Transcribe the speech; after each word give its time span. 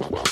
Wow. 0.00 0.29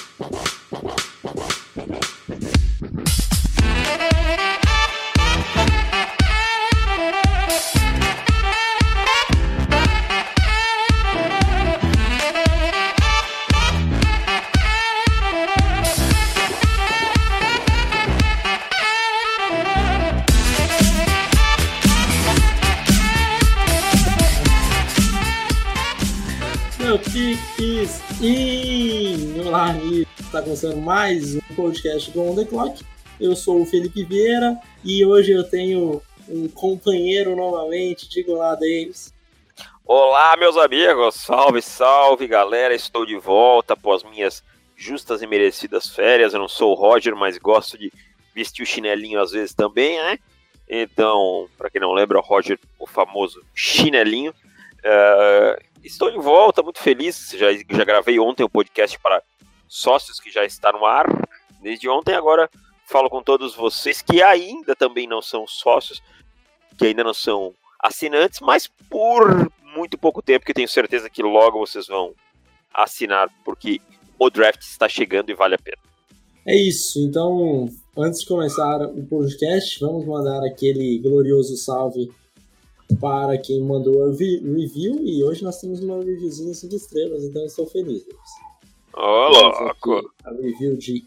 Está 30.39 30.45
começando 30.45 30.77
mais 30.77 31.34
um 31.34 31.41
podcast 31.56 32.12
do 32.12 32.23
On 32.23 32.33
The 32.33 32.45
Clock. 32.45 32.84
Eu 33.20 33.34
sou 33.34 33.60
o 33.60 33.66
Felipe 33.66 34.05
Vieira 34.05 34.56
e 34.84 35.05
hoje 35.05 35.33
eu 35.33 35.42
tenho 35.42 36.01
um 36.29 36.46
companheiro 36.46 37.34
novamente. 37.34 38.09
Diga 38.09 38.30
olá, 38.30 38.55
Davis. 38.55 39.12
Olá, 39.84 40.37
meus 40.37 40.56
amigos! 40.56 41.16
Salve, 41.16 41.60
salve, 41.60 42.29
galera! 42.29 42.73
Estou 42.73 43.05
de 43.05 43.19
volta 43.19 43.73
após 43.73 44.05
minhas 44.05 44.45
justas 44.77 45.23
e 45.23 45.27
merecidas 45.27 45.88
férias. 45.88 46.32
Eu 46.32 46.38
não 46.38 46.48
sou 46.48 46.70
o 46.70 46.77
Roger, 46.77 47.16
mas 47.16 47.37
gosto 47.37 47.77
de 47.77 47.93
vestir 48.32 48.62
o 48.62 48.66
chinelinho 48.66 49.20
às 49.20 49.32
vezes 49.32 49.52
também, 49.52 49.98
né? 49.98 50.20
Então, 50.68 51.48
para 51.59 51.68
quem 51.68 51.80
não 51.80 51.93
lembra, 51.93 52.16
o 52.16 52.23
Roger, 52.23 52.60
o 52.79 52.87
famoso 52.87 53.43
chinelinho. 53.52 54.30
Uh, 54.30 55.60
estou 55.82 56.12
de 56.12 56.18
volta, 56.18 56.62
muito 56.62 56.79
feliz. 56.79 57.34
Já, 57.37 57.52
já 57.52 57.84
gravei 57.84 58.20
ontem 58.20 58.45
o 58.45 58.48
podcast 58.48 58.96
para 59.01 59.20
sócios 59.69 60.19
que 60.19 60.31
já 60.31 60.45
está 60.45 60.73
no 60.73 60.85
ar 60.85 61.07
desde 61.61 61.89
ontem. 61.89 62.15
Agora 62.15 62.51
falo 62.87 63.11
com 63.11 63.23
todos 63.23 63.55
vocês 63.55 64.00
que 64.00 64.22
ainda 64.22 64.75
também 64.75 65.06
não 65.06 65.20
são 65.20 65.47
sócios, 65.47 66.02
que 66.77 66.86
ainda 66.86 67.05
não 67.05 67.14
são 67.14 67.55
assinantes, 67.78 68.41
mas 68.41 68.66
por 68.88 69.50
muito 69.75 69.98
pouco 69.98 70.22
tempo, 70.22 70.44
que 70.44 70.55
tenho 70.55 70.69
certeza 70.69 71.10
que 71.10 71.22
logo 71.22 71.58
vocês 71.58 71.86
vão 71.86 72.14
assinar, 72.72 73.28
porque 73.44 73.80
o 74.19 74.30
draft 74.30 74.62
está 74.62 74.88
chegando 74.88 75.30
e 75.30 75.34
vale 75.34 75.55
a 75.55 75.58
pena. 75.58 75.78
É 76.47 76.56
isso, 76.56 76.98
então, 77.00 77.69
antes 77.97 78.20
de 78.20 78.27
começar 78.27 78.80
o 78.82 79.05
podcast, 79.05 79.78
vamos 79.80 80.06
mandar 80.06 80.42
aquele 80.44 80.98
glorioso 80.98 81.56
salve 81.56 82.10
para 82.98 83.36
quem 83.36 83.60
mandou 83.62 84.05
a 84.05 84.06
review 84.06 84.98
e 85.05 85.22
hoje 85.22 85.44
nós 85.44 85.60
temos 85.60 85.80
uma 85.80 85.98
reviewzinha 86.03 86.55
5 86.55 86.75
estrelas, 86.75 87.22
então 87.22 87.44
estou 87.44 87.66
feliz. 87.66 88.03
Oh, 88.98 89.62
louco! 89.64 90.12
A 90.24 90.30
review 90.30 90.77
de 90.77 91.04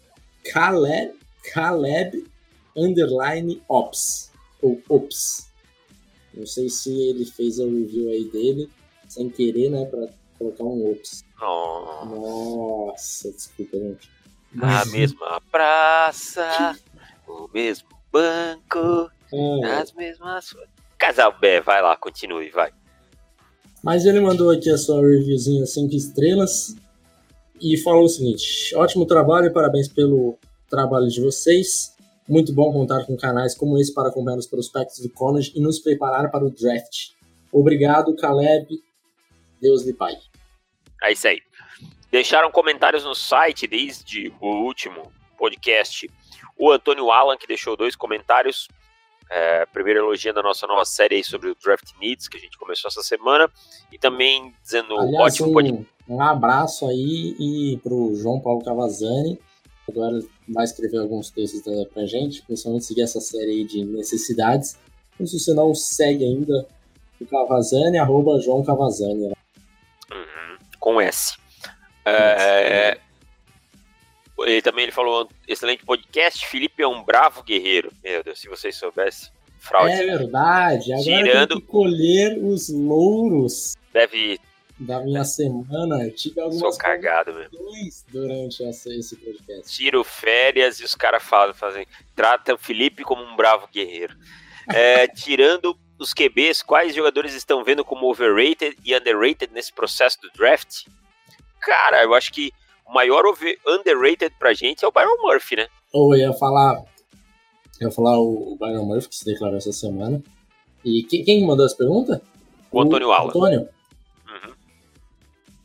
Caleb, 0.52 1.14
Caleb 1.54 2.26
Underline 2.76 3.62
Ops, 3.70 4.32
ou 4.62 4.82
Ops. 4.90 5.50
Não 6.34 6.46
sei 6.46 6.70
se 6.70 6.90
ele 7.10 7.26
fez 7.26 7.60
a 7.60 7.66
review 7.66 8.10
aí 8.10 8.26
dele 8.26 8.70
sem 9.08 9.30
querer, 9.30 9.70
né, 9.70 9.86
para 9.86 10.08
colocar 10.40 10.64
um 10.64 10.92
Ops. 10.92 11.24
Oh. 11.42 12.06
Nossa, 12.06 13.32
desculpa, 13.32 13.78
gente. 13.78 14.10
A 14.62 14.86
mesma 14.86 15.42
praça, 15.52 16.78
o 17.28 17.50
mesmo 17.54 17.90
banco, 18.12 19.10
É. 19.34 19.66
as 19.76 19.92
mesmas. 19.94 20.56
Casal 20.98 21.36
B, 21.40 21.62
vai 21.62 21.82
lá, 21.82 21.96
continue, 21.98 22.50
vai. 22.50 22.72
Mas 23.84 24.06
ele 24.06 24.20
mandou 24.20 24.52
aqui 24.52 24.70
a 24.70 24.78
sua 24.78 25.02
reviewzinha 25.02 25.66
5 25.66 25.96
estrelas 25.96 26.76
e 27.62 27.78
falou 27.78 28.06
o 28.06 28.10
seguinte: 28.10 28.76
ótimo 28.76 29.06
trabalho 29.06 29.54
parabéns 29.54 29.88
pelo 29.88 30.38
trabalho 30.70 31.08
de 31.08 31.22
vocês. 31.22 31.96
Muito 32.28 32.54
bom 32.54 32.72
contar 32.72 33.06
com 33.06 33.18
canais 33.18 33.56
como 33.56 33.78
esse 33.78 33.94
para 33.94 34.10
acompanhar 34.10 34.38
os 34.38 34.48
prospectos 34.48 35.00
do 35.00 35.10
college 35.10 35.52
e 35.56 35.60
nos 35.60 35.80
preparar 35.80 36.32
para 36.32 36.46
o 36.46 36.50
draft. 36.50 37.10
Obrigado, 37.52 38.16
Caleb. 38.16 38.80
Deus 39.62 39.84
lhe 39.84 39.94
pai. 39.94 40.16
É 41.04 41.12
isso 41.12 41.28
aí. 41.28 41.42
Deixaram 42.10 42.52
comentários 42.52 43.04
no 43.04 43.14
site 43.14 43.68
desde 43.68 44.34
o 44.40 44.48
último 44.64 45.12
podcast. 45.38 46.10
O 46.58 46.72
Antônio 46.72 47.12
Alan, 47.12 47.38
que 47.38 47.48
deixou 47.48 47.76
dois 47.76 47.96
comentários. 47.96 48.68
É, 49.30 49.66
primeiro 49.68 50.02
elogiando 50.02 50.42
a 50.42 50.44
nossa 50.44 50.68
nova 50.68 50.84
série 50.84 51.24
sobre 51.24 51.50
o 51.50 51.56
Draft 51.56 51.94
Needs, 52.02 52.28
que 52.28 52.36
a 52.36 52.40
gente 52.40 52.58
começou 52.58 52.90
essa 52.90 53.02
semana. 53.02 53.50
E 53.92 53.98
também 53.98 54.54
dizendo 54.62 54.98
Aliás, 55.00 55.34
ótimo 55.34 55.50
um, 55.50 55.54
podcast. 55.54 55.88
Um 56.16 56.22
abraço 56.22 56.88
aí 56.88 57.36
e 57.40 57.78
pro 57.84 58.14
João 58.16 58.40
Paulo 58.40 58.64
Cavazani. 58.64 59.40
Agora 59.90 60.20
vai 60.48 60.64
escrever 60.64 60.98
alguns 61.00 61.30
textos 61.32 61.66
né, 61.66 61.86
pra 61.94 62.06
gente, 62.06 62.42
principalmente 62.44 62.86
seguir 62.86 63.02
essa 63.02 63.20
série 63.20 63.52
aí 63.52 63.64
de 63.66 63.84
necessidades. 63.84 64.78
Então, 65.16 65.26
se 65.28 65.40
você 65.40 65.54
não 65.54 65.74
segue 65.74 66.24
ainda 66.24 66.66
o 67.20 67.26
Cavazani, 67.26 67.98
arroba 67.98 68.40
João 68.40 68.64
Cavazani. 68.64 69.28
né? 69.28 69.34
Uhum, 70.12 70.58
com 70.80 71.00
S. 71.02 71.36
É, 72.06 72.98
ele 74.40 74.62
também 74.62 74.84
ele 74.84 74.92
falou, 74.92 75.30
excelente 75.48 75.86
podcast, 75.86 76.48
Felipe 76.48 76.82
é 76.82 76.88
um 76.88 77.04
bravo 77.04 77.44
guerreiro. 77.44 77.92
Meu 78.04 78.24
Deus, 78.24 78.40
se 78.40 78.48
vocês 78.50 78.76
soubessem, 78.76 79.30
fraude. 79.60 79.94
É 79.94 80.06
verdade. 80.18 80.94
Agora 80.94 81.04
Tirando- 81.04 81.48
tenho 81.50 81.62
que 81.62 81.68
colher 81.68 82.38
os 82.44 82.70
louros 82.70 83.74
Deve, 83.94 84.40
da 84.82 85.00
minha 85.02 85.24
semana. 85.24 86.04
Eu 86.04 86.16
Tive 86.16 86.36
sou 86.36 86.44
algumas 86.44 86.78
cagado 86.78 87.34
mesmo. 87.34 87.58
condições 87.58 88.06
durante 88.12 88.64
essa, 88.64 88.90
esse 88.94 89.16
podcast. 89.16 89.74
Tiro 89.76 90.04
férias 90.04 90.80
e 90.80 90.84
os 90.84 90.96
caras 90.96 91.24
falam, 91.24 91.54
fazem, 91.54 91.86
trata 92.16 92.54
o 92.54 92.58
Felipe 92.58 93.04
como 93.04 93.22
um 93.24 93.36
bravo 93.36 93.68
guerreiro. 93.72 94.16
É, 94.74 95.08
tirando 95.14 95.78
os 96.00 96.14
QBs, 96.14 96.64
quais 96.64 96.96
jogadores 96.96 97.34
estão 97.34 97.64
vendo 97.64 97.86
como 97.86 98.10
overrated 98.10 98.76
e 98.84 98.96
underrated 98.96 99.54
nesse 99.54 99.72
processo 99.72 100.20
do 100.22 100.32
draft? 100.32 100.86
Cara, 101.60 102.04
eu 102.04 102.14
acho 102.16 102.32
que 102.34 102.52
o 102.86 102.94
maior 102.94 103.24
underrated 103.68 104.34
pra 104.40 104.54
gente 104.54 104.84
é 104.84 104.88
o 104.88 104.92
Byron 104.92 105.22
Murphy, 105.22 105.58
né? 105.58 105.68
Ou 105.94 106.16
eu 106.16 106.22
ia 106.22 106.34
falar. 106.34 106.84
Eu 107.80 107.88
ia 107.88 107.92
falar 107.92 108.20
o 108.20 108.54
o 108.54 108.58
Byron 108.58 108.86
Murphy, 108.86 109.10
que 109.10 109.16
se 109.16 109.26
declarou 109.26 109.58
essa 109.58 109.72
semana. 109.72 110.22
E 110.84 111.04
quem, 111.04 111.24
quem 111.24 111.46
mandou 111.46 111.66
as 111.66 111.76
perguntas? 111.76 112.20
O 112.72 112.82
Antônio 112.82 113.12
Alan. 113.12 113.30
Antônio. 113.30 113.70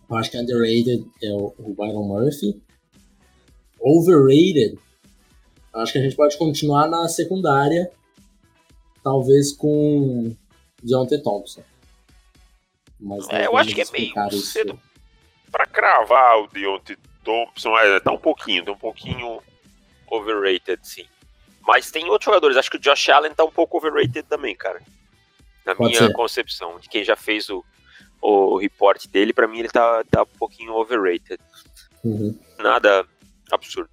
Eu 0.08 0.16
acho 0.16 0.30
que 0.30 0.38
underrated 0.38 1.04
é 1.22 1.30
o, 1.32 1.54
o 1.58 1.74
Byron 1.74 2.04
Murphy. 2.06 2.60
Overrated. 3.80 4.78
Acho 5.74 5.92
que 5.92 5.98
a 5.98 6.02
gente 6.02 6.16
pode 6.16 6.36
continuar 6.38 6.88
na 6.88 7.08
secundária. 7.08 7.90
Talvez 9.02 9.52
com 9.52 10.34
Deontay 10.82 11.20
Thompson. 11.22 11.62
Mas 12.98 13.28
É, 13.28 13.46
eu 13.46 13.56
acho 13.56 13.74
que 13.74 13.82
é 13.82 13.84
meio 13.92 14.12
isso. 14.28 14.46
cedo 14.52 14.80
pra 15.50 15.66
cravar 15.66 16.38
o 16.40 16.46
Deontay 16.48 16.96
Thompson. 17.22 17.76
É, 17.78 18.00
tá 18.00 18.12
um 18.12 18.18
pouquinho, 18.18 18.64
tá 18.64 18.72
um 18.72 18.78
pouquinho 18.78 19.40
overrated, 20.10 20.78
sim. 20.82 21.04
Mas 21.66 21.90
tem 21.90 22.04
outros 22.08 22.26
jogadores, 22.26 22.56
acho 22.56 22.70
que 22.70 22.76
o 22.76 22.80
Josh 22.80 23.08
Allen 23.08 23.34
tá 23.34 23.44
um 23.44 23.50
pouco 23.50 23.76
overrated 23.76 24.22
também, 24.24 24.54
cara. 24.56 24.80
Na 25.64 25.74
Pode 25.74 25.90
minha 25.90 26.06
ser. 26.06 26.12
concepção, 26.12 26.78
de 26.78 26.88
quem 26.88 27.02
já 27.04 27.16
fez 27.16 27.50
o, 27.50 27.64
o 28.20 28.56
report 28.56 29.06
dele, 29.08 29.32
pra 29.32 29.46
mim 29.46 29.60
ele 29.60 29.68
tá, 29.68 30.02
tá 30.10 30.22
um 30.22 30.38
pouquinho 30.38 30.74
overrated. 30.74 31.38
Uhum. 32.04 32.38
Nada 32.58 33.06
absurdo. 33.50 33.90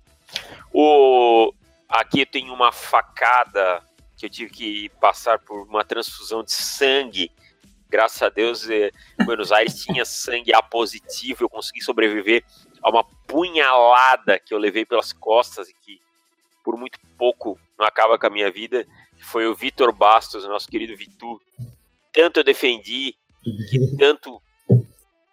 O, 0.72 1.54
aqui 1.88 2.22
eu 2.22 2.26
tenho 2.26 2.54
uma 2.54 2.72
facada 2.72 3.82
que 4.18 4.26
eu 4.26 4.30
tive 4.30 4.52
que 4.52 4.90
passar 5.00 5.40
por 5.40 5.68
uma 5.68 5.84
transfusão 5.84 6.44
de 6.44 6.52
sangue. 6.52 7.32
Graças 7.90 8.22
a 8.22 8.30
Deus, 8.30 8.70
eh, 8.70 8.92
Buenos 9.24 9.52
Aires 9.52 9.84
tinha 9.84 10.06
sangue 10.06 10.54
A 10.54 10.62
positivo. 10.62 11.44
Eu 11.44 11.50
consegui 11.50 11.82
sobreviver 11.82 12.44
a 12.82 12.90
uma 12.90 13.04
punhalada 13.04 14.40
que 14.40 14.54
eu 14.54 14.58
levei 14.58 14.86
pelas 14.86 15.14
costas 15.14 15.70
e 15.70 15.74
que 15.74 16.02
por 16.64 16.78
muito 16.78 16.98
pouco 17.18 17.60
não 17.78 17.86
acaba 17.86 18.18
com 18.18 18.28
a 18.28 18.30
minha 18.30 18.50
vida. 18.52 18.88
Foi 19.20 19.46
o 19.48 19.56
Vitor 19.56 19.94
Bastos, 19.94 20.46
nosso 20.46 20.68
querido 20.68 20.96
Vitu. 20.96 21.42
Tanto 22.12 22.40
eu 22.40 22.44
defendi, 22.44 23.16
tanto. 23.98 24.42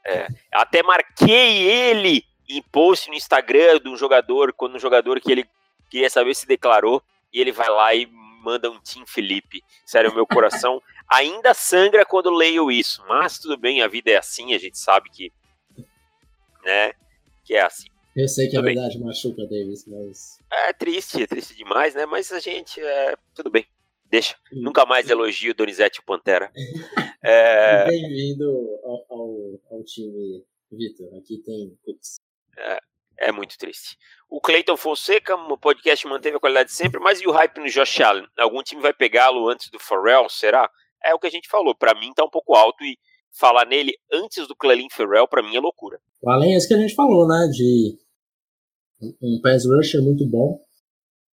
é, 0.06 0.28
até 0.52 0.82
marquei 0.82 1.62
ele 1.62 2.24
em 2.48 2.62
post 2.62 3.08
no 3.08 3.14
Instagram 3.14 3.78
de 3.78 3.88
um 3.88 3.96
jogador, 3.96 4.52
quando 4.52 4.74
um 4.74 4.80
jogador 4.80 5.20
que 5.20 5.30
ele 5.30 5.48
queria 5.88 6.10
saber 6.10 6.34
se 6.34 6.46
declarou, 6.46 7.02
e 7.32 7.40
ele 7.40 7.52
vai 7.52 7.68
lá 7.68 7.94
e 7.94 8.06
manda 8.42 8.70
um 8.70 8.80
Tim 8.80 9.04
Felipe. 9.06 9.62
Sério, 9.84 10.14
meu 10.14 10.26
coração 10.26 10.82
ainda 11.08 11.54
sangra 11.54 12.04
quando 12.04 12.30
leio 12.30 12.70
isso, 12.70 13.04
mas 13.08 13.38
tudo 13.38 13.56
bem, 13.56 13.82
a 13.82 13.88
vida 13.88 14.10
é 14.10 14.16
assim, 14.16 14.54
a 14.54 14.58
gente 14.58 14.78
sabe 14.78 15.10
que, 15.10 15.32
né, 16.64 16.92
que 17.44 17.54
é 17.54 17.62
assim. 17.62 17.88
Eu 18.16 18.26
sei 18.26 18.48
que 18.48 18.56
a 18.56 18.60
Tudo 18.60 18.66
bem. 18.66 18.74
verdade 18.74 18.98
machuca, 18.98 19.42
Davis, 19.46 19.86
mas. 19.86 20.40
É 20.50 20.72
triste, 20.72 21.22
é 21.22 21.26
triste 21.26 21.54
demais, 21.54 21.94
né, 21.94 22.06
mas 22.06 22.32
a 22.32 22.40
gente, 22.40 22.80
é, 22.80 23.16
tudo 23.34 23.50
bem, 23.50 23.64
deixa. 24.10 24.36
Hum. 24.52 24.62
Nunca 24.62 24.84
mais 24.84 25.08
elogio 25.08 25.54
Donizete 25.54 26.00
e 26.00 26.04
Pantera. 26.04 26.50
É, 27.22 27.84
Bem-vindo 27.84 28.48
ao, 28.82 29.04
ao, 29.10 29.60
ao 29.72 29.84
time, 29.84 30.42
Vitor. 30.72 31.14
Aqui 31.18 31.36
tem 31.44 31.78
é, 32.56 32.80
É 33.18 33.30
muito 33.30 33.58
triste. 33.58 33.98
O 34.26 34.40
Clayton 34.40 34.74
Fonseca, 34.74 35.36
o 35.36 35.58
podcast 35.58 36.06
manteve 36.06 36.38
a 36.38 36.40
qualidade 36.40 36.72
sempre, 36.72 36.98
mas 36.98 37.20
e 37.20 37.26
o 37.26 37.30
hype 37.30 37.58
no 37.58 37.68
Josh 37.68 38.00
Allen? 38.00 38.26
Algum 38.38 38.62
time 38.62 38.80
vai 38.80 38.94
pegá-lo 38.94 39.50
antes 39.50 39.68
do 39.68 39.78
Pharrell, 39.78 40.30
será? 40.30 40.70
É 41.04 41.14
o 41.14 41.18
que 41.18 41.26
a 41.26 41.30
gente 41.30 41.46
falou. 41.46 41.74
Para 41.74 41.94
mim 42.00 42.10
tá 42.14 42.24
um 42.24 42.30
pouco 42.30 42.54
alto 42.54 42.82
e 42.82 42.98
falar 43.30 43.66
nele 43.66 43.92
antes 44.12 44.46
do 44.46 44.56
Clelin 44.56 44.88
Ferrell, 44.90 45.28
para 45.28 45.42
mim 45.42 45.54
é 45.54 45.60
loucura. 45.60 46.00
Além 46.26 46.54
disso 46.54 46.68
que 46.68 46.74
a 46.74 46.78
gente 46.78 46.94
falou, 46.94 47.26
né? 47.28 47.48
De 47.52 47.98
um 49.22 49.40
pass 49.42 49.64
rusher 49.66 50.02
muito 50.02 50.26
bom, 50.26 50.60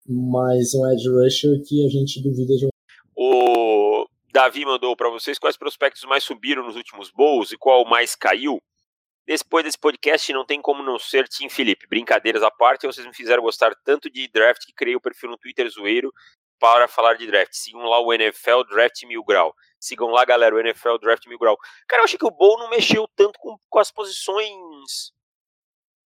mas 0.07 0.73
um 0.73 0.89
edge 0.91 1.09
rusher 1.09 1.61
que 1.67 1.85
a 1.85 1.89
gente 1.89 2.21
duvida 2.21 2.55
de 2.55 2.65
um. 2.65 2.69
O 3.15 4.07
Davi 4.31 4.65
mandou 4.65 4.95
para 4.95 5.09
vocês 5.09 5.37
quais 5.37 5.57
prospectos 5.57 6.03
mais 6.03 6.23
subiram 6.23 6.63
nos 6.63 6.75
últimos 6.75 7.11
bowls 7.11 7.51
e 7.51 7.57
qual 7.57 7.85
mais 7.85 8.15
caiu. 8.15 8.59
Depois 9.25 9.65
desse 9.65 9.77
podcast, 9.77 10.31
não 10.31 10.45
tem 10.45 10.61
como 10.61 10.81
não 10.81 10.97
ser 10.97 11.27
Tim 11.27 11.49
Felipe. 11.49 11.85
Brincadeiras 11.87 12.41
à 12.41 12.49
parte, 12.49 12.87
vocês 12.87 13.05
me 13.05 13.13
fizeram 13.13 13.43
gostar 13.43 13.75
tanto 13.83 14.09
de 14.09 14.25
draft 14.29 14.65
que 14.65 14.73
criei 14.73 14.95
o 14.95 15.01
perfil 15.01 15.31
no 15.31 15.37
Twitter 15.37 15.69
zoeiro 15.69 16.13
para 16.59 16.87
falar 16.87 17.15
de 17.15 17.27
draft. 17.27 17.53
Sigam 17.53 17.81
lá 17.81 17.99
o 17.99 18.13
NFL 18.13 18.63
Draft 18.69 19.03
Mil 19.03 19.23
Grau. 19.23 19.53
Sigam 19.79 20.07
lá, 20.07 20.23
galera, 20.23 20.55
o 20.55 20.59
NFL 20.59 20.97
Draft 21.01 21.27
Mil 21.27 21.37
Grau. 21.37 21.57
Cara, 21.87 22.01
eu 22.01 22.05
achei 22.05 22.17
que 22.17 22.25
o 22.25 22.31
Bowl 22.31 22.57
não 22.57 22.69
mexeu 22.69 23.07
tanto 23.15 23.37
com, 23.39 23.57
com 23.69 23.79
as 23.79 23.91
posições 23.91 25.11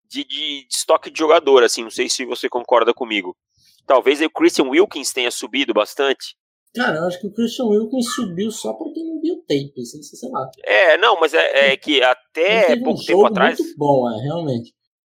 de, 0.06 0.24
de, 0.24 0.63
de, 0.63 0.68
estoque 0.69 1.09
de 1.09 1.19
jogador, 1.19 1.63
assim. 1.63 1.83
Não 1.83 1.92
sei 1.92 2.09
se 2.09 2.25
você 2.25 2.50
concorda 2.50 2.94
comigo. 2.94 3.38
Talvez 3.86 4.22
o 4.22 4.30
Christian 4.30 4.66
Wilkins 4.66 5.13
tenha 5.13 5.31
subido 5.31 5.74
bastante. 5.74 6.36
Cara, 6.74 7.00
eu 7.00 7.06
acho 7.06 7.19
que 7.19 7.28
o 7.28 7.33
Christian 7.33 7.66
Wilkins 7.66 8.13
subiu 8.13 8.50
só 8.50 8.74
porque 8.74 9.04
não 9.04 9.19
viu 9.19 9.38
tape, 9.42 9.74
assim, 9.81 10.01
sei 10.01 10.30
lá. 10.30 10.50
É, 10.63 10.98
não, 10.98 11.19
mas 11.19 11.33
é, 11.33 11.72
é 11.72 11.78
que 11.78 12.01
até 12.01 12.74
um 12.75 12.83
pouco 12.83 13.04
tempo 13.04 13.25
atrás. 13.25 13.60
muito 13.60 13.78
bom, 13.78 14.10
é, 14.10 14.22
realmente. 14.22 14.74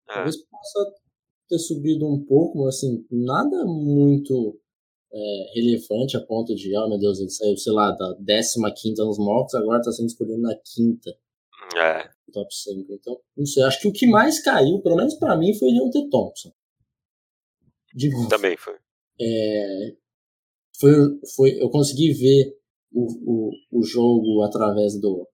É. 0.08 0.14
Talvez 0.14 0.36
possa 0.46 0.92
ter 1.48 1.58
subido 1.58 2.08
um 2.08 2.24
pouco, 2.24 2.64
mas 2.64 2.76
assim, 2.76 3.04
nada 3.10 3.66
muito 3.66 4.58
é, 5.12 5.44
relevante 5.54 6.16
a 6.16 6.20
ponto 6.20 6.54
de, 6.54 6.74
oh 6.74 6.88
meu 6.88 6.98
Deus, 6.98 7.20
ele 7.20 7.28
saiu, 7.28 7.56
sei 7.58 7.72
lá, 7.72 7.90
da 7.90 8.16
15 8.18 9.04
nos 9.04 9.18
mocks, 9.18 9.54
agora 9.54 9.80
está 9.80 9.92
sendo 9.92 10.06
escolhido 10.06 10.40
na 10.40 10.54
quinta. 10.56 11.10
É. 11.76 12.08
Top 12.32 12.48
5. 12.50 12.92
Então, 12.94 13.20
não 13.36 13.44
sei, 13.44 13.62
acho 13.64 13.78
que 13.80 13.88
o 13.88 13.92
que 13.92 14.06
mais 14.06 14.42
caiu, 14.42 14.80
pelo 14.80 14.96
menos 14.96 15.14
para 15.14 15.36
mim, 15.36 15.54
foi 15.54 15.68
o 15.68 15.72
Deontay 15.72 16.08
Thompson. 16.08 16.50
De 17.94 18.10
novo. 18.10 18.28
Também 18.28 18.56
foi. 18.56 18.74
É, 19.20 19.94
foi, 20.78 20.90
foi, 21.36 21.62
eu 21.62 21.70
consegui 21.70 22.12
ver 22.12 22.56
o, 22.92 23.06
o, 23.30 23.80
o 23.80 23.82
jogo 23.82 24.42
através 24.42 24.98
do, 25.00 25.28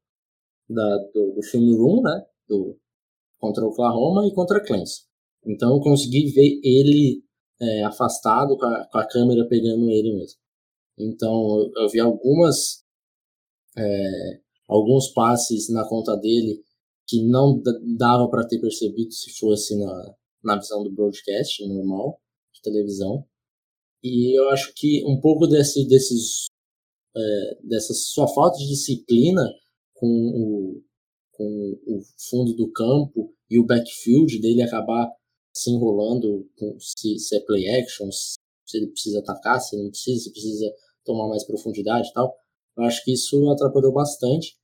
da, 0.68 0.96
do, 1.14 1.34
do 1.34 1.42
filme 1.42 1.76
Room, 1.76 2.02
né? 2.02 2.26
Do, 2.48 2.78
contra 3.38 3.64
o 3.64 3.68
Oklahoma 3.68 4.26
e 4.26 4.34
contra 4.34 4.62
Clemson. 4.62 5.02
Então 5.46 5.76
eu 5.76 5.80
consegui 5.80 6.30
ver 6.32 6.60
ele 6.62 7.22
é, 7.60 7.84
afastado 7.84 8.56
com 8.56 8.66
a, 8.66 8.86
com 8.86 8.98
a, 8.98 9.06
câmera 9.06 9.46
pegando 9.48 9.88
ele 9.90 10.14
mesmo. 10.14 10.38
Então 10.98 11.60
eu, 11.60 11.82
eu 11.82 11.88
vi 11.88 12.00
algumas 12.00 12.84
é, 13.76 14.40
alguns 14.66 15.12
passes 15.12 15.68
na 15.70 15.88
conta 15.88 16.16
dele 16.16 16.62
que 17.06 17.22
não 17.26 17.62
dava 17.96 18.28
para 18.28 18.46
ter 18.46 18.60
percebido 18.60 19.12
se 19.12 19.38
fosse 19.38 19.78
na, 19.78 20.14
na 20.44 20.56
visão 20.56 20.82
do 20.82 20.92
broadcast 20.92 21.66
normal 21.66 22.20
de 22.58 22.62
televisão. 22.62 23.24
E 24.02 24.38
eu 24.38 24.50
acho 24.50 24.72
que 24.74 25.04
um 25.06 25.20
pouco 25.20 25.46
desse, 25.46 25.86
desses, 25.88 26.46
é, 27.16 27.58
dessa 27.64 27.92
sua 27.94 28.28
falta 28.28 28.58
de 28.58 28.68
disciplina 28.68 29.42
com 29.94 30.06
o, 30.06 30.82
com 31.32 31.80
o 31.86 32.00
fundo 32.30 32.54
do 32.54 32.70
campo 32.70 33.34
e 33.50 33.58
o 33.58 33.66
backfield 33.66 34.40
dele 34.40 34.62
acabar 34.62 35.08
se 35.52 35.70
enrolando 35.70 36.48
com 36.56 36.78
se, 36.78 37.18
se 37.18 37.36
é 37.36 37.40
play 37.40 37.68
action, 37.80 38.10
se 38.12 38.38
ele 38.74 38.88
precisa 38.88 39.18
atacar, 39.18 39.60
se 39.60 39.76
não 39.76 39.90
precisa, 39.90 40.24
se 40.24 40.30
precisa 40.30 40.72
tomar 41.04 41.28
mais 41.28 41.44
profundidade 41.44 42.08
e 42.08 42.12
tal. 42.12 42.32
Eu 42.76 42.84
acho 42.84 43.04
que 43.04 43.12
isso 43.12 43.48
atrapalhou 43.50 43.92
bastante. 43.92 44.56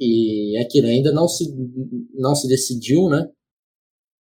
E 0.00 0.58
é 0.58 0.64
que 0.64 0.80
ainda 0.80 1.12
não 1.12 1.28
se, 1.28 1.52
não 2.14 2.34
se 2.34 2.48
decidiu, 2.48 3.08
né? 3.08 3.30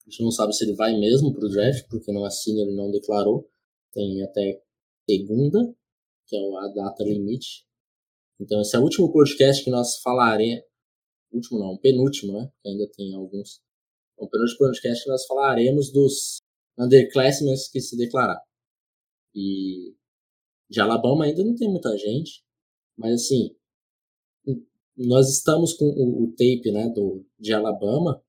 A 0.07 0.09
gente 0.09 0.24
não 0.24 0.31
sabe 0.31 0.54
se 0.54 0.63
ele 0.63 0.74
vai 0.74 0.98
mesmo 0.98 1.33
para 1.33 1.45
o 1.45 1.50
draft, 1.50 1.86
porque 1.89 2.12
não 2.12 2.24
assina, 2.24 2.62
ele 2.62 2.75
não 2.75 2.89
declarou 2.89 3.50
tem 3.98 4.24
até 4.24 4.62
segunda, 5.09 5.75
que 6.27 6.36
é 6.36 6.57
a 6.59 6.68
data 6.68 7.04
limite. 7.04 7.65
Então 8.39 8.62
esse 8.62 8.75
é 8.75 8.80
o 8.80 8.83
último 8.83 9.12
podcast 9.12 9.63
que 9.63 9.71
nós 9.71 10.00
falaremos. 10.01 10.63
Último 11.31 11.59
não, 11.59 11.77
penúltimo, 11.77 12.33
né? 12.33 12.51
Ainda 12.65 12.88
tem 12.95 13.13
alguns. 13.15 13.59
É 14.19 14.24
o 14.24 14.30
penúltimo 14.30 14.59
podcast 14.59 15.04
que 15.04 15.09
nós 15.09 15.25
falaremos 15.25 15.92
dos 15.92 16.42
underclassmen 16.77 17.56
que 17.71 17.81
se 17.81 17.98
declararam. 17.98 18.42
E 19.33 19.95
de 20.69 20.80
Alabama 20.80 21.25
ainda 21.25 21.44
não 21.44 21.56
tem 21.56 21.69
muita 21.69 21.98
gente, 21.98 22.44
mas 22.95 23.13
assim, 23.13 23.56
nós 24.95 25.30
estamos 25.30 25.74
com 25.74 25.86
o, 25.86 26.24
o 26.24 26.31
tape 26.31 26.71
né, 26.71 26.89
do, 26.89 27.25
de 27.39 27.54
Alabama, 27.54 28.24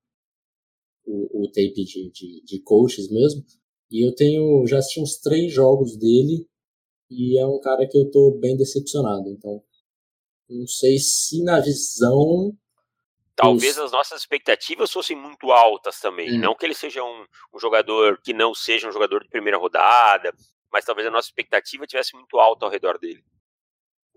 o, 1.09 1.43
o 1.43 1.47
tape 1.47 1.83
de, 1.83 2.11
de, 2.11 2.43
de 2.43 2.61
coaches 2.61 3.09
mesmo, 3.09 3.43
e 3.91 4.05
eu 4.05 4.13
tenho, 4.13 4.65
já 4.67 4.77
assisti 4.77 5.01
uns 5.01 5.17
três 5.17 5.51
jogos 5.51 5.97
dele 5.97 6.47
e 7.09 7.39
é 7.39 7.45
um 7.45 7.59
cara 7.59 7.87
que 7.87 7.97
eu 7.97 8.09
tô 8.11 8.37
bem 8.39 8.55
decepcionado. 8.55 9.27
Então, 9.29 9.63
não 10.47 10.67
sei 10.67 10.97
se 10.99 11.43
na 11.43 11.59
visão. 11.59 12.55
Talvez 13.35 13.77
as 13.79 13.91
nossas 13.91 14.21
expectativas 14.21 14.91
fossem 14.91 15.15
muito 15.15 15.51
altas 15.51 15.99
também. 15.99 16.27
É. 16.27 16.37
Não 16.37 16.55
que 16.55 16.65
ele 16.65 16.75
seja 16.75 17.03
um, 17.03 17.25
um, 17.53 17.59
jogador 17.59 18.21
que 18.21 18.33
não 18.33 18.53
seja 18.53 18.87
um 18.87 18.91
jogador 18.91 19.23
de 19.23 19.29
primeira 19.29 19.57
rodada, 19.57 20.33
mas 20.71 20.85
talvez 20.85 21.07
a 21.07 21.11
nossa 21.11 21.29
expectativa 21.29 21.87
tivesse 21.87 22.15
muito 22.15 22.37
alta 22.37 22.65
ao 22.65 22.71
redor 22.71 22.99
dele. 22.99 23.23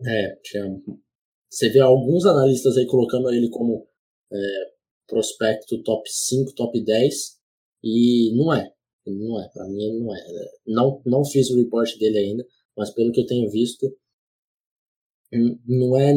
É, 0.04 0.36
tinha. 0.42 0.64
Você 1.48 1.70
vê 1.70 1.80
alguns 1.80 2.26
analistas 2.26 2.76
aí 2.76 2.86
colocando 2.86 3.30
ele 3.30 3.48
como 3.48 3.86
é, 4.32 4.36
prospecto 5.06 5.82
top 5.82 6.08
5, 6.08 6.54
top 6.54 6.82
10, 6.82 7.38
e 7.82 8.34
não 8.36 8.52
é. 8.52 8.72
Não 9.06 9.42
é, 9.42 9.48
para 9.48 9.66
mim 9.66 9.82
ele 9.82 9.98
não 9.98 10.14
é. 10.14 10.20
Não, 10.66 11.02
não 11.04 11.24
fiz 11.24 11.50
o 11.50 11.56
report 11.56 11.98
dele 11.98 12.18
ainda, 12.18 12.46
mas 12.76 12.90
pelo 12.90 13.10
que 13.10 13.20
eu 13.20 13.26
tenho 13.26 13.50
visto, 13.50 13.92
não 15.66 15.96
é. 15.96 16.14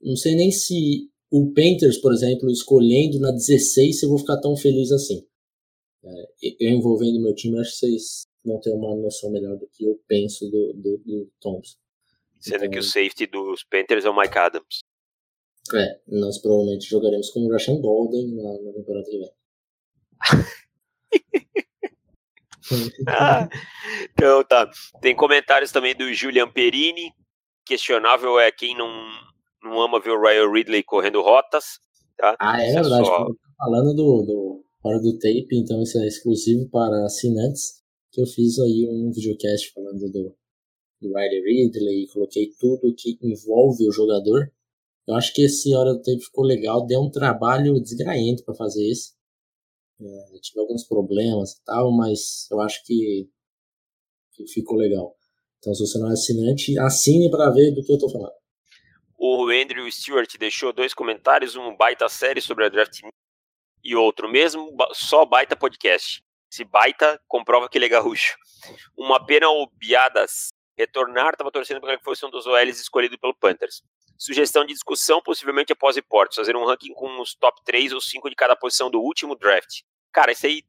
Não 0.00 0.16
sei 0.16 0.34
nem 0.34 0.50
se 0.50 1.08
o 1.30 1.52
Painters, 1.52 1.98
por 1.98 2.12
exemplo, 2.12 2.50
escolhendo 2.50 3.20
na 3.20 3.30
16, 3.30 4.02
eu 4.02 4.08
vou 4.08 4.18
ficar 4.18 4.40
tão 4.40 4.56
feliz 4.56 4.90
assim. 4.90 5.24
É, 6.04 6.56
eu 6.60 6.70
envolvendo 6.70 7.20
meu 7.20 7.34
time, 7.34 7.58
acho 7.60 7.70
que 7.72 7.76
vocês 7.78 8.26
vão 8.44 8.60
ter 8.60 8.70
uma 8.70 8.94
noção 8.96 9.30
melhor 9.30 9.56
do 9.56 9.68
que 9.68 9.84
eu 9.84 10.00
penso 10.06 10.48
do, 10.50 10.72
do, 10.74 10.98
do 11.04 11.32
Thompson. 11.40 11.76
Sendo 12.40 12.64
então, 12.64 12.70
que 12.70 12.78
o 12.78 12.82
safety 12.82 13.26
dos 13.26 13.64
Panthers 13.64 14.04
é 14.04 14.10
o 14.10 14.16
Mike 14.16 14.38
Adams. 14.38 14.82
É, 15.74 16.00
nós 16.06 16.38
provavelmente 16.38 16.88
jogaremos 16.88 17.30
com 17.30 17.40
o 17.40 17.50
Rashan 17.50 17.80
Golden 17.80 18.34
na, 18.36 18.62
na 18.62 18.72
temporada 18.72 19.04
que 19.08 19.18
vem. 19.18 19.30
ah, 23.08 23.48
então 24.10 24.44
tá. 24.44 24.70
Tem 25.00 25.14
comentários 25.14 25.72
também 25.72 25.94
do 25.94 26.12
Julian 26.12 26.50
Perini. 26.50 27.12
Questionável 27.64 28.38
é 28.38 28.52
quem 28.52 28.76
não, 28.76 28.88
não 29.62 29.80
ama 29.80 30.00
ver 30.00 30.10
o 30.10 30.20
Ryan 30.20 30.50
Ridley 30.50 30.82
correndo 30.82 31.22
rotas. 31.22 31.80
Tá? 32.16 32.36
Ah, 32.40 32.62
é, 32.62 32.70
é 32.70 32.74
verdade. 32.74 33.06
Só... 33.06 33.26
Falando 33.58 33.94
do, 33.94 34.22
do 34.22 34.64
fora 34.82 35.00
do 35.00 35.18
tape, 35.18 35.48
então 35.52 35.82
isso 35.82 35.98
é 35.98 36.06
exclusivo 36.06 36.68
para 36.70 37.04
assinantes. 37.04 37.82
Que 38.12 38.20
eu 38.20 38.26
fiz 38.26 38.58
aí 38.58 38.86
um 38.88 39.10
videocast 39.12 39.72
falando 39.74 40.10
do, 40.10 40.34
do 41.02 41.12
Ryan 41.12 41.42
Ridley, 41.44 42.06
coloquei 42.12 42.50
tudo 42.58 42.94
que 42.96 43.18
envolve 43.20 43.88
o 43.88 43.92
jogador. 43.92 44.50
Eu 45.06 45.14
acho 45.14 45.32
que 45.32 45.42
esse 45.42 45.74
hora 45.74 45.92
do 45.92 46.02
tape 46.02 46.20
ficou 46.20 46.44
legal, 46.44 46.84
deu 46.84 47.00
um 47.00 47.10
trabalho 47.10 47.80
desgraente 47.80 48.42
para 48.42 48.54
fazer 48.54 48.84
isso. 48.90 49.14
É, 50.00 50.38
tive 50.40 50.60
alguns 50.60 50.84
problemas 50.84 51.52
e 51.52 51.64
tal, 51.64 51.92
mas 51.92 52.48
eu 52.50 52.60
acho 52.60 52.84
que, 52.84 53.28
que 54.32 54.46
ficou 54.48 54.76
legal. 54.76 55.14
Então, 55.58 55.74
se 55.74 55.86
você 55.86 55.98
não 55.98 56.10
é 56.10 56.12
assinante, 56.12 56.78
assine 56.78 57.30
para 57.30 57.50
ver 57.50 57.72
do 57.72 57.82
que 57.82 57.92
eu 57.92 57.98
tô 57.98 58.10
falando. 58.10 58.34
O 59.16 59.48
Andrew 59.48 59.90
Stewart 59.90 60.36
deixou 60.38 60.72
dois 60.72 60.92
comentários, 60.92 61.56
um 61.56 61.74
baita 61.76 62.08
série 62.08 62.40
sobre 62.40 62.66
a 62.66 62.68
draft 62.68 63.00
e 63.82 63.94
outro 63.94 64.28
mesmo, 64.28 64.76
só 64.92 65.24
baita 65.24 65.56
podcast. 65.56 66.22
Se 66.50 66.64
baita, 66.64 67.20
comprova 67.26 67.68
que 67.68 67.78
ele 67.78 67.86
é 67.86 67.88
gaúcho. 67.88 68.36
Uma 68.96 69.24
pena 69.24 69.48
o 69.48 69.68
Biadas 69.78 70.50
retornar, 70.76 71.30
estava 71.30 71.50
torcendo 71.50 71.80
para 71.80 71.96
que 71.96 72.04
fosse 72.04 72.24
um 72.24 72.30
dos 72.30 72.46
OLs 72.46 72.80
escolhido 72.80 73.18
pelo 73.18 73.34
Panthers. 73.34 73.82
Sugestão 74.18 74.64
de 74.64 74.72
discussão, 74.72 75.22
possivelmente 75.22 75.72
após 75.72 75.96
reportes, 75.96 76.36
fazer 76.36 76.56
um 76.56 76.64
ranking 76.64 76.92
com 76.94 77.20
os 77.20 77.34
top 77.34 77.62
3 77.64 77.92
ou 77.92 78.00
5 78.00 78.28
de 78.30 78.36
cada 78.36 78.56
posição 78.56 78.90
do 78.90 79.00
último 79.00 79.34
draft. 79.34 79.82
Cara, 80.12 80.32
isso 80.32 80.46
aí. 80.46 80.62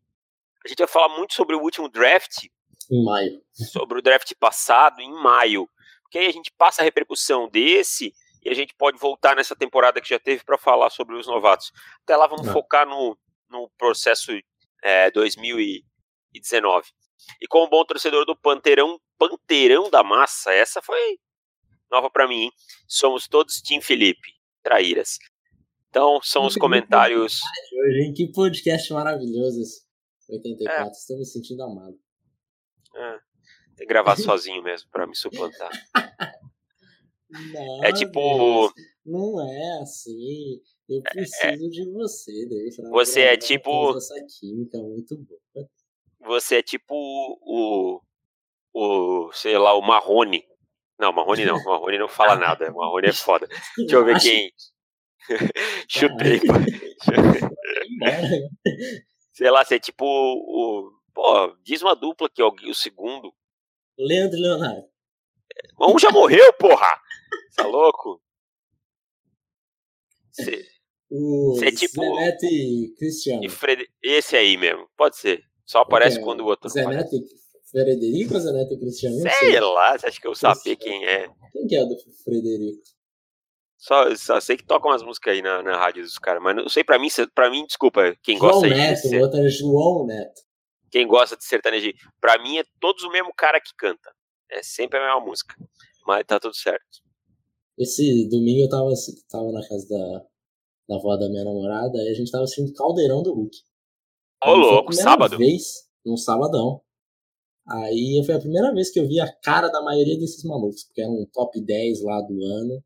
A 0.65 0.67
gente 0.67 0.79
vai 0.79 0.87
falar 0.87 1.09
muito 1.17 1.33
sobre 1.33 1.55
o 1.55 1.61
último 1.61 1.87
draft. 1.87 2.45
Em 2.91 3.03
maio. 3.03 3.41
Sobre 3.53 3.99
o 3.99 4.01
draft 4.01 4.33
passado, 4.39 5.01
em 5.01 5.11
maio. 5.11 5.69
Porque 6.01 6.17
aí 6.17 6.27
a 6.27 6.33
gente 6.33 6.51
passa 6.57 6.81
a 6.81 6.85
repercussão 6.85 7.49
desse 7.49 8.13
e 8.43 8.49
a 8.49 8.53
gente 8.53 8.73
pode 8.75 8.97
voltar 8.97 9.35
nessa 9.35 9.55
temporada 9.55 10.01
que 10.01 10.09
já 10.09 10.19
teve 10.19 10.43
para 10.43 10.57
falar 10.57 10.89
sobre 10.89 11.15
os 11.15 11.27
novatos. 11.27 11.71
Até 12.03 12.15
lá 12.15 12.27
vamos 12.27 12.47
Não. 12.47 12.53
focar 12.53 12.87
no, 12.87 13.17
no 13.49 13.69
processo 13.77 14.31
é, 14.81 15.11
2000 15.11 15.59
e 15.59 15.85
2019. 16.33 16.91
E 17.41 17.47
como 17.47 17.69
bom 17.69 17.83
torcedor 17.85 18.25
do 18.25 18.35
Panteirão, 18.35 18.99
Panteirão 19.17 19.89
da 19.89 20.03
Massa, 20.03 20.51
essa 20.51 20.81
foi 20.81 21.17
nova 21.91 22.09
para 22.09 22.27
mim. 22.27 22.43
Hein? 22.43 22.51
Somos 22.87 23.27
todos 23.27 23.61
Tim 23.61 23.81
Felipe, 23.81 24.33
traíras. 24.63 25.17
Então, 25.89 26.19
são 26.21 26.45
os 26.45 26.55
comentários. 26.55 27.39
Hoje? 27.73 28.13
Que 28.15 28.31
podcast 28.31 28.91
maravilhoso 28.93 29.61
esse 29.61 29.81
84. 30.29 30.87
É. 30.87 30.91
Estou 30.91 31.17
me 31.17 31.25
sentindo 31.25 31.63
amado. 31.63 31.97
É. 32.95 33.19
Tem 33.75 33.85
que 33.85 33.93
gravar 33.93 34.17
sozinho 34.17 34.61
mesmo 34.63 34.89
para 34.91 35.07
me 35.07 35.15
suplantar. 35.15 35.71
Não, 37.29 37.83
é 37.83 37.91
tipo. 37.91 38.19
Deus, 38.19 38.73
não 39.05 39.41
é 39.41 39.81
assim. 39.81 40.61
Eu 40.87 40.99
é, 40.99 41.09
preciso 41.11 41.43
é, 41.43 41.55
de 41.55 41.91
você, 41.91 42.45
Deus. 42.47 42.75
Você 42.89 43.21
é 43.21 43.37
tipo. 43.37 43.95
Essa 43.97 44.15
química 44.39 44.77
muito 44.77 45.17
boa. 45.17 45.69
Você 46.21 46.55
é 46.57 46.63
tipo 46.63 46.95
o. 46.95 48.01
O. 48.77 49.31
Sei 49.33 49.57
lá, 49.57 49.73
o 49.73 49.81
Marrone. 49.81 50.45
Não, 50.99 51.11
Marrone 51.11 51.45
não. 51.45 51.63
Marrone 51.63 51.97
não 51.97 52.07
fala 52.07 52.35
nada. 52.35 52.71
Marrone 52.71 53.07
é 53.07 53.13
foda. 53.13 53.47
Deixa 53.75 53.95
eu 53.95 54.05
ver 54.05 54.19
quem. 54.19 54.51
Chutei. 55.89 56.39
Sei 59.33 59.49
lá, 59.49 59.65
você 59.65 59.75
é 59.75 59.79
tipo 59.79 60.05
o. 60.05 60.91
Pô, 61.11 61.57
diz 61.63 61.81
uma 61.81 61.95
dupla 61.95 62.29
que 62.29 62.39
é 62.39 62.45
o 62.45 62.73
segundo. 62.73 63.33
Leandro 63.97 64.39
Leonardo. 64.39 64.85
Um 65.81 65.97
já 65.97 66.11
morreu, 66.11 66.53
porra! 66.53 67.01
Tá 67.55 67.65
louco? 67.65 68.21
Você 70.31 70.69
é 71.65 71.71
tipo. 71.71 72.15
Neto 72.15 72.45
e 72.45 72.93
Cristiano. 72.95 73.43
E 73.43 73.49
Fred... 73.49 73.89
Esse 74.03 74.37
aí 74.37 74.55
mesmo, 74.55 74.87
pode 74.95 75.17
ser. 75.17 75.43
Só 75.65 75.79
aparece 75.79 76.21
quando 76.21 76.41
o 76.41 76.45
outro. 76.45 76.69
Zé 76.69 76.85
Neto 76.85 77.15
e 77.15 77.25
Frederico 77.69 78.35
ou 78.35 78.39
e 78.39 78.79
Cristiano? 78.79 79.15
Sei, 79.17 79.31
sei, 79.31 79.59
lá, 79.59 79.97
você 79.97 80.07
acha 80.07 80.21
que 80.21 80.27
eu 80.27 80.35
sabia 80.35 80.75
quem 80.75 81.05
é? 81.05 81.27
Quem 81.51 81.67
que 81.67 81.75
é 81.75 81.83
o 81.83 81.85
do 81.85 81.97
Frederico? 82.23 82.81
Só, 83.77 84.15
só 84.15 84.39
sei 84.39 84.57
que 84.57 84.65
tocam 84.65 84.89
umas 84.89 85.03
músicas 85.03 85.33
aí 85.33 85.41
na, 85.41 85.61
na 85.61 85.77
rádio 85.77 86.01
dos 86.03 86.17
caras, 86.17 86.41
mas 86.41 86.55
não 86.55 86.67
sei, 86.67 86.83
pra 86.83 86.97
mim, 86.97 87.09
pra 87.35 87.49
mim, 87.51 87.65
desculpa, 87.65 88.15
quem 88.23 88.37
João 88.37 88.53
gosta 88.53 88.67
Neto, 88.67 89.09
de. 89.09 89.17
o 89.17 89.21
outro 89.21 89.39
é 89.39 89.49
João 89.49 90.05
Neto. 90.05 90.41
Quem 90.89 91.07
gosta 91.07 91.35
de 91.35 91.43
sertanejo, 91.43 91.91
pra 92.19 92.41
mim 92.41 92.57
é 92.57 92.63
todos 92.79 93.03
o 93.03 93.11
mesmo 93.11 93.31
cara 93.35 93.59
que 93.61 93.75
canta. 93.77 94.11
É 94.49 94.63
sempre 94.63 94.97
a 94.97 95.05
mesma 95.05 95.19
música. 95.19 95.53
Mas 96.07 96.25
tá 96.25 96.39
tudo 96.39 96.55
certo. 96.55 97.03
Esse 97.77 98.27
domingo 98.29 98.61
eu 98.61 98.69
tava, 98.69 98.89
tava 99.29 99.51
na 99.51 99.67
casa 99.67 99.87
da, 99.89 100.25
da 100.87 100.95
avó 100.95 101.15
da 101.17 101.29
minha 101.29 101.43
namorada 101.43 101.97
e 101.97 102.09
a 102.09 102.13
gente 102.13 102.31
tava 102.31 102.45
assistindo 102.45 102.73
Caldeirão 102.73 103.21
do 103.21 103.33
Hulk. 103.33 103.55
Ô, 104.45 104.53
louco, 104.53 104.93
sábado? 104.93 105.37
vez, 105.37 105.87
num 106.05 106.15
sabadão. 106.15 106.81
Aí 107.69 108.21
foi 108.25 108.35
a 108.35 108.39
primeira 108.39 108.73
vez 108.73 108.89
que 108.89 108.99
eu 108.99 109.07
vi 109.07 109.19
a 109.19 109.31
cara 109.41 109.67
da 109.67 109.81
maioria 109.81 110.17
desses 110.17 110.43
malucos, 110.43 110.85
porque 110.85 111.01
era 111.01 111.11
um 111.11 111.25
top 111.33 111.59
10 111.59 112.03
lá 112.03 112.21
do 112.21 112.41
ano. 112.43 112.83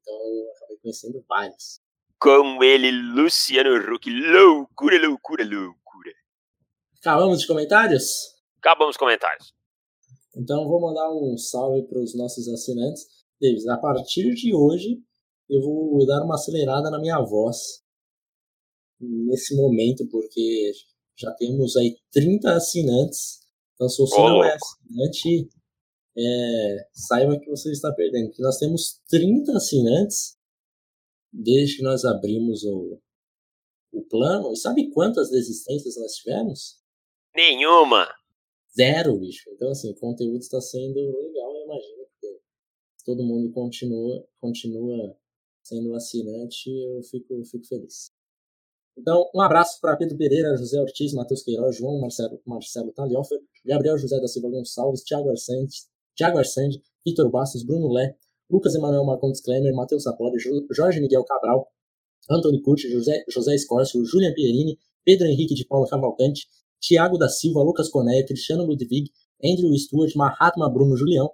Então 0.00 0.14
eu 0.14 0.50
acabei 0.56 0.76
conhecendo 0.78 1.24
vários. 1.28 1.80
Com 2.18 2.62
ele, 2.62 2.90
Luciano 2.90 3.76
Huck. 3.76 4.08
Loucura, 4.08 5.06
loucura, 5.06 5.44
loucura. 5.44 6.12
Acabamos 6.98 7.40
de 7.40 7.46
comentários? 7.46 8.34
Acabamos 8.58 8.94
os 8.94 8.98
comentários. 8.98 9.52
Então 10.36 10.66
vou 10.66 10.80
mandar 10.80 11.10
um 11.12 11.36
salve 11.36 11.82
para 11.86 12.00
os 12.00 12.16
nossos 12.16 12.48
assinantes. 12.48 13.06
Davis, 13.40 13.66
a 13.66 13.76
partir 13.76 14.34
de 14.34 14.54
hoje 14.54 15.02
eu 15.50 15.60
vou 15.60 16.06
dar 16.06 16.24
uma 16.24 16.36
acelerada 16.36 16.90
na 16.90 16.98
minha 16.98 17.20
voz 17.20 17.82
nesse 18.98 19.54
momento, 19.54 20.08
porque 20.08 20.72
já 21.16 21.30
temos 21.32 21.76
aí 21.76 21.96
30 22.10 22.54
assinantes. 22.54 23.43
Então, 23.74 23.88
se 23.88 23.98
você 23.98 24.16
oh. 24.16 24.28
não 24.28 24.44
é 24.44 24.54
assinante, 24.54 25.50
é, 26.16 26.88
saiba 26.92 27.38
que 27.38 27.50
você 27.50 27.70
está 27.70 27.92
perdendo. 27.92 28.28
Porque 28.28 28.42
nós 28.42 28.58
temos 28.58 29.00
30 29.08 29.52
assinantes 29.52 30.36
desde 31.32 31.78
que 31.78 31.82
nós 31.82 32.04
abrimos 32.04 32.64
o, 32.64 33.00
o 33.92 34.02
plano. 34.04 34.52
E 34.52 34.56
sabe 34.56 34.90
quantas 34.90 35.30
desistências 35.30 35.96
nós 35.96 36.12
tivemos? 36.12 36.80
Nenhuma! 37.34 38.06
Zero, 38.76 39.18
bicho. 39.18 39.50
Então, 39.52 39.70
assim, 39.70 39.90
o 39.90 39.96
conteúdo 39.96 40.38
está 40.38 40.60
sendo 40.60 40.98
legal, 40.98 41.56
eu 41.56 41.64
imagino, 41.64 42.06
porque 42.10 42.40
todo 43.04 43.24
mundo 43.24 43.52
continua, 43.52 44.26
continua 44.40 45.16
sendo 45.62 45.94
assinante, 45.94 46.70
eu 46.70 47.02
fico, 47.02 47.44
fico 47.44 47.66
feliz. 47.66 48.12
Então, 48.96 49.28
um 49.34 49.40
abraço 49.40 49.80
para 49.80 49.96
Pedro 49.96 50.16
Pereira, 50.16 50.56
José 50.56 50.80
Ortiz, 50.80 51.12
Matheus 51.12 51.42
Queiroz, 51.42 51.76
João 51.76 52.00
Marcelo, 52.00 52.40
Marcelo 52.46 52.92
Taliofer, 52.92 53.40
Gabriel 53.64 53.98
José 53.98 54.20
da 54.20 54.28
Silva 54.28 54.50
Gonçalves, 54.50 55.02
Thiago 55.02 55.30
Arsante, 55.30 55.82
Thiago 56.16 56.38
Arsande, 56.38 56.80
Vitor 57.04 57.28
Bastos, 57.30 57.64
Bruno 57.64 57.92
Lé, 57.92 58.16
Lucas 58.48 58.74
Emanuel 58.74 59.04
Marcondes 59.04 59.40
Klemer, 59.40 59.74
Matheus 59.74 60.04
Sapori, 60.04 60.38
Jorge 60.70 61.00
Miguel 61.00 61.24
Cabral, 61.24 61.66
Antônio 62.30 62.62
Curti, 62.62 62.88
José, 62.88 63.24
José 63.28 63.54
Escorcio, 63.54 64.04
Julian 64.04 64.32
Pierini, 64.32 64.78
Pedro 65.04 65.26
Henrique 65.26 65.54
de 65.54 65.66
Paula 65.66 65.88
Cavalcante, 65.88 66.46
Tiago 66.80 67.18
da 67.18 67.28
Silva, 67.28 67.62
Lucas 67.62 67.88
Conéia, 67.88 68.24
Cristiano 68.24 68.64
Ludwig, 68.64 69.10
Andrew 69.42 69.76
Stewart, 69.76 70.14
Mahatma 70.14 70.70
Bruno 70.70 70.96
Julião, 70.96 71.30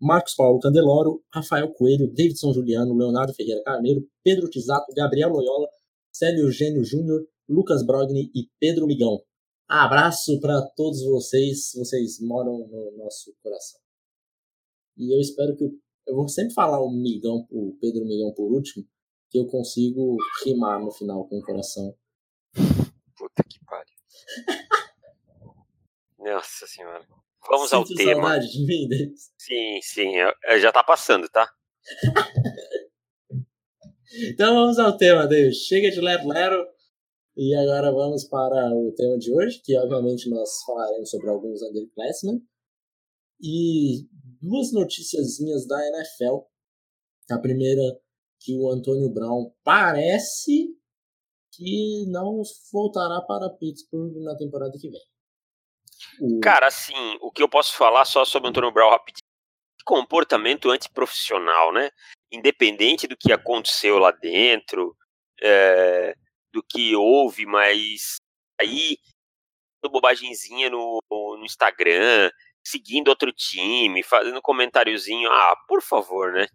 Marcos 0.00 0.34
Paulo 0.34 0.58
Candeloro, 0.58 1.22
Rafael 1.32 1.72
Coelho, 1.74 2.08
Davidson 2.12 2.52
Juliano, 2.52 2.96
Leonardo 2.96 3.34
Ferreira 3.34 3.62
Carneiro, 3.62 4.04
Pedro 4.24 4.48
Tisato, 4.48 4.92
Gabriel 4.96 5.30
Loyola, 5.30 5.68
Célio 6.12 6.44
Eugênio 6.44 6.84
Júnior, 6.84 7.26
Lucas 7.48 7.84
Brogni 7.84 8.30
e 8.34 8.48
Pedro 8.60 8.86
Migão. 8.86 9.22
Abraço 9.66 10.38
para 10.40 10.60
todos 10.76 11.02
vocês, 11.02 11.72
vocês 11.74 12.20
moram 12.20 12.68
no 12.68 12.96
nosso 12.98 13.34
coração. 13.42 13.80
E 14.96 15.14
eu 15.14 15.20
espero 15.20 15.56
que. 15.56 15.64
Eu, 15.64 15.70
eu 16.06 16.16
vou 16.16 16.28
sempre 16.28 16.52
falar 16.52 16.80
o 16.80 16.90
Migão, 16.90 17.46
o 17.50 17.76
Pedro 17.80 18.04
Migão 18.04 18.32
por 18.34 18.52
último, 18.52 18.86
que 19.30 19.38
eu 19.38 19.46
consigo 19.46 20.16
rimar 20.44 20.80
no 20.80 20.92
final 20.92 21.26
com 21.26 21.38
o 21.38 21.42
coração. 21.42 21.96
Puta 23.16 23.42
que 23.48 23.58
pariu. 23.64 23.96
Nossa 26.18 26.66
senhora. 26.66 27.06
Vamos 27.48 27.70
Sinto 27.70 27.76
ao 27.76 27.96
tema. 27.96 28.38
De 28.38 28.66
mim, 28.66 28.88
sim, 29.38 29.80
sim, 29.82 30.12
já 30.60 30.70
tá 30.70 30.84
passando, 30.84 31.28
tá? 31.28 31.50
então 34.30 34.54
vamos 34.54 34.78
ao 34.78 34.96
tema, 34.96 35.26
Deus. 35.26 35.56
Chega 35.56 35.90
de 35.90 36.00
Lero 36.00 36.28
Lero. 36.28 36.66
E 37.36 37.54
agora 37.54 37.90
vamos 37.90 38.24
para 38.24 38.68
o 38.74 38.92
tema 38.94 39.16
de 39.16 39.32
hoje, 39.32 39.60
que 39.64 39.76
obviamente 39.78 40.28
nós 40.28 40.50
falaremos 40.66 41.08
sobre 41.10 41.30
alguns 41.30 41.62
underclassmen. 41.62 42.42
E 43.40 44.06
duas 44.40 44.72
noticiazinhas 44.72 45.66
da 45.66 45.78
NFL. 45.88 46.40
A 47.30 47.38
primeira, 47.38 47.82
que 48.40 48.54
o 48.56 48.70
Antônio 48.70 49.08
Brown 49.08 49.50
parece 49.64 50.76
que 51.54 52.06
não 52.08 52.42
voltará 52.72 53.20
para 53.22 53.50
Pittsburgh 53.50 54.14
na 54.22 54.36
temporada 54.36 54.76
que 54.78 54.90
vem. 54.90 56.40
Cara, 56.42 56.66
assim, 56.66 56.94
o 57.20 57.30
que 57.30 57.42
eu 57.42 57.48
posso 57.48 57.76
falar 57.76 58.04
só 58.04 58.24
sobre 58.24 58.48
o 58.48 58.50
Antônio 58.50 58.72
Brown 58.72 58.90
rapidinho. 58.90 59.22
Comportamento 59.84 60.70
antiprofissional, 60.70 61.72
né? 61.72 61.90
Independente 62.32 63.06
do 63.06 63.16
que 63.16 63.32
aconteceu 63.32 63.98
lá 63.98 64.10
dentro, 64.10 64.96
é, 65.42 66.14
do 66.52 66.62
que 66.62 66.96
houve, 66.96 67.44
mas 67.44 68.16
aí 68.60 68.96
bobagemzinha 69.88 70.70
no, 70.70 71.00
no 71.10 71.44
Instagram, 71.44 72.30
seguindo 72.64 73.08
outro 73.08 73.32
time, 73.32 74.02
fazendo 74.02 74.40
comentáriozinho, 74.40 75.30
ah, 75.30 75.56
por 75.66 75.82
favor, 75.82 76.32
né? 76.32 76.46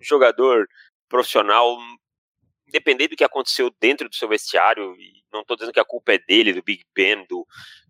Jogador 0.00 0.68
profissional, 1.08 1.78
independente 2.68 3.10
do 3.10 3.16
que 3.16 3.24
aconteceu 3.24 3.70
dentro 3.80 4.08
do 4.08 4.14
seu 4.14 4.28
vestiário, 4.28 4.94
não 5.32 5.40
estou 5.40 5.56
dizendo 5.56 5.72
que 5.72 5.80
a 5.80 5.84
culpa 5.84 6.12
é 6.12 6.18
dele, 6.18 6.52
do 6.52 6.62
Big 6.62 6.84
Ben, 6.94 7.24
do, 7.28 7.46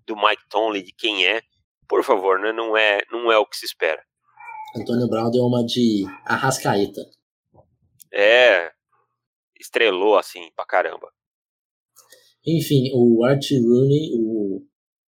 do 0.07 0.17
Mike 0.17 0.49
Tomlin, 0.49 0.85
de 0.85 0.93
quem 0.93 1.27
é, 1.27 1.43
por 1.89 2.05
favor, 2.05 2.39
né? 2.39 2.53
Não 2.53 2.77
é, 2.77 3.01
não 3.11 3.31
é 3.31 3.39
o 3.39 3.47
que 3.47 3.57
se 3.57 3.67
espera. 3.67 4.03
Antônio 4.77 5.09
Brown 5.09 5.31
deu 5.31 5.45
uma 5.45 5.65
de 5.65 6.05
Arrascaeta. 6.25 7.01
É, 8.17 8.73
estrelou 9.61 10.17
assim 10.17 10.51
pra 10.55 10.65
caramba. 10.65 11.13
Enfim, 12.47 12.91
o 12.95 13.23
Art 13.25 13.45
Rooney, 13.51 14.13
o, 14.15 14.65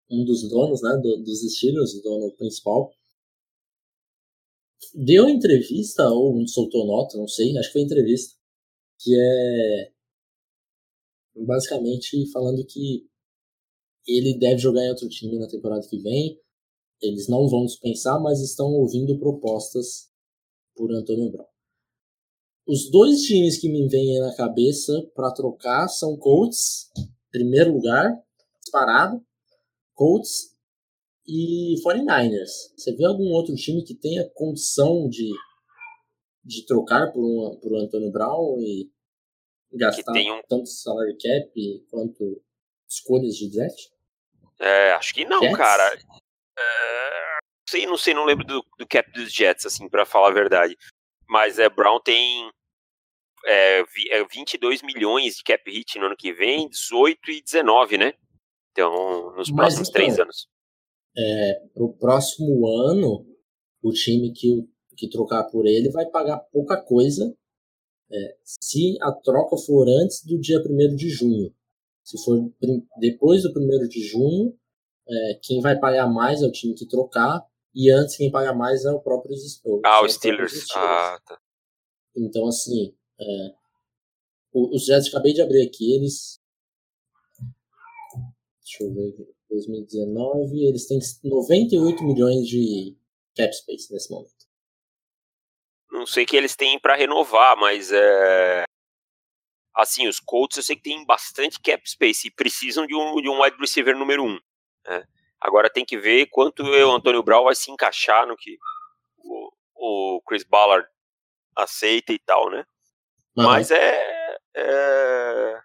um 0.10 0.26
dos 0.26 0.50
donos 0.50 0.82
né, 0.82 0.98
do, 1.04 1.18
dos 1.24 1.44
estilos, 1.44 1.94
o 1.94 2.02
dono 2.02 2.36
principal, 2.36 2.92
deu 4.96 5.30
entrevista 5.30 6.04
ou 6.10 6.48
soltou 6.48 6.88
nota, 6.88 7.18
não 7.18 7.28
sei, 7.28 7.56
acho 7.58 7.70
que 7.70 7.74
foi 7.74 7.82
entrevista, 7.82 8.36
que 9.00 9.14
é 9.14 9.92
basicamente 11.44 12.32
falando 12.32 12.66
que 12.66 13.06
ele 14.08 14.40
deve 14.40 14.58
jogar 14.58 14.84
em 14.84 14.90
outro 14.90 15.10
time 15.10 15.38
na 15.38 15.48
temporada 15.48 15.86
que 15.88 16.00
vem. 16.00 16.40
Eles 17.02 17.28
não 17.28 17.48
vão 17.50 17.66
dispensar, 17.66 18.22
mas 18.22 18.40
estão 18.40 18.68
ouvindo 18.68 19.20
propostas 19.20 20.10
por 20.76 20.92
Antônio 20.92 21.32
Brown. 21.32 21.55
Os 22.67 22.89
dois 22.89 23.22
times 23.22 23.60
que 23.60 23.69
me 23.69 23.88
vêm 23.88 24.19
na 24.19 24.36
cabeça 24.36 24.91
para 25.13 25.31
trocar 25.31 25.88
são 25.88 26.17
Colts, 26.17 26.91
primeiro 27.31 27.72
lugar, 27.72 28.12
disparado. 28.60 29.24
Colts 29.93 30.55
e 31.27 31.75
49ers. 31.86 32.74
Você 32.75 32.95
vê 32.95 33.05
algum 33.05 33.31
outro 33.34 33.53
time 33.55 33.84
que 33.84 33.93
tenha 33.93 34.27
condição 34.34 35.07
de, 35.07 35.29
de 36.43 36.65
trocar 36.65 37.12
por, 37.12 37.24
um, 37.24 37.60
por 37.60 37.72
um 37.72 37.79
Antônio 37.79 38.12
Brown 38.12 38.60
e 38.60 38.89
gastar 39.74 40.12
um... 40.12 40.41
tanto 40.50 40.67
salary 40.67 41.15
cap 41.17 41.86
quanto 41.89 42.41
escolhas 42.89 43.36
de 43.36 43.51
draft? 43.51 43.79
É, 44.60 44.91
acho 44.93 45.13
que 45.13 45.24
não, 45.25 45.41
Jets? 45.41 45.57
cara. 45.57 45.98
É, 46.57 47.38
sei, 47.69 47.86
não 47.86 47.98
sei, 47.98 48.13
não 48.13 48.25
lembro 48.25 48.45
do, 48.45 48.65
do 48.77 48.88
cap 48.88 49.12
dos 49.12 49.31
Jets, 49.31 49.65
assim, 49.65 49.88
para 49.89 50.05
falar 50.05 50.29
a 50.29 50.34
verdade. 50.34 50.75
Mas 51.27 51.60
é, 51.60 51.70
Brown 51.70 52.00
tem 52.00 52.50
é, 53.46 53.84
22 54.32 54.82
é 54.82 54.86
milhões 54.86 55.38
de 55.38 55.44
cap 55.44 55.70
hit 55.70 55.98
no 56.00 56.08
ano 56.08 56.17
que 56.17 56.34
vem, 56.34 56.70
18 56.70 57.32
e 57.32 57.41
19, 57.41 57.98
né? 57.98 58.13
Então, 58.72 59.36
nos 59.36 59.50
Mas 59.50 59.55
próximos 59.55 59.89
então, 59.89 60.01
três 60.01 60.20
anos. 60.20 60.48
É, 61.17 61.62
pro 61.74 61.94
próximo 61.94 62.67
ano, 62.67 63.25
o 63.82 63.91
time 63.91 64.34
que, 64.34 64.67
que 64.98 65.10
trocar 65.10 65.46
por 65.46 65.65
ele 65.65 65.89
vai 65.89 66.05
pagar 66.08 66.39
pouca 66.51 66.82
coisa 66.82 67.34
é, 68.12 68.38
se 68.44 68.98
a 69.01 69.12
troca 69.12 69.58
for 69.58 69.88
antes 69.88 70.24
do 70.25 70.39
dia 70.39 70.60
1 70.60 70.96
de 70.96 71.10
junho. 71.10 71.53
Se 72.03 72.24
for 72.24 72.51
depois 73.00 73.44
do 73.44 73.50
1 73.50 73.88
de 73.88 74.01
junho, 74.01 74.55
é, 75.08 75.39
quem 75.41 75.62
vai 75.62 75.79
pagar 75.79 76.08
mais 76.08 76.41
é 76.41 76.46
o 76.46 76.51
time 76.51 76.75
que 76.75 76.88
trocar, 76.88 77.44
e 77.75 77.91
antes 77.91 78.15
quem 78.15 78.32
paga 78.32 78.53
mais 78.53 78.86
é 78.86 78.91
o 78.91 79.01
próprio 79.01 79.36
o, 79.65 79.82
Ah, 79.84 80.03
os 80.03 80.13
Steelers. 80.13 80.53
Steelers. 80.53 80.72
Ah, 80.75 81.20
tá. 81.25 81.39
Então, 82.15 82.48
assim, 82.48 82.96
é, 83.20 83.53
os 84.53 84.86
Jets, 84.86 85.10
acabei 85.10 85.34
de 85.34 85.41
abrir 85.41 85.67
aqui, 85.67 85.94
eles. 85.94 86.39
Deixa 88.63 88.84
eu 88.84 88.94
ver. 88.94 89.36
2019, 89.50 90.67
eles 90.67 90.88
têm 90.88 91.00
98 91.24 92.03
milhões 92.03 92.48
de 92.48 92.98
cap 93.36 93.53
space 93.53 93.91
nesse 93.91 94.10
momento. 94.10 94.34
Não 95.91 96.05
sei 96.05 96.25
que 96.25 96.36
eles 96.36 96.55
têm 96.55 96.79
para 96.79 96.96
renovar, 96.96 97.58
mas 97.58 97.91
é. 97.91 98.63
Assim, 99.75 100.08
os 100.08 100.20
Colts 100.20 100.58
eu 100.58 100.63
sei 100.63 100.77
que 100.77 100.84
tem 100.84 101.05
bastante 101.05 101.60
cap 101.60 101.88
space 101.89 102.27
e 102.27 102.32
precisam 102.32 102.88
de 102.88 102.96
um, 102.96 103.22
de 103.22 103.29
um 103.29 103.41
wide 103.41 103.58
receiver 103.58 103.98
número 103.98 104.24
um. 104.24 104.39
Né? 104.88 105.05
Agora 105.39 105.70
tem 105.70 105.86
que 105.86 105.98
ver 105.98 106.27
quanto 106.27 106.63
o 106.63 106.92
Antônio 106.92 107.24
Brown 107.24 107.44
vai 107.44 107.56
se 107.56 107.72
encaixar 107.72 108.27
no 108.27 108.36
que 108.36 108.58
o, 109.18 109.51
o 109.75 110.22
Chris 110.27 110.44
Ballard 110.44 110.88
aceita 111.56 112.13
e 112.13 112.20
tal, 112.20 112.50
né? 112.50 112.65
Uhum. 113.38 113.44
Mas 113.44 113.70
é, 113.72 114.38
é, 114.56 115.62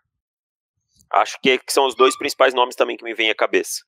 Acho 1.13 1.41
que, 1.43 1.59
que, 1.59 1.73
são 1.73 1.87
os 1.87 1.97
dois 1.97 2.17
principais 2.17 2.55
nomes 2.55 2.77
também 2.77 2.97
que 2.97 3.03
me 3.03 3.15
vêm 3.15 3.31
à 3.31 3.35
cabeça. 3.35 3.81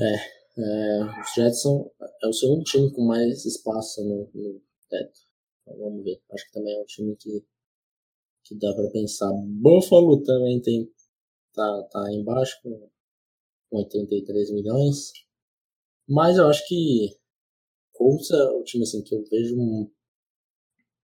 É, 0.00 0.14
é 0.60 1.20
os 1.20 1.34
Jets 1.34 1.62
são 1.62 1.90
é 2.22 2.28
o 2.28 2.32
segundo 2.32 2.62
time 2.62 2.92
com 2.92 3.04
mais 3.04 3.44
espaço 3.44 4.04
no, 4.04 4.30
no 4.32 4.62
teto. 4.88 5.20
Então, 5.62 5.78
vamos 5.78 6.04
ver. 6.04 6.22
Acho 6.32 6.46
que 6.46 6.52
também 6.52 6.76
é 6.76 6.80
um 6.80 6.84
time 6.84 7.16
que, 7.16 7.44
que 8.44 8.58
dá 8.58 8.72
para 8.72 8.88
pensar. 8.90 9.32
Buffalo 9.60 10.22
também 10.22 10.62
tem 10.62 10.88
tá, 11.52 11.82
tá 11.90 12.12
embaixo 12.12 12.56
com 12.62 12.88
83 13.78 14.50
milhões. 14.52 15.12
Mas 16.08 16.36
eu 16.36 16.46
acho 16.48 16.66
que 16.68 17.16
Colts 17.92 18.30
é 18.30 18.50
o 18.50 18.62
time 18.64 18.84
assim, 18.84 19.02
que 19.02 19.14
eu 19.14 19.24
vejo 19.30 19.56
um, 19.58 19.90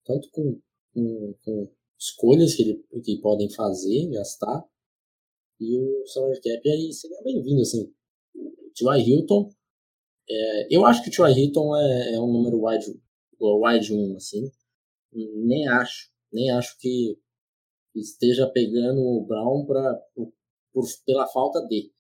tanto 0.05 0.31
com, 0.31 0.61
com, 0.95 1.35
com, 1.45 1.73
escolhas 1.99 2.55
que, 2.55 2.63
ele, 2.63 2.85
que 3.03 3.21
podem 3.21 3.51
fazer, 3.51 4.09
gastar, 4.11 4.65
e 5.59 5.79
o 5.79 6.07
salary 6.07 6.41
cap 6.41 6.69
aí 6.69 6.93
seria 6.93 7.23
bem-vindo, 7.23 7.63
assim. 7.63 7.91
O 8.35 8.71
T.Y. 8.75 9.09
Hilton, 9.09 9.51
é, 10.29 10.75
eu 10.75 10.85
acho 10.85 11.03
que 11.03 11.09
o 11.09 11.13
T.Y. 11.13 11.33
Hilton 11.33 11.77
é, 11.77 12.15
é, 12.15 12.21
um 12.21 12.31
número 12.31 12.63
wide, 12.63 13.01
wide 13.41 13.95
1, 13.95 14.17
assim. 14.17 14.51
Nem 15.13 15.67
acho, 15.69 16.11
nem 16.31 16.51
acho 16.51 16.79
que 16.79 17.19
esteja 17.95 18.47
pegando 18.51 19.01
o 19.01 19.25
Brown 19.25 19.65
pra, 19.65 19.95
por, 20.15 20.33
por, 20.73 20.85
pela 21.07 21.27
falta 21.29 21.67
de. 21.67 21.91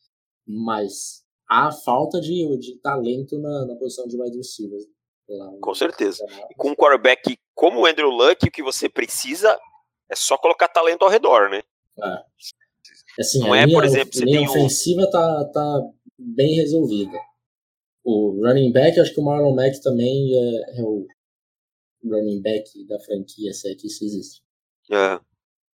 Mas 0.46 1.24
há 1.48 1.72
falta 1.72 2.20
de, 2.20 2.56
de 2.59 2.76
talento 2.80 3.38
na, 3.38 3.66
na 3.66 3.76
posição 3.76 4.06
de 4.06 4.20
wide 4.20 4.37
receiver. 4.37 4.80
Com 5.61 5.74
certeza. 5.74 6.24
E 6.50 6.54
com 6.54 6.70
um 6.70 6.74
quarterback 6.74 7.37
como 7.54 7.80
o 7.80 7.87
Andrew 7.87 8.11
Luck, 8.11 8.46
o 8.46 8.50
que 8.50 8.62
você 8.62 8.88
precisa 8.88 9.59
é 10.09 10.14
só 10.14 10.38
colocar 10.38 10.68
talento 10.68 11.02
ao 11.02 11.11
redor, 11.11 11.50
né? 11.50 11.62
É. 12.02 12.22
Assim, 13.18 13.40
Não 13.40 13.54
é, 13.54 13.66
por 13.66 13.85
exemplo, 13.85 14.12
você 14.12 14.24
tem 14.24 14.46
ofensiva 14.46 15.02
um... 15.02 15.11
tá, 15.11 15.44
tá 15.52 15.82
bem 16.18 16.54
resolvida. 16.54 17.18
O 18.04 18.40
running 18.46 18.70
back, 18.72 19.00
acho 19.00 19.12
que 19.12 19.20
o 19.20 19.24
Marlon 19.24 19.54
Mack 19.54 19.80
também 19.82 20.32
é, 20.32 20.80
é 20.80 20.82
o 20.82 21.06
running 22.04 22.40
back 22.40 22.87
da 22.87 23.00
franquia, 23.00 23.52
se 23.52 23.70
é 23.70 23.74
que 23.74 23.87
isso 23.87 24.04
existe. 24.04 24.42
É. 24.92 25.18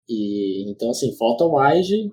E, 0.09 0.71
então, 0.71 0.91
assim, 0.91 1.17
falta 1.17 1.45
o 1.45 1.59
wide. 1.59 2.11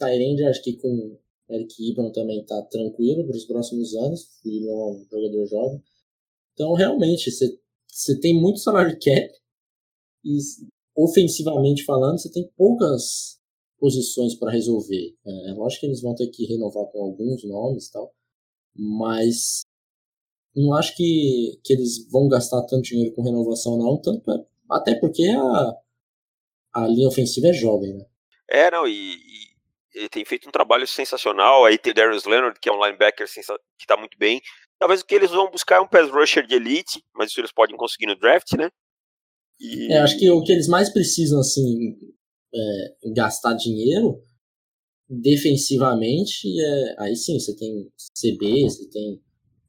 Tyrande, 0.00 0.44
acho 0.44 0.62
que 0.62 0.76
com 0.78 1.18
Eric 1.50 1.90
Ibram 1.90 2.10
também 2.10 2.44
tá 2.44 2.60
tranquilo 2.62 3.26
para 3.26 3.36
os 3.36 3.44
próximos 3.44 3.94
anos. 3.94 4.28
O 4.44 4.48
Ibram 4.48 4.72
é 4.72 4.86
um 4.86 5.04
jogador 5.10 5.46
jovem. 5.46 5.82
Então, 6.54 6.72
realmente, 6.74 7.30
você 7.30 8.20
tem 8.20 8.34
muito 8.34 8.60
salário 8.60 8.98
cap 8.98 9.32
e, 10.24 10.38
ofensivamente 10.96 11.84
falando, 11.84 12.18
você 12.18 12.30
tem 12.30 12.50
poucas 12.56 13.38
posições 13.78 14.34
para 14.34 14.52
resolver. 14.52 15.16
É, 15.24 15.52
lógico 15.52 15.80
que 15.80 15.86
eles 15.86 16.02
vão 16.02 16.14
ter 16.14 16.28
que 16.28 16.44
renovar 16.46 16.86
com 16.92 17.02
alguns 17.02 17.42
nomes 17.44 17.86
e 17.86 17.92
tal, 17.92 18.14
mas 18.76 19.62
não 20.54 20.74
acho 20.74 20.94
que, 20.96 21.58
que 21.64 21.72
eles 21.72 22.06
vão 22.10 22.28
gastar 22.28 22.62
tanto 22.66 22.82
dinheiro 22.82 23.14
com 23.14 23.22
renovação, 23.22 23.78
não, 23.78 24.00
tanto 24.00 24.30
é, 24.30 24.44
até 24.70 24.94
porque 24.94 25.24
a, 25.28 25.76
a 26.74 26.88
linha 26.88 27.08
ofensiva 27.08 27.48
é 27.48 27.52
jovem, 27.52 27.94
né? 27.94 28.04
É, 28.50 28.70
não, 28.70 28.86
e, 28.86 29.14
e 29.14 29.49
ele 29.94 30.08
tem 30.08 30.24
feito 30.24 30.48
um 30.48 30.52
trabalho 30.52 30.86
sensacional. 30.86 31.64
Aí 31.64 31.78
tem 31.78 31.92
Darius 31.92 32.24
Leonard, 32.24 32.58
que 32.60 32.68
é 32.68 32.72
um 32.72 32.84
linebacker 32.84 33.26
que 33.26 33.40
está 33.80 33.96
muito 33.96 34.16
bem. 34.18 34.40
Talvez 34.78 35.00
o 35.00 35.04
que 35.04 35.14
eles 35.14 35.30
vão 35.30 35.50
buscar 35.50 35.76
é 35.76 35.80
um 35.80 35.88
pass 35.88 36.10
rusher 36.10 36.46
de 36.46 36.54
elite, 36.54 37.02
mas 37.14 37.30
isso 37.30 37.40
eles 37.40 37.52
podem 37.52 37.76
conseguir 37.76 38.06
no 38.06 38.18
draft, 38.18 38.52
né? 38.56 38.70
E... 39.60 39.92
É, 39.92 39.98
acho 39.98 40.18
que 40.18 40.30
o 40.30 40.42
que 40.42 40.52
eles 40.52 40.68
mais 40.68 40.90
precisam, 40.90 41.40
assim, 41.40 41.98
é, 42.54 43.12
gastar 43.14 43.52
dinheiro 43.54 44.22
defensivamente, 45.08 46.48
é, 46.60 46.94
aí 46.98 47.16
sim, 47.16 47.38
você 47.38 47.54
tem 47.56 47.90
CB, 48.18 48.62
você 48.62 48.88
tem. 48.88 49.20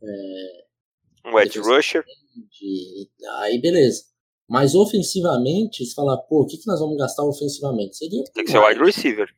É, 0.03 1.29
um 1.29 1.39
edge 1.39 1.59
rusher. 1.59 2.05
De, 2.35 3.09
aí 3.39 3.59
beleza. 3.59 4.03
Mas 4.49 4.75
ofensivamente, 4.75 5.85
se 5.85 5.93
falar, 5.93 6.17
pô, 6.17 6.41
o 6.41 6.45
que, 6.45 6.57
que 6.57 6.67
nós 6.67 6.79
vamos 6.79 6.97
gastar 6.97 7.23
ofensivamente? 7.23 7.97
Seria. 7.97 8.23
Tem 8.33 8.43
que 8.43 8.51
ser 8.51 8.57
o 8.57 8.67
wide 8.67 8.83
receiver. 8.83 9.29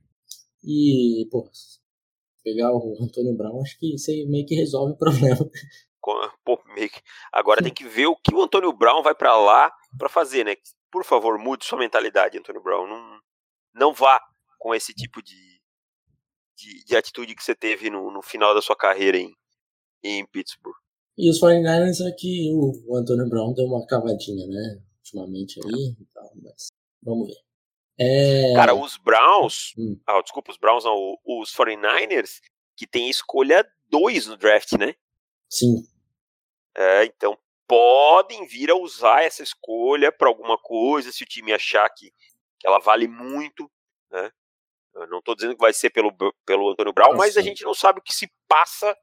E, 0.64 1.28
pô, 1.30 1.50
pegar 2.44 2.72
o 2.74 2.98
Antônio 3.02 3.36
Brown, 3.36 3.62
acho 3.62 3.78
que 3.80 3.96
isso 3.96 4.12
aí 4.12 4.26
meio 4.26 4.46
que 4.46 4.56
resolve 4.56 4.94
o 4.94 4.98
problema. 4.98 5.50
Pô, 6.44 6.62
meio 6.76 6.90
que... 6.90 7.02
Agora 7.32 7.64
tem 7.64 7.74
que 7.74 7.86
ver 7.86 8.08
o 8.08 8.16
que 8.16 8.34
o 8.34 8.42
Antônio 8.42 8.74
Brown 8.74 9.02
vai 9.02 9.16
para 9.16 9.38
lá 9.38 9.72
para 9.98 10.10
fazer, 10.10 10.44
né? 10.44 10.56
Por 10.92 11.04
favor, 11.06 11.38
mude 11.38 11.66
sua 11.66 11.80
mentalidade, 11.80 12.38
Antônio 12.38 12.62
Brown. 12.62 12.88
Não, 12.88 13.20
não 13.74 13.94
vá 13.94 14.22
com 14.60 14.76
esse 14.76 14.94
tipo 14.94 15.22
de, 15.22 15.62
de, 16.58 16.86
de 16.86 16.96
atitude 16.96 17.36
que 17.36 17.44
você 17.44 17.56
teve 17.56 17.90
no, 17.90 18.12
no 18.12 18.22
final 18.22 18.54
da 18.54 18.62
sua 18.62 18.76
carreira 18.76 19.18
em, 19.18 19.34
em 20.04 20.26
Pittsburgh. 20.28 20.76
E 21.18 21.30
os 21.30 21.40
49ers 21.40 22.06
é 22.06 22.12
que 22.12 22.52
o, 22.54 22.72
o 22.88 22.98
Antônio 22.98 23.30
Brown 23.30 23.54
deu 23.54 23.66
uma 23.66 23.86
cavadinha, 23.86 24.48
né? 24.48 24.82
Ultimamente 25.00 25.60
aí 25.64 25.96
e 26.00 26.06
tal, 26.14 26.32
mas 26.42 26.68
vamos 27.02 27.28
ver. 27.28 27.53
É... 27.98 28.54
Cara, 28.56 28.74
os 28.74 28.98
Browns. 28.98 29.74
Hum. 29.78 30.00
Ah, 30.06 30.22
desculpa, 30.22 30.52
os 30.52 30.58
Browns 30.58 30.84
não. 30.84 31.18
Os 31.26 31.54
49ers, 31.54 32.42
que 32.76 32.88
tem 32.88 33.10
escolha 33.10 33.66
2 33.90 34.28
no 34.28 34.38
draft, 34.38 34.74
né? 34.74 34.96
Sim. 35.50 35.86
É, 36.76 37.06
então 37.06 37.38
podem 37.68 38.46
vir 38.48 38.72
a 38.72 38.76
usar 38.76 39.24
essa 39.24 39.44
escolha 39.44 40.12
para 40.12 40.28
alguma 40.28 40.58
coisa, 40.58 41.12
se 41.12 41.24
o 41.24 41.28
time 41.28 41.54
achar 41.54 41.88
que, 41.90 42.12
que 42.60 42.68
ela 42.68 42.80
vale 42.80 43.08
muito. 43.08 43.70
Né? 44.12 44.32
Eu 44.96 45.08
não 45.08 45.20
estou 45.20 45.36
dizendo 45.36 45.56
que 45.56 45.62
vai 45.62 45.74
ser 45.74 45.90
pelo, 45.92 46.12
pelo 46.46 46.72
Antônio 46.72 46.94
Brown, 46.94 47.16
mas 47.16 47.38
a 47.38 47.42
gente 47.42 47.64
não 47.64 47.74
sabe 47.74 48.00
o 48.00 48.04
que 48.04 48.14
se 48.14 48.32
passa 48.48 48.96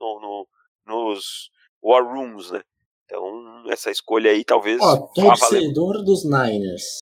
no, 0.00 0.20
no, 0.20 0.48
nos 0.86 1.50
War 1.82 2.04
Rooms, 2.04 2.50
né? 2.50 2.62
Então, 3.04 3.64
essa 3.68 3.90
escolha 3.90 4.30
aí 4.30 4.44
talvez. 4.44 4.80
Ó, 4.80 5.08
torcedor 5.08 6.04
dos 6.04 6.24
Niners 6.24 7.00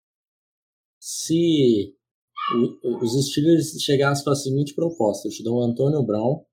se 1.09 1.97
os 2.85 3.31
Steelers 3.31 3.71
chegassem 3.81 4.23
com 4.23 4.31
a 4.31 4.37
seguinte 4.37 4.75
proposta: 4.75 5.27
eu 5.27 5.33
te 5.33 5.43
dou 5.43 5.57
o 5.57 5.63
Antônio 5.63 6.03
Brown, 6.03 6.45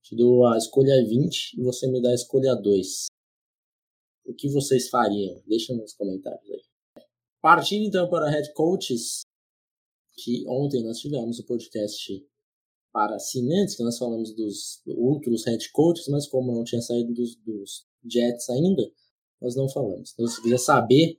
te 0.00 0.14
dou 0.14 0.46
a 0.46 0.56
escolha 0.56 0.94
20 1.04 1.58
e 1.58 1.62
você 1.64 1.90
me 1.90 2.00
dá 2.00 2.10
a 2.10 2.14
escolha 2.14 2.54
2. 2.54 3.06
O 4.26 4.34
que 4.34 4.48
vocês 4.48 4.88
fariam? 4.88 5.42
Deixa 5.44 5.74
nos 5.74 5.92
comentários 5.94 6.48
aí. 6.48 7.02
Partindo 7.42 7.84
então 7.84 8.08
para 8.08 8.30
Head 8.30 8.52
Coaches, 8.52 9.22
que 10.18 10.44
ontem 10.46 10.84
nós 10.84 10.98
tivemos 10.98 11.40
o 11.40 11.46
podcast 11.46 12.24
para 12.92 13.16
assinantes, 13.16 13.76
que 13.76 13.82
nós 13.82 13.98
falamos 13.98 14.32
dos 14.36 14.82
outros 14.86 15.44
head 15.46 15.68
coaches, 15.72 16.06
mas 16.08 16.28
como 16.28 16.52
não 16.52 16.62
tinha 16.62 16.80
saído 16.80 17.12
dos, 17.12 17.34
dos 17.36 17.86
Jets 18.04 18.48
ainda, 18.50 18.88
nós 19.40 19.56
não 19.56 19.68
falamos. 19.68 20.12
Então, 20.12 20.28
se 20.28 20.40
quiser 20.42 20.58
saber 20.58 21.18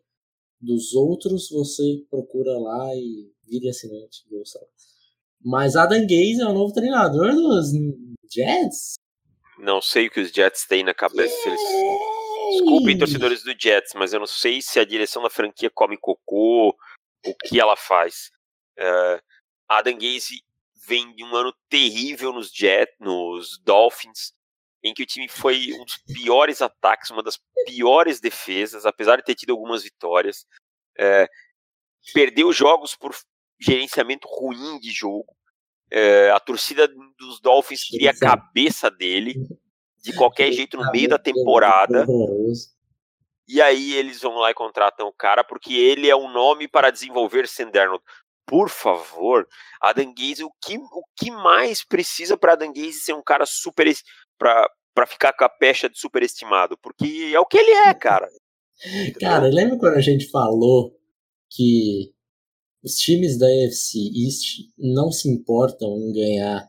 dos 0.62 0.94
outros, 0.94 1.50
você 1.50 2.04
procura 2.10 2.58
lá 2.58 2.96
e 2.96 3.32
vire 3.48 3.70
assinante 3.70 4.28
do 4.30 4.44
Mas 5.44 5.76
Adam 5.76 6.02
Gaze 6.02 6.42
é 6.42 6.46
o 6.46 6.54
novo 6.54 6.74
treinador 6.74 7.34
dos 7.34 7.72
Jets? 8.32 8.94
Não 9.60 9.82
sei 9.82 10.08
o 10.08 10.12
que 10.12 10.22
os 10.22 10.32
Jets 10.32 10.66
têm 10.68 10.84
na 10.84 10.94
cabeça. 10.94 11.36
Eles... 11.48 11.62
Desculpem, 12.52 12.98
torcedores 12.98 13.44
do 13.44 13.54
Jets, 13.58 13.94
mas 13.96 14.14
eu 14.14 14.20
não 14.20 14.28
sei 14.28 14.62
se 14.62 14.80
a 14.80 14.86
direção 14.86 15.24
da 15.24 15.30
franquia 15.30 15.70
come 15.70 15.98
cocô, 15.98 16.76
o 17.26 17.36
que 17.46 17.60
ela 17.60 17.76
faz. 17.76 18.30
Uh, 18.78 19.22
Adam 19.70 19.94
Gaze 19.94 20.42
vem 20.86 21.14
de 21.16 21.24
um 21.24 21.36
ano 21.36 21.54
terrível 21.70 22.34
nos 22.34 22.52
Jets, 22.52 22.96
nos 23.00 23.60
Dolphins, 23.64 24.34
em 24.84 24.94
que 24.94 25.04
o 25.04 25.06
time 25.06 25.28
foi 25.28 25.74
um 25.74 25.86
dos 25.86 25.98
piores 25.98 26.62
ataques, 26.62 27.12
uma 27.12 27.22
das 27.24 27.40
piores 27.66 28.20
defesas, 28.20 28.86
apesar 28.86 29.18
de 29.18 29.24
ter 29.24 29.36
tido 29.36 29.52
algumas 29.52 29.84
vitórias. 29.84 30.46
É, 30.98 31.30
perdeu 32.14 32.52
jogos 32.52 32.96
por 32.96 33.16
gerenciamento 33.60 34.28
ruim 34.28 34.80
de 34.80 34.92
jogo. 34.92 35.36
É, 35.90 36.32
a 36.32 36.40
torcida 36.40 36.88
dos 37.20 37.40
Dolphins 37.42 37.84
queria 37.84 38.12
a 38.12 38.18
cabeça 38.18 38.90
dele 38.90 39.36
de 40.02 40.14
qualquer 40.14 40.52
jeito 40.52 40.78
no 40.78 40.90
meio 40.92 41.10
da 41.10 41.20
temporada. 41.20 42.06
E 43.48 43.62
aí 43.62 43.94
eles 43.94 44.22
vão 44.22 44.36
lá 44.36 44.50
e 44.50 44.56
contratam 44.56 45.08
o 45.08 45.14
cara 45.14 45.44
porque 45.44 45.74
ele 45.74 46.10
é 46.10 46.16
um 46.16 46.32
nome 46.32 46.68
para 46.68 46.90
desenvolver 46.90 47.48
Senderno. 47.48 48.02
Por 48.46 48.70
favor, 48.70 49.48
Adam 49.80 50.14
Gaze, 50.14 50.44
o 50.44 50.52
que, 50.62 50.78
o 50.78 51.04
que 51.16 51.30
mais 51.30 51.84
precisa 51.84 52.36
para 52.36 52.54
Adam 52.54 52.74
Gaze 52.74 52.94
ser 52.94 53.14
um 53.14 53.22
cara 53.22 53.46
super 53.46 53.88
para 54.42 55.06
ficar 55.08 55.34
com 55.34 55.44
a 55.46 55.50
pecha 55.50 55.88
de 55.88 56.00
superestimado? 56.00 56.76
Porque 56.82 57.32
é 57.34 57.40
o 57.40 57.46
que 57.46 57.58
ele 57.58 57.72
é, 57.72 57.94
cara. 57.94 58.28
Cara, 59.20 59.48
lembra 59.48 59.78
quando 59.78 59.96
a 59.96 60.02
gente 60.02 60.28
falou 60.30 60.98
que 61.50 62.12
os 62.84 62.96
times 62.96 63.38
da 63.38 63.46
AFC 63.46 64.00
East 64.26 64.72
não 64.78 65.12
se 65.12 65.30
importam 65.30 65.96
em 65.98 66.12
ganhar 66.12 66.68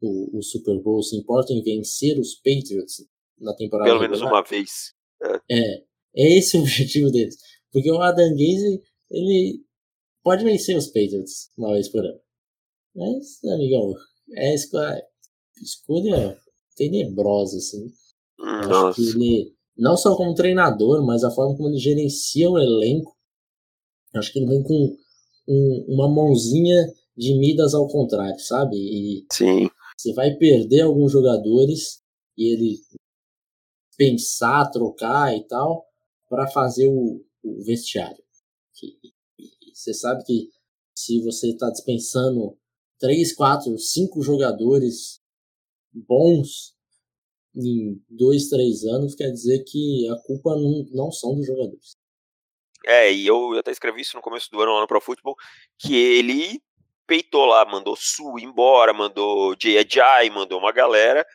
o, 0.00 0.38
o 0.38 0.42
Super 0.42 0.80
Bowl, 0.80 1.02
se 1.02 1.16
importam 1.16 1.54
em 1.54 1.62
vencer 1.62 2.18
os 2.18 2.34
Patriots 2.36 3.04
na 3.38 3.54
temporada 3.54 3.90
Pelo 3.90 4.00
menos 4.00 4.22
uma 4.22 4.42
vez. 4.42 4.94
É. 5.22 5.58
é, 5.58 5.84
é 6.16 6.38
esse 6.38 6.56
o 6.58 6.60
objetivo 6.60 7.10
deles. 7.10 7.36
Porque 7.70 7.90
o 7.90 8.00
Adam 8.00 8.30
Gaze, 8.30 8.82
ele 9.10 9.62
pode 10.22 10.44
vencer 10.44 10.76
os 10.76 10.86
Patriots 10.86 11.50
uma 11.58 11.74
vez 11.74 11.90
por 11.90 12.04
ano. 12.04 12.20
Mas, 12.96 13.44
amigão, 13.44 13.94
é 14.34 14.54
escolha, 14.54 15.02
escolha 15.62 16.40
tenebrosa, 16.80 17.58
assim. 17.58 17.92
Nossa. 18.38 18.88
Acho 18.88 18.94
que 18.94 19.08
ele, 19.10 19.54
não 19.76 19.98
só 19.98 20.16
como 20.16 20.34
treinador, 20.34 21.04
mas 21.04 21.22
a 21.22 21.30
forma 21.30 21.54
como 21.54 21.68
ele 21.68 21.78
gerencia 21.78 22.48
o 22.48 22.58
elenco, 22.58 23.14
acho 24.14 24.32
que 24.32 24.38
ele 24.38 24.48
vem 24.48 24.62
com 24.62 24.96
um, 25.46 25.84
uma 25.88 26.08
mãozinha 26.08 26.90
de 27.14 27.38
Midas 27.38 27.74
ao 27.74 27.86
contrário, 27.86 28.38
sabe? 28.40 28.76
E 28.76 29.26
Sim. 29.30 29.68
Você 29.98 30.14
vai 30.14 30.34
perder 30.36 30.80
alguns 30.80 31.12
jogadores 31.12 32.00
e 32.38 32.54
ele 32.54 32.78
pensar, 33.98 34.70
trocar 34.70 35.36
e 35.36 35.46
tal, 35.46 35.84
para 36.30 36.48
fazer 36.48 36.86
o, 36.86 37.22
o 37.44 37.62
vestiário. 37.62 38.24
você 39.74 39.92
sabe 39.92 40.24
que 40.24 40.48
se 40.94 41.20
você 41.20 41.50
está 41.50 41.68
dispensando 41.68 42.56
três, 42.98 43.34
quatro, 43.34 43.78
cinco 43.78 44.22
jogadores 44.22 45.19
bons 45.92 46.74
em 47.54 48.00
dois, 48.08 48.48
três 48.48 48.84
anos, 48.84 49.14
quer 49.14 49.30
dizer 49.30 49.64
que 49.64 50.08
a 50.08 50.16
culpa 50.26 50.54
não, 50.54 50.86
não 50.92 51.10
são 51.10 51.34
dos 51.34 51.46
jogadores. 51.46 51.96
É, 52.86 53.12
e 53.12 53.26
eu 53.26 53.58
até 53.58 53.70
escrevi 53.70 54.00
isso 54.00 54.16
no 54.16 54.22
começo 54.22 54.50
do 54.50 54.60
ano 54.60 54.72
lá 54.72 54.80
no 54.80 54.86
Pro 54.86 55.00
Football, 55.00 55.36
que 55.78 55.94
ele 55.94 56.62
peitou 57.06 57.44
lá, 57.44 57.64
mandou 57.64 57.96
Su 57.96 58.38
embora, 58.38 58.92
mandou 58.92 59.54
Jay 59.60 59.78
Ajay, 59.78 60.30
mandou 60.30 60.58
uma 60.58 60.72
galera, 60.72 61.26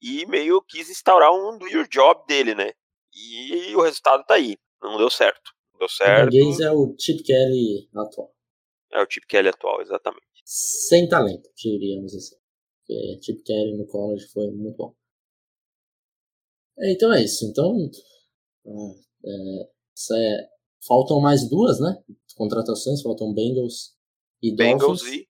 e 0.00 0.26
meio 0.26 0.60
quis 0.62 0.90
instaurar 0.90 1.32
um 1.32 1.58
do 1.58 1.66
your 1.68 1.88
job 1.88 2.24
dele, 2.26 2.54
né? 2.54 2.72
E 3.14 3.74
o 3.74 3.82
resultado 3.82 4.24
tá 4.24 4.34
aí. 4.34 4.56
Não 4.82 4.96
deu 4.96 5.08
certo. 5.08 5.52
Não 5.72 5.78
deu 5.78 5.88
certo. 5.88 6.32
O 6.34 6.62
é 6.62 6.72
o 6.72 6.94
Chip 6.98 7.22
Kelly 7.22 7.88
atual. 7.94 8.34
É 8.92 9.02
o 9.02 9.06
Chip 9.08 9.26
Kelly 9.26 9.48
atual, 9.48 9.80
exatamente. 9.80 10.26
Sem 10.44 11.08
talento, 11.08 11.48
diríamos 11.56 12.14
assim. 12.14 12.36
Porque 12.92 13.22
Chip 13.22 13.42
Kelly 13.42 13.76
no 13.76 13.86
college 13.86 14.26
foi 14.28 14.50
muito 14.50 14.76
bom. 14.76 14.94
É, 16.78 16.92
então 16.92 17.12
é 17.12 17.22
isso. 17.22 17.44
Então, 17.46 17.90
é, 18.66 19.62
é, 20.14 20.48
faltam 20.86 21.20
mais 21.20 21.48
duas, 21.48 21.80
né? 21.80 22.02
Contratações, 22.36 23.02
faltam 23.02 23.32
Bengals 23.32 23.96
e 24.42 24.54
Bengals 24.54 25.00
Dolphins. 25.00 25.26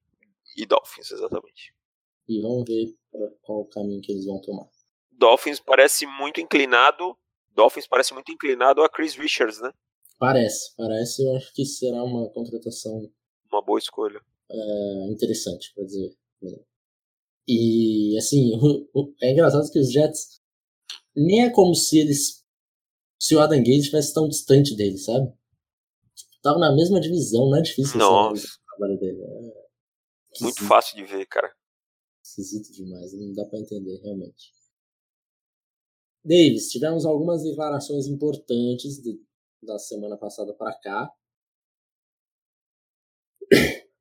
E, 0.57 0.63
e 0.63 0.67
Dolphins, 0.67 1.11
exatamente. 1.11 1.75
E 2.29 2.41
vamos 2.41 2.65
ver 2.67 2.97
qual 3.43 3.61
o 3.61 3.69
caminho 3.69 4.01
que 4.01 4.13
eles 4.13 4.25
vão 4.25 4.41
tomar. 4.41 4.69
Dolphins 5.11 5.61
parece 5.61 6.07
muito 6.07 6.41
inclinado. 6.41 7.17
Dolphins 7.51 7.87
parece 7.87 8.15
muito 8.15 8.33
inclinado 8.33 8.83
a 8.83 8.89
Chris 8.89 9.15
Richards, 9.15 9.61
né? 9.61 9.71
Parece, 10.19 10.75
parece. 10.77 11.25
Eu 11.25 11.37
acho 11.37 11.53
que 11.55 11.65
será 11.65 12.03
uma 12.03 12.29
contratação. 12.31 13.11
Uma 13.53 13.63
boa 13.63 13.79
escolha. 13.79 14.21
É, 14.51 15.07
interessante, 15.11 15.73
para 15.75 15.85
dizer. 15.85 16.17
E 17.47 18.17
assim, 18.19 18.53
é 19.23 19.33
engraçado 19.33 19.71
que 19.71 19.79
os 19.79 19.91
Jets 19.91 20.41
nem 21.15 21.45
é 21.45 21.51
como 21.51 21.75
se 21.75 21.99
eles. 21.99 22.43
Se 23.21 23.37
o 23.37 23.41
Adam 23.41 23.59
Gates 23.59 23.81
estivesse 23.81 24.13
tão 24.13 24.29
distante 24.29 24.75
deles, 24.75 25.05
sabe? 25.05 25.33
Tava 26.43 26.59
na 26.59 26.75
mesma 26.75 27.01
divisão, 27.01 27.49
não 27.51 27.59
é 27.59 27.63
difícil 27.63 27.99
Nossa. 27.99 28.45
o 28.45 28.77
trabalho 28.77 28.99
dele. 28.99 29.23
É 29.23 30.43
muito 30.43 30.67
fácil 30.67 30.97
de 30.97 31.05
ver, 31.05 31.25
cara. 31.27 31.55
Esquisito 32.25 32.73
demais, 32.73 33.13
não 33.13 33.33
dá 33.33 33.45
para 33.45 33.61
entender 33.61 34.01
realmente. 34.03 34.53
Davis, 36.25 36.69
tivemos 36.69 37.05
algumas 37.05 37.43
declarações 37.43 38.07
importantes 38.07 39.01
de, 39.03 39.21
da 39.63 39.79
semana 39.79 40.17
passada 40.17 40.55
para 40.55 40.73
cá. 40.79 41.13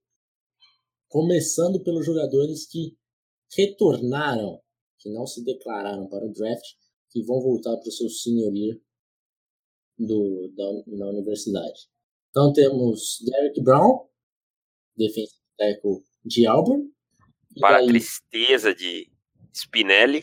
Começando 1.09 1.83
pelos 1.83 2.05
jogadores 2.05 2.65
que 2.67 2.97
retornaram, 3.55 4.61
que 4.99 5.09
não 5.09 5.25
se 5.25 5.43
declararam 5.43 6.07
para 6.07 6.25
o 6.25 6.31
draft, 6.31 6.65
que 7.09 7.23
vão 7.23 7.41
voltar 7.41 7.75
para 7.77 7.87
o 7.87 7.91
seu 7.91 8.09
senior 8.09 8.53
year 8.55 8.79
do, 9.97 10.51
da, 10.55 10.83
na 10.87 11.09
universidade. 11.09 11.89
Então 12.29 12.53
temos 12.53 13.19
Derek 13.25 13.61
Brown, 13.61 14.07
defensive 14.95 15.41
tackle 15.57 16.03
de 16.23 16.47
Auburn. 16.47 16.89
Para 17.59 17.77
daí, 17.77 17.85
a 17.85 17.89
tristeza 17.89 18.73
de 18.73 19.11
Spinelli. 19.53 20.19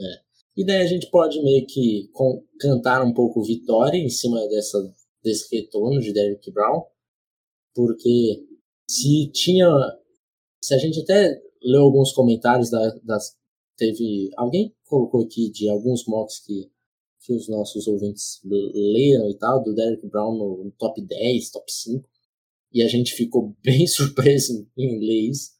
É. 0.00 0.30
E 0.56 0.64
daí 0.64 0.82
a 0.82 0.86
gente 0.86 1.10
pode 1.10 1.40
meio 1.42 1.66
que 1.66 2.08
com, 2.12 2.44
cantar 2.58 3.04
um 3.04 3.12
pouco 3.12 3.42
vitória 3.42 3.98
em 3.98 4.08
cima 4.08 4.46
dessa, 4.48 4.78
desse 5.22 5.54
retorno 5.54 6.00
de 6.00 6.12
Derek 6.12 6.50
Brown, 6.50 6.84
porque 7.74 8.46
se 8.88 9.30
tinha. 9.32 9.68
Se 10.62 10.74
a 10.74 10.78
gente 10.78 11.00
até 11.00 11.40
leu 11.62 11.82
alguns 11.82 12.12
comentários 12.12 12.70
da, 12.70 12.90
das. 13.02 13.36
Teve. 13.76 14.30
Alguém 14.36 14.74
colocou 14.84 15.22
aqui 15.22 15.50
de 15.50 15.68
alguns 15.68 16.06
mocks 16.06 16.40
que, 16.40 16.70
que 17.20 17.32
os 17.32 17.48
nossos 17.48 17.86
ouvintes 17.86 18.40
leram 18.44 19.30
e 19.30 19.38
tal, 19.38 19.62
do 19.62 19.74
Derek 19.74 20.06
Brown 20.06 20.36
no, 20.36 20.64
no 20.64 20.70
top 20.72 21.00
10, 21.00 21.50
top 21.50 21.72
5 21.72 22.08
e 22.72 22.82
a 22.82 22.88
gente 22.88 23.14
ficou 23.14 23.56
bem 23.62 23.86
surpreso 23.86 24.68
em, 24.76 24.84
em 24.84 24.98
ler 24.98 25.30
isso. 25.30 25.58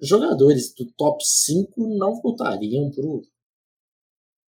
Jogadores 0.00 0.72
do 0.74 0.90
top 0.92 1.24
5 1.24 1.96
não 1.96 2.20
voltariam 2.20 2.90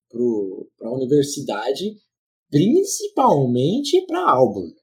para 0.09 0.89
a 0.89 0.93
universidade, 0.93 1.97
principalmente 2.49 4.05
para 4.05 4.29
Auburn. 4.29 4.75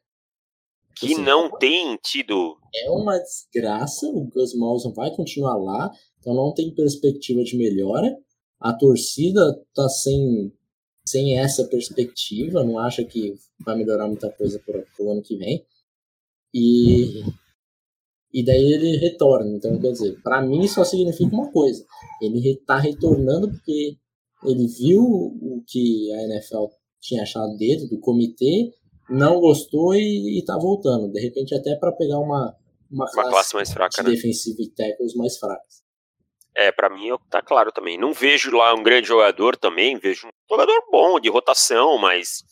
Que 0.97 1.13
assim, 1.13 1.23
não 1.23 1.51
tem 1.59 1.97
tido. 2.03 2.57
É 2.75 2.91
uma 2.91 3.19
desgraça, 3.19 4.07
o 4.07 4.25
Gus 4.25 4.55
Malzahn 4.55 4.93
vai 4.93 5.15
continuar 5.15 5.57
lá, 5.57 5.91
então 6.19 6.35
não 6.35 6.53
tem 6.53 6.75
perspectiva 6.75 7.43
de 7.43 7.57
melhora. 7.57 8.17
A 8.61 8.73
torcida 8.73 9.41
tá 9.75 9.89
sem, 9.89 10.53
sem 11.05 11.39
essa 11.39 11.65
perspectiva, 11.65 12.65
não 12.65 12.79
acha 12.79 13.05
que 13.05 13.35
vai 13.65 13.77
melhorar 13.77 14.07
muita 14.07 14.31
coisa 14.31 14.59
para 14.65 14.85
o 15.01 15.11
ano 15.11 15.23
que 15.23 15.37
vem. 15.37 15.65
E, 16.53 17.23
e 18.33 18.45
daí 18.45 18.73
ele 18.73 18.97
retorna. 18.97 19.51
Então, 19.57 19.79
quer 19.81 19.93
dizer, 19.93 20.21
para 20.23 20.41
mim 20.41 20.67
só 20.69 20.85
significa 20.85 21.35
uma 21.35 21.51
coisa: 21.51 21.85
ele 22.23 22.49
está 22.49 22.79
retornando 22.79 23.51
porque 23.51 23.97
ele 24.45 24.67
viu 24.67 25.03
o 25.03 25.63
que 25.67 26.13
a 26.13 26.23
NFL 26.25 26.67
tinha 27.01 27.23
achado 27.23 27.57
dele, 27.57 27.89
do 27.89 27.99
comitê, 27.99 28.73
não 29.09 29.41
gostou 29.41 29.95
e, 29.95 30.39
está 30.39 30.57
voltando. 30.57 31.11
De 31.13 31.21
repente, 31.21 31.55
até 31.55 31.77
para 31.77 31.93
pegar 31.93 32.19
uma, 32.19 32.57
uma, 32.91 33.05
uma 33.05 33.11
classe, 33.11 33.31
classe, 33.31 33.55
mais 33.55 33.73
fraca, 33.73 34.03
de 34.03 34.09
né? 34.09 34.15
defensive 34.15 34.71
tackles 34.71 35.15
mais 35.15 35.39
fracas. 35.39 35.83
É, 36.55 36.71
para 36.71 36.89
mim 36.89 37.09
tá 37.29 37.43
claro 37.43 37.73
também. 37.73 37.99
Não 37.99 38.13
vejo 38.13 38.57
lá 38.57 38.73
um 38.75 38.83
grande 38.83 39.09
jogador 39.09 39.57
também, 39.57 39.99
vejo 39.99 40.29
um 40.29 40.31
jogador 40.49 40.81
bom 40.91 41.19
de 41.19 41.29
rotação, 41.29 41.99
mas 41.99 42.45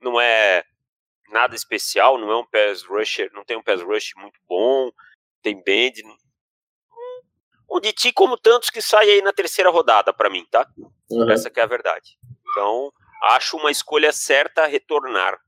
não 0.00 0.20
é 0.20 0.62
nada 1.30 1.54
especial, 1.54 2.18
não 2.18 2.30
é 2.30 2.36
um 2.36 2.46
pass 2.46 2.82
rusher, 2.82 3.30
não 3.32 3.44
tem 3.44 3.56
um 3.56 3.62
pass 3.62 3.80
rush 3.80 4.12
muito 4.16 4.38
bom, 4.48 4.90
tem 5.42 5.62
bend. 5.62 6.02
Um 7.72 7.80
de 7.80 7.92
ti 7.92 8.12
como 8.12 8.36
tantos 8.36 8.68
que 8.68 8.82
saem 8.82 9.10
aí 9.10 9.22
na 9.22 9.32
terceira 9.32 9.70
rodada 9.70 10.12
para 10.12 10.28
mim, 10.28 10.44
tá? 10.50 10.68
Uhum. 11.08 11.30
Essa 11.30 11.48
que 11.48 11.60
é 11.60 11.62
a 11.62 11.66
verdade. 11.66 12.18
Então, 12.50 12.92
acho 13.22 13.56
uma 13.56 13.70
escolha 13.70 14.12
certa 14.12 14.66
retornar 14.66 15.38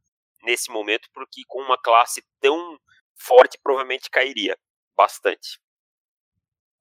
nesse 0.42 0.70
momento, 0.70 1.08
porque 1.14 1.42
com 1.46 1.60
uma 1.60 1.78
classe 1.78 2.22
tão 2.40 2.78
forte 3.14 3.58
provavelmente 3.62 4.10
cairia 4.10 4.56
bastante. 4.96 5.60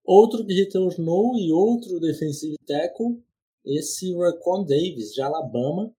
Outro 0.04 0.46
que 0.46 0.54
retornou 0.54 1.38
e 1.38 1.52
outro 1.52 2.00
defensive 2.00 2.56
tackle, 2.66 3.24
esse 3.64 4.14
Raquan 4.16 4.64
Davis, 4.64 5.14
de 5.14 5.22
Alabama. 5.22 5.94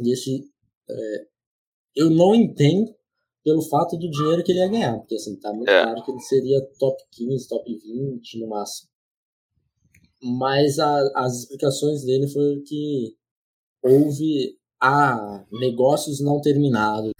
Esse, 0.00 0.48
é, 0.88 1.26
eu 1.96 2.10
não 2.10 2.34
entendo 2.34 2.94
pelo 3.44 3.62
fato 3.62 3.96
do 3.96 4.08
dinheiro 4.08 4.42
que 4.44 4.52
ele 4.52 4.60
ia 4.60 4.68
ganhar, 4.68 4.98
porque 4.98 5.16
assim, 5.16 5.38
tá 5.38 5.52
muito 5.52 5.68
é. 5.68 5.82
claro 5.82 6.04
que 6.04 6.10
ele 6.12 6.20
seria 6.20 6.60
top 6.78 7.02
15, 7.10 7.48
top 7.48 7.76
20 7.76 8.38
no 8.38 8.48
máximo. 8.48 8.88
Mas 10.22 10.78
a, 10.78 11.10
as 11.16 11.40
explicações 11.40 12.04
dele 12.04 12.28
foi 12.28 12.60
que 12.60 13.16
houve 13.82 14.56
ah, 14.82 15.46
negócios 15.52 16.20
não 16.20 16.40
terminados, 16.40 17.12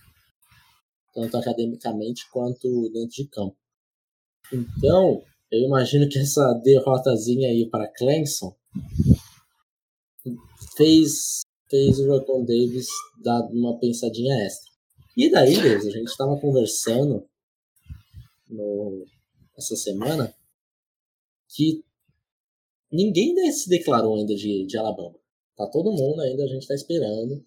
tanto 1.15 1.37
academicamente 1.37 2.29
quanto 2.33 2.91
dentro 2.93 3.15
de 3.15 3.29
campo. 3.29 3.57
Então, 4.53 5.23
eu 5.49 5.61
imagino 5.61 6.09
que 6.09 6.19
essa 6.19 6.55
derrotazinha 6.65 7.49
aí 7.49 7.71
para 7.71 7.87
Clemson 7.87 8.53
fez, 10.77 11.43
fez 11.71 12.01
o 12.01 12.09
Rocon 12.09 12.45
Davis 12.45 12.89
dar 13.23 13.43
uma 13.53 13.79
pensadinha 13.79 14.35
extra. 14.45 14.73
E 15.17 15.31
daí, 15.31 15.55
Deus, 15.55 15.87
a 15.87 15.91
gente 15.91 16.09
estava 16.09 16.37
conversando 16.41 17.25
no, 18.49 19.05
essa 19.57 19.77
semana 19.77 20.35
que 21.49 21.85
ninguém 22.91 23.35
se 23.53 23.69
declarou 23.69 24.17
ainda 24.17 24.35
de, 24.35 24.67
de 24.67 24.77
Alabama. 24.77 25.15
Tá 25.57 25.67
todo 25.69 25.93
mundo 25.93 26.21
ainda, 26.23 26.43
a 26.43 26.49
gente 26.49 26.67
tá 26.67 26.75
esperando. 26.75 27.45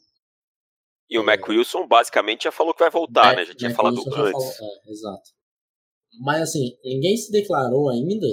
E 1.10 1.18
o 1.18 1.22
é, 1.22 1.26
Mac 1.26 1.48
Wilson 1.48 1.88
basicamente 1.88 2.46
já 2.46 2.52
falou 2.52 2.74
que 2.74 2.80
vai 2.80 2.90
voltar, 2.90 3.28
Mac, 3.28 3.36
né? 3.38 3.46
Já 3.46 3.56
tinha 3.56 3.70
Mac 3.70 3.78
falado 3.78 3.98
Wilson 3.98 4.10
antes. 4.10 4.58
Falou, 4.58 4.72
é, 4.72 4.92
exato. 4.92 5.30
Mas 6.22 6.42
assim, 6.42 6.78
ninguém 6.84 7.16
se 7.18 7.32
declarou 7.32 7.90
ainda 7.90 8.28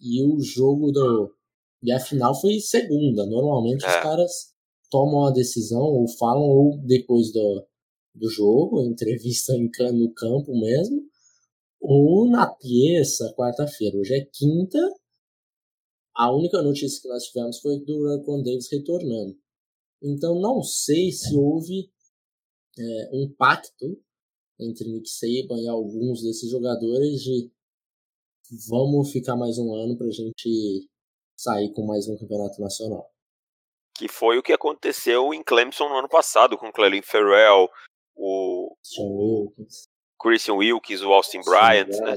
e 0.00 0.22
o 0.22 0.40
jogo 0.40 0.90
do. 0.90 1.34
E 1.82 1.92
a 1.92 2.00
final 2.00 2.38
foi 2.38 2.58
segunda. 2.60 3.24
Normalmente 3.26 3.84
é. 3.84 3.88
os 3.88 3.96
caras 4.02 4.32
tomam 4.90 5.26
a 5.26 5.32
decisão 5.32 5.82
ou 5.82 6.08
falam 6.18 6.42
ou 6.42 6.78
depois 6.78 7.32
do, 7.32 7.66
do 8.14 8.28
jogo, 8.28 8.82
entrevista 8.82 9.52
em, 9.54 9.70
no 9.92 10.12
campo 10.12 10.58
mesmo, 10.58 11.02
ou 11.80 12.28
na 12.28 12.46
terça, 12.46 13.32
quarta-feira. 13.36 13.96
Hoje 13.96 14.14
é 14.14 14.24
quinta. 14.32 14.78
A 16.16 16.34
única 16.34 16.60
notícia 16.62 17.00
que 17.00 17.08
nós 17.08 17.24
tivemos 17.24 17.60
foi 17.60 17.78
do 17.84 18.08
Raquan 18.08 18.42
Davis 18.42 18.68
retornando. 18.72 19.36
Então 20.02 20.40
não 20.40 20.62
sei 20.62 21.12
se 21.12 21.36
houve 21.36 21.90
é, 22.78 23.10
um 23.12 23.32
pacto 23.36 24.00
entre 24.58 24.88
Nick 24.88 25.08
Saban 25.08 25.60
e 25.60 25.68
alguns 25.68 26.22
desses 26.22 26.50
jogadores 26.50 27.22
de 27.22 27.50
vamos 28.68 29.12
ficar 29.12 29.36
mais 29.36 29.58
um 29.58 29.74
ano 29.74 29.96
para 29.96 30.06
a 30.06 30.10
gente 30.10 30.88
sair 31.36 31.72
com 31.72 31.86
mais 31.86 32.08
um 32.08 32.16
campeonato 32.16 32.60
nacional. 32.60 33.10
Que 33.96 34.08
foi 34.08 34.38
o 34.38 34.42
que 34.42 34.52
aconteceu 34.52 35.34
em 35.34 35.42
Clemson 35.42 35.88
no 35.88 35.98
ano 35.98 36.08
passado, 36.08 36.56
com 36.56 36.72
Clelin 36.72 37.02
Ferrell, 37.02 37.68
o 38.14 38.76
Wilkins. 38.98 39.88
Christian 40.20 40.54
Wilkins, 40.54 41.02
o 41.02 41.12
Austin 41.12 41.40
Bryant, 41.44 41.88
né? 41.88 42.16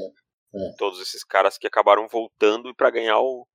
É. 0.54 0.76
Todos 0.78 1.00
esses 1.00 1.24
caras 1.24 1.58
que 1.58 1.68
acabaram 1.68 2.08
voltando 2.08 2.74
para 2.76 2.90
ganhar 2.90 3.20
o, 3.20 3.48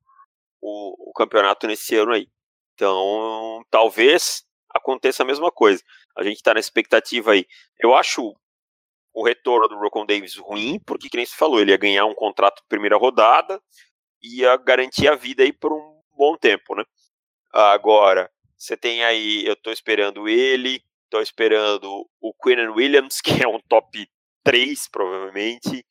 o, 0.61 1.11
o 1.11 1.13
campeonato 1.13 1.67
nesse 1.67 1.95
ano 1.97 2.13
aí. 2.13 2.29
Então, 2.75 3.65
talvez 3.71 4.45
aconteça 4.71 5.23
a 5.23 5.27
mesma 5.27 5.51
coisa. 5.51 5.83
A 6.17 6.23
gente 6.23 6.37
está 6.37 6.55
na 6.55 6.61
expectativa 6.61 7.33
aí. 7.33 7.47
Eu 7.79 7.95
acho 7.95 8.35
o 9.13 9.25
retorno 9.25 9.69
do 9.69 9.79
Rocon 9.79 10.05
Davis 10.05 10.37
ruim, 10.37 10.79
porque, 10.87 11.09
que 11.09 11.17
nem 11.17 11.27
se 11.27 11.35
falou, 11.35 11.61
ele 11.61 11.71
ia 11.71 11.77
ganhar 11.79 12.05
um 12.05 12.15
contrato 12.15 12.63
de 12.63 12.69
primeira 12.69 12.97
rodada 12.97 13.61
e 14.23 14.41
ia 14.41 14.57
garantir 14.57 15.09
a 15.09 15.15
vida 15.15 15.43
aí 15.43 15.53
por 15.53 15.73
um 15.73 16.01
bom 16.17 16.37
tempo, 16.37 16.75
né? 16.75 16.85
Agora, 17.53 18.31
você 18.57 18.77
tem 18.77 19.05
aí, 19.05 19.45
eu 19.47 19.57
tô 19.57 19.71
esperando 19.71 20.29
ele, 20.29 20.83
tô 21.09 21.21
esperando 21.21 22.07
o 22.21 22.35
Quinn 22.35 22.71
Williams, 22.71 23.21
que 23.25 23.43
é 23.43 23.49
um 23.49 23.61
top 23.61 24.09
3, 24.45 24.89
provavelmente. 24.89 25.85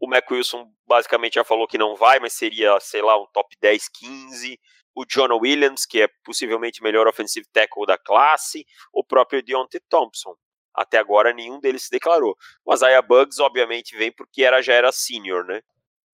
O 0.00 0.08
Mac 0.08 0.30
Wilson 0.30 0.70
basicamente 0.86 1.34
já 1.34 1.44
falou 1.44 1.66
que 1.66 1.78
não 1.78 1.96
vai, 1.96 2.18
mas 2.18 2.32
seria, 2.32 2.78
sei 2.80 3.00
lá, 3.00 3.16
um 3.20 3.26
top 3.32 3.56
10, 3.60 3.88
15. 3.88 4.60
O 4.96 5.04
Jonah 5.04 5.36
Williams, 5.36 5.84
que 5.84 6.00
é 6.00 6.08
possivelmente 6.24 6.80
o 6.80 6.84
melhor 6.84 7.06
offensive 7.06 7.46
tackle 7.52 7.84
da 7.86 7.98
classe. 7.98 8.66
O 8.92 9.04
próprio 9.04 9.42
Deontay 9.42 9.80
Thompson. 9.90 10.34
Até 10.74 10.98
agora 10.98 11.32
nenhum 11.32 11.60
deles 11.60 11.84
se 11.84 11.90
declarou. 11.90 12.36
O 12.64 12.72
Isaiah 12.72 13.02
Bugs, 13.02 13.38
obviamente, 13.38 13.96
vem 13.96 14.10
porque 14.10 14.42
era, 14.42 14.62
já 14.62 14.72
era 14.72 14.90
senior, 14.90 15.44
né? 15.44 15.62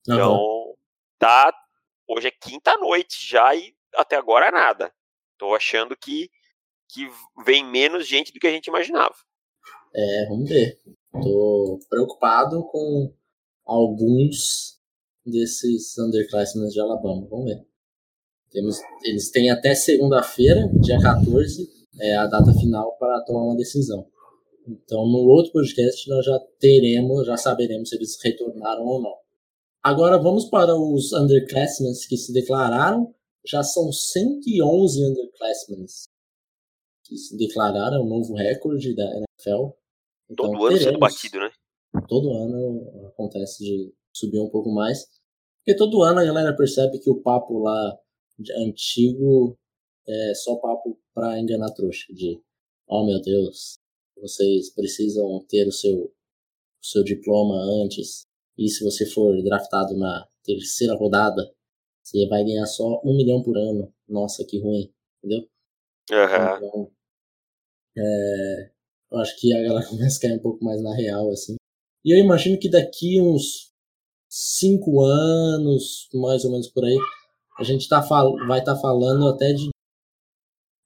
Uhum. 0.08 0.14
Então, 0.14 0.74
tá. 1.18 1.54
Hoje 2.08 2.28
é 2.28 2.30
quinta 2.30 2.76
noite 2.76 3.24
já 3.24 3.54
e 3.54 3.74
até 3.94 4.16
agora 4.16 4.50
nada. 4.50 4.92
Tô 5.38 5.54
achando 5.54 5.96
que, 5.96 6.28
que 6.88 7.08
vem 7.44 7.64
menos 7.64 8.06
gente 8.06 8.32
do 8.32 8.38
que 8.38 8.46
a 8.46 8.50
gente 8.50 8.66
imaginava. 8.66 9.14
É, 9.94 10.26
vamos 10.28 10.48
ver. 10.48 10.80
Tô 11.12 11.78
preocupado 11.88 12.64
com 12.66 13.14
alguns 13.64 14.80
desses 15.24 15.96
underclassmen 15.98 16.68
de 16.68 16.80
Alabama. 16.80 17.26
Vamos 17.28 17.44
ver. 17.46 17.71
Temos, 18.52 18.76
eles 19.02 19.30
têm 19.30 19.50
até 19.50 19.74
segunda-feira, 19.74 20.68
dia 20.80 21.00
14, 21.00 21.68
é 22.00 22.16
a 22.16 22.26
data 22.26 22.52
final 22.52 22.96
para 22.98 23.22
tomar 23.24 23.44
uma 23.44 23.56
decisão. 23.56 24.06
Então, 24.68 25.06
no 25.06 25.18
outro 25.28 25.52
podcast, 25.52 26.08
nós 26.08 26.24
já 26.24 26.38
teremos, 26.60 27.26
já 27.26 27.36
saberemos 27.36 27.88
se 27.88 27.96
eles 27.96 28.16
retornaram 28.22 28.84
ou 28.84 29.02
não. 29.02 29.14
Agora, 29.82 30.18
vamos 30.18 30.44
para 30.44 30.76
os 30.76 31.12
underclassmen 31.12 31.92
que 32.08 32.16
se 32.16 32.32
declararam. 32.32 33.12
Já 33.44 33.62
são 33.64 33.90
111 33.90 35.04
underclassmen 35.04 35.84
que 37.04 37.16
se 37.16 37.36
declararam, 37.36 38.04
um 38.04 38.08
novo 38.08 38.34
recorde 38.34 38.94
da 38.94 39.02
NFL. 39.04 39.72
Então, 40.30 40.52
todo 40.52 40.66
ano 40.66 40.78
sendo 40.78 40.98
batido, 41.00 41.38
né? 41.38 41.50
Todo 42.06 42.32
ano 42.32 43.08
acontece 43.08 43.64
de 43.64 43.92
subir 44.14 44.38
um 44.38 44.48
pouco 44.48 44.70
mais. 44.70 45.04
Porque 45.64 45.76
todo 45.76 46.02
ano 46.02 46.20
a 46.20 46.24
galera 46.24 46.56
percebe 46.56 46.98
que 47.00 47.10
o 47.10 47.20
papo 47.20 47.58
lá 47.58 47.98
antigo 48.56 49.58
é 50.06 50.34
só 50.34 50.56
papo 50.56 50.98
para 51.14 51.38
enganar 51.38 51.72
trouxa. 51.72 52.12
De, 52.12 52.40
oh 52.88 53.04
meu 53.04 53.20
Deus, 53.20 53.78
vocês 54.20 54.70
precisam 54.74 55.44
ter 55.48 55.66
o 55.66 55.72
seu, 55.72 56.04
o 56.04 56.12
seu 56.86 57.02
diploma 57.04 57.56
antes. 57.84 58.26
E 58.58 58.68
se 58.68 58.84
você 58.84 59.06
for 59.06 59.42
draftado 59.42 59.96
na 59.96 60.26
terceira 60.44 60.94
rodada, 60.94 61.52
você 62.02 62.26
vai 62.28 62.44
ganhar 62.44 62.66
só 62.66 63.00
um 63.04 63.16
milhão 63.16 63.42
por 63.42 63.56
ano. 63.56 63.92
Nossa, 64.08 64.44
que 64.44 64.60
ruim, 64.60 64.92
entendeu? 65.18 65.48
Uhum. 66.10 66.56
Então, 66.56 66.92
é, 67.96 68.70
eu 69.10 69.18
acho 69.18 69.38
que 69.38 69.52
a 69.54 69.62
galera 69.62 69.86
começa 69.88 70.18
a 70.18 70.20
cair 70.22 70.38
um 70.38 70.42
pouco 70.42 70.64
mais 70.64 70.82
na 70.82 70.94
real, 70.94 71.30
assim. 71.30 71.56
E 72.04 72.12
eu 72.12 72.18
imagino 72.18 72.58
que 72.58 72.68
daqui 72.68 73.20
uns 73.20 73.72
cinco 74.28 75.00
anos, 75.02 76.08
mais 76.14 76.44
ou 76.44 76.50
menos 76.50 76.68
por 76.68 76.84
aí, 76.84 76.96
a 77.58 77.64
gente 77.64 77.88
tá 77.88 78.00
vai 78.46 78.60
estar 78.60 78.74
tá 78.74 78.80
falando 78.80 79.28
até 79.28 79.52
de 79.52 79.70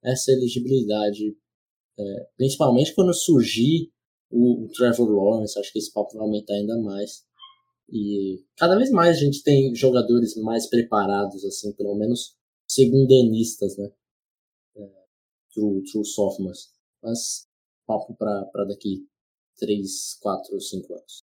essa 0.03 0.31
elegibilidade 0.33 1.37
é, 1.99 2.29
principalmente 2.37 2.95
quando 2.95 3.15
surgir 3.15 3.91
o, 4.31 4.65
o, 4.65 4.69
Trevor 4.69 5.09
Lawrence, 5.09 5.59
acho 5.59 5.73
que 5.73 5.79
esse 5.79 5.93
papo 5.93 6.13
vai 6.15 6.27
aumentar 6.27 6.55
ainda 6.55 6.77
mais. 6.79 7.25
E 7.89 8.45
cada 8.57 8.77
vez 8.77 8.91
mais 8.91 9.17
a 9.17 9.21
gente 9.21 9.43
tem 9.43 9.75
jogadores 9.75 10.37
mais 10.37 10.69
preparados, 10.69 11.45
assim, 11.45 11.73
pelo 11.73 11.95
menos 11.95 12.37
segundanistas, 12.69 13.79
né? 13.79 13.91
É, 14.77 15.05
true, 15.55 15.83
true 15.85 16.05
sophomores. 16.05 16.71
Mas 17.03 17.47
papo 17.87 18.15
para 18.17 18.65
daqui 18.69 19.09
3, 19.59 20.19
4, 20.21 20.61
5 20.61 20.93
anos. 20.93 21.23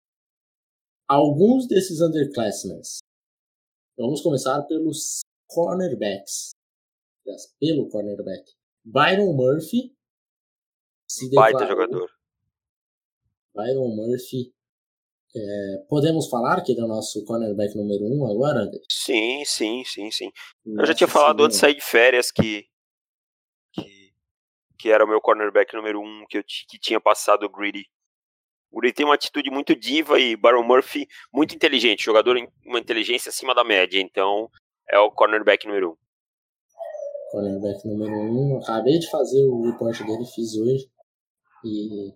Alguns 1.09 1.67
desses 1.67 2.01
underclassmen. 2.01 2.81
Vamos 3.97 4.21
começar 4.21 4.61
pelos 4.65 5.21
cornerbacks. 5.49 6.51
Pelo 7.61 7.89
cornerback. 7.89 8.45
Byron 8.85 9.35
Murphy, 9.35 9.93
se 11.07 11.29
Baita 11.31 11.67
jogador. 11.67 12.11
Byron 13.55 13.95
Murphy 13.95 14.53
É, 15.37 15.85
podemos 15.91 16.29
falar 16.31 16.63
que 16.63 16.73
ele 16.73 16.81
é 16.81 16.85
o 16.85 16.89
nosso 16.89 17.23
cornerback 17.27 17.77
número 17.77 18.05
um 18.07 18.25
agora? 18.31 18.71
Sim, 18.91 19.45
sim, 19.45 19.85
sim, 19.85 20.11
sim. 20.11 20.33
Nossa, 20.65 20.83
Eu 20.83 20.87
já 20.87 20.95
tinha 20.95 21.09
falado 21.09 21.45
antes 21.45 21.59
de 21.59 21.61
sair 21.61 21.75
de 21.75 21.83
férias 21.83 22.33
que, 22.33 22.67
que, 23.75 24.13
que 24.79 24.91
era 24.91 25.05
o 25.05 25.09
meu 25.09 25.21
cornerback 25.21 25.75
número 25.75 26.01
um, 26.01 26.25
que, 26.31 26.39
eu, 26.39 26.43
que 26.43 26.79
tinha 26.79 26.99
passado 26.99 27.45
o 27.45 27.51
Greedy. 27.51 27.85
O 28.71 28.81
Greedy 28.81 28.97
tem 28.97 29.07
uma 29.07 29.15
atitude 29.15 29.51
muito 29.51 29.77
diva 29.77 30.19
e 30.19 30.35
Baron 30.35 30.63
Murphy 30.63 31.07
muito 31.31 31.55
inteligente, 31.55 32.05
jogador 32.05 32.39
em 32.39 32.49
uma 32.65 32.79
inteligência 32.79 33.29
acima 33.29 33.55
da 33.55 33.63
média, 33.63 34.01
então 34.01 34.51
é 34.91 34.99
o 34.99 35.11
cornerback 35.11 35.67
número 35.67 35.93
um. 35.93 35.97
Cornerback 37.31 37.87
número 37.87 38.13
um, 38.13 38.59
acabei 38.59 38.99
de 38.99 39.11
fazer 39.11 39.45
o 39.45 39.71
report 39.71 39.99
dele, 39.99 40.25
fiz 40.27 40.57
hoje, 40.57 40.91
e 41.65 42.15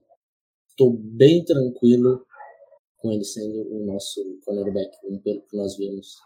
tô 0.76 0.90
bem 0.98 1.44
tranquilo 1.44 2.26
com 2.96 3.12
ele 3.12 3.24
sendo 3.24 3.68
o 3.70 3.84
nosso 3.84 4.20
cornerback, 4.44 4.96
pelo 5.22 5.42
que 5.42 5.56
nós 5.56 5.76
vimos 5.76 6.16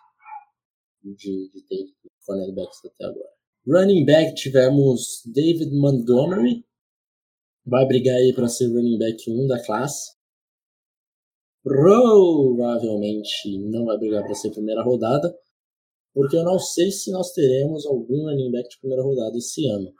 de, 1.02 1.50
de 1.50 1.62
ter 1.66 1.86
cornerbacks 2.24 2.84
até 2.84 3.04
agora. 3.04 3.30
Running 3.66 4.04
back 4.04 4.34
tivemos 4.34 5.22
David 5.26 5.74
Montgomery, 5.74 6.64
vai 7.64 7.84
brigar 7.86 8.16
aí 8.16 8.32
para 8.32 8.48
ser 8.48 8.68
running 8.68 8.98
back 8.98 9.28
1 9.28 9.46
da 9.48 9.64
classe. 9.64 10.14
Provavelmente 11.64 13.58
não 13.58 13.86
vai 13.86 13.98
brigar 13.98 14.22
para 14.22 14.34
ser 14.34 14.52
primeira 14.52 14.84
rodada, 14.84 15.36
porque 16.16 16.34
eu 16.34 16.44
não 16.44 16.58
sei 16.58 16.90
se 16.90 17.12
nós 17.12 17.30
teremos 17.32 17.84
algum 17.84 18.24
running 18.24 18.50
back 18.50 18.70
de 18.70 18.78
primeira 18.78 19.02
rodada 19.02 19.36
esse 19.36 19.68
ano. 19.68 19.92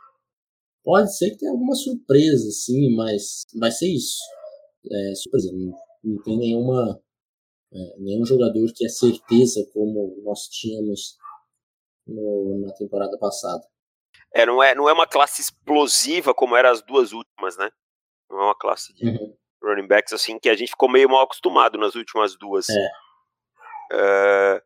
Pode 0.82 1.14
ser 1.14 1.32
que 1.32 1.36
tenha 1.36 1.52
alguma 1.52 1.74
surpresa, 1.74 2.50
sim, 2.52 2.96
mas 2.96 3.44
vai 3.54 3.70
ser 3.70 3.88
isso. 3.88 4.16
É, 4.90 5.14
surpresa, 5.14 5.52
não 6.02 6.22
tem 6.22 6.38
nenhuma 6.38 6.98
é, 7.70 7.98
nenhum 7.98 8.24
jogador 8.24 8.66
que 8.74 8.86
é 8.86 8.88
certeza 8.88 9.68
como 9.74 10.18
nós 10.24 10.48
tínhamos 10.48 11.18
no, 12.06 12.62
na 12.64 12.72
temporada 12.72 13.18
passada. 13.18 13.62
É, 14.34 14.46
não 14.46 14.62
é, 14.62 14.74
não 14.74 14.88
é 14.88 14.94
uma 14.94 15.06
classe 15.06 15.42
explosiva 15.42 16.32
como 16.32 16.56
eram 16.56 16.70
as 16.70 16.80
duas 16.80 17.12
últimas, 17.12 17.58
né? 17.58 17.70
Não 18.30 18.38
é 18.40 18.44
uma 18.44 18.58
classe 18.58 18.94
de 18.94 19.06
uhum. 19.06 19.36
running 19.62 19.86
backs 19.86 20.14
assim 20.14 20.38
que 20.38 20.48
a 20.48 20.56
gente 20.56 20.70
ficou 20.70 20.90
meio 20.90 21.10
mal 21.10 21.24
acostumado 21.24 21.76
nas 21.76 21.94
últimas 21.94 22.38
duas. 22.38 22.66
É. 23.92 24.62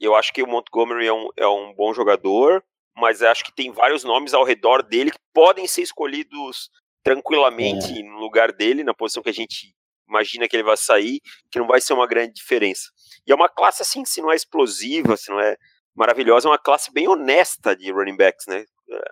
Eu 0.00 0.14
acho 0.14 0.32
que 0.32 0.42
o 0.42 0.46
Montgomery 0.46 1.06
é 1.06 1.12
um, 1.12 1.28
é 1.36 1.46
um 1.46 1.74
bom 1.74 1.92
jogador, 1.94 2.62
mas 2.96 3.22
acho 3.22 3.44
que 3.44 3.54
tem 3.54 3.72
vários 3.72 4.04
nomes 4.04 4.34
ao 4.34 4.44
redor 4.44 4.82
dele 4.82 5.10
que 5.10 5.18
podem 5.32 5.66
ser 5.66 5.82
escolhidos 5.82 6.70
tranquilamente 7.02 7.98
é. 7.98 8.02
no 8.02 8.18
lugar 8.18 8.52
dele, 8.52 8.84
na 8.84 8.94
posição 8.94 9.22
que 9.22 9.30
a 9.30 9.34
gente 9.34 9.74
imagina 10.08 10.48
que 10.48 10.56
ele 10.56 10.62
vai 10.62 10.76
sair, 10.76 11.20
que 11.50 11.58
não 11.58 11.66
vai 11.66 11.80
ser 11.80 11.92
uma 11.92 12.06
grande 12.06 12.34
diferença. 12.34 12.90
E 13.26 13.32
é 13.32 13.34
uma 13.34 13.48
classe 13.48 13.82
assim, 13.82 14.04
se 14.04 14.20
não 14.20 14.30
é 14.30 14.36
explosiva, 14.36 15.16
se 15.16 15.30
não 15.30 15.40
é 15.40 15.56
maravilhosa, 15.94 16.48
é 16.48 16.50
uma 16.50 16.58
classe 16.58 16.92
bem 16.92 17.08
honesta 17.08 17.76
de 17.76 17.90
running 17.90 18.16
backs, 18.16 18.46
né? 18.46 18.64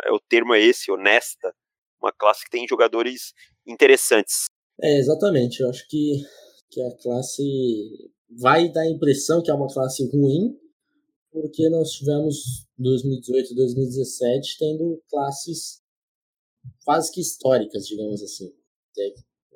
É, 0.04 0.12
o 0.12 0.20
termo 0.20 0.54
é 0.54 0.60
esse, 0.60 0.90
honesta. 0.90 1.54
Uma 2.00 2.12
classe 2.12 2.44
que 2.44 2.50
tem 2.50 2.66
jogadores 2.66 3.32
interessantes. 3.66 4.46
É, 4.80 4.98
exatamente. 4.98 5.60
Eu 5.60 5.70
acho 5.70 5.86
que, 5.88 6.22
que 6.70 6.82
a 6.82 6.96
classe 7.02 7.42
vai 8.40 8.68
dar 8.70 8.82
a 8.82 8.90
impressão 8.90 9.42
que 9.42 9.50
é 9.50 9.54
uma 9.54 9.72
classe 9.72 10.04
ruim, 10.10 10.56
porque 11.32 11.68
nós 11.70 11.90
tivemos 11.92 12.66
2018 12.78 13.52
e 13.52 13.56
2017 13.56 14.58
tendo 14.58 15.02
classes 15.08 15.82
quase 16.84 17.10
que 17.10 17.20
históricas, 17.20 17.86
digamos 17.86 18.22
assim. 18.22 18.52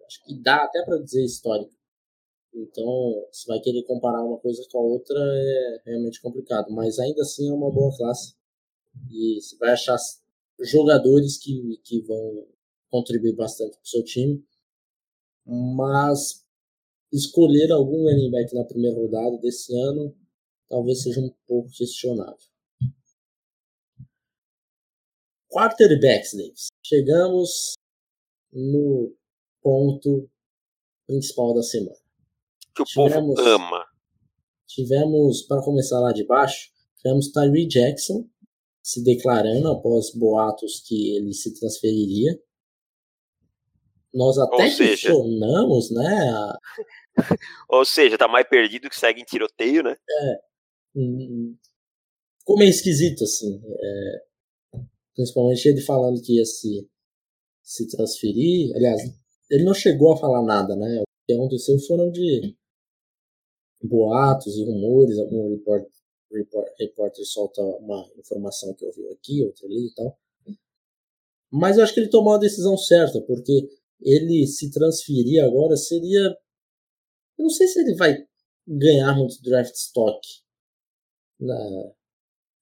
Acho 0.06 0.24
que 0.24 0.40
dá 0.42 0.64
até 0.64 0.82
para 0.84 0.98
dizer 0.98 1.24
histórica. 1.24 1.74
Então, 2.54 3.26
se 3.30 3.46
vai 3.46 3.60
querer 3.60 3.82
comparar 3.82 4.24
uma 4.24 4.38
coisa 4.38 4.66
com 4.70 4.78
a 4.78 4.82
outra 4.82 5.18
é 5.18 5.82
realmente 5.84 6.22
complicado, 6.22 6.72
mas 6.72 6.98
ainda 6.98 7.20
assim 7.20 7.50
é 7.50 7.52
uma 7.52 7.70
boa 7.70 7.94
classe. 7.94 8.34
E 9.10 9.38
você 9.40 9.56
vai 9.58 9.72
achar 9.72 9.98
jogadores 10.60 11.36
que, 11.36 11.78
que 11.84 12.00
vão 12.00 12.46
contribuir 12.88 13.34
bastante 13.36 13.72
para 13.72 13.84
o 13.84 13.88
seu 13.88 14.02
time. 14.02 14.42
Mas 15.44 16.44
escolher 17.12 17.70
algum 17.70 18.04
running 18.04 18.30
back 18.30 18.54
na 18.54 18.64
primeira 18.64 18.96
rodada 18.96 19.36
desse 19.38 19.78
ano 19.78 20.16
talvez 20.68 21.02
seja 21.02 21.20
um 21.20 21.32
pouco 21.46 21.70
questionável. 21.70 22.36
Quarterbacks, 25.48 26.34
Davis. 26.34 26.66
Chegamos 26.84 27.74
no 28.52 29.14
ponto 29.62 30.28
principal 31.06 31.54
da 31.54 31.62
semana. 31.62 31.96
Que 32.74 32.82
o 32.82 32.84
tivemos, 32.84 33.36
povo 33.36 33.48
ama. 33.48 33.86
Tivemos, 34.66 35.42
para 35.42 35.62
começar 35.62 36.00
lá 36.00 36.12
de 36.12 36.24
baixo, 36.26 36.70
tivemos 36.96 37.30
Tyree 37.30 37.66
Jackson 37.66 38.28
se 38.82 39.02
declarando 39.02 39.68
após 39.68 40.12
boatos 40.14 40.80
que 40.86 41.16
ele 41.16 41.32
se 41.32 41.58
transferiria. 41.58 42.38
Nós 44.14 44.38
até 44.38 44.70
questionamos, 44.70 45.90
né? 45.90 46.30
A... 46.30 46.58
Ou 47.68 47.84
seja, 47.84 48.16
tá 48.16 48.28
mais 48.28 48.48
perdido 48.48 48.88
que 48.88 48.98
segue 48.98 49.20
em 49.20 49.24
tiroteio, 49.24 49.82
né? 49.82 49.96
É. 50.08 50.45
Hum, 50.96 51.54
ficou 52.40 52.56
meio 52.56 52.70
esquisito, 52.70 53.24
assim. 53.24 53.60
É, 53.78 54.26
principalmente 55.14 55.68
ele 55.68 55.82
falando 55.82 56.22
que 56.22 56.36
ia 56.36 56.44
se, 56.44 56.88
se 57.62 57.86
transferir. 57.88 58.74
Aliás, 58.74 59.02
ele 59.50 59.64
não 59.64 59.74
chegou 59.74 60.12
a 60.12 60.16
falar 60.16 60.42
nada, 60.42 60.74
né? 60.74 61.02
O 61.02 61.04
que 61.26 61.34
aconteceu 61.34 61.78
foram 61.80 62.10
de 62.10 62.56
boatos 63.82 64.56
e 64.56 64.64
rumores, 64.64 65.18
algum 65.18 65.50
report, 65.50 65.86
report, 66.32 66.68
repórter 66.78 67.26
solta 67.26 67.60
uma 67.62 68.10
informação 68.18 68.72
que 68.74 68.86
ouviu 68.86 69.10
aqui, 69.12 69.44
outra 69.44 69.66
ali 69.66 69.88
e 69.88 69.94
tal. 69.94 70.18
Mas 71.52 71.76
eu 71.76 71.84
acho 71.84 71.92
que 71.92 72.00
ele 72.00 72.10
tomou 72.10 72.34
a 72.34 72.38
decisão 72.38 72.76
certa, 72.76 73.20
porque 73.20 73.68
ele 74.00 74.46
se 74.46 74.70
transferir 74.70 75.44
agora 75.44 75.76
seria. 75.76 76.36
Eu 77.38 77.42
não 77.42 77.50
sei 77.50 77.66
se 77.68 77.80
ele 77.80 77.94
vai 77.94 78.16
ganhar 78.66 79.14
muito 79.14 79.40
draft 79.42 79.74
stock 79.74 80.18
na, 81.40 81.92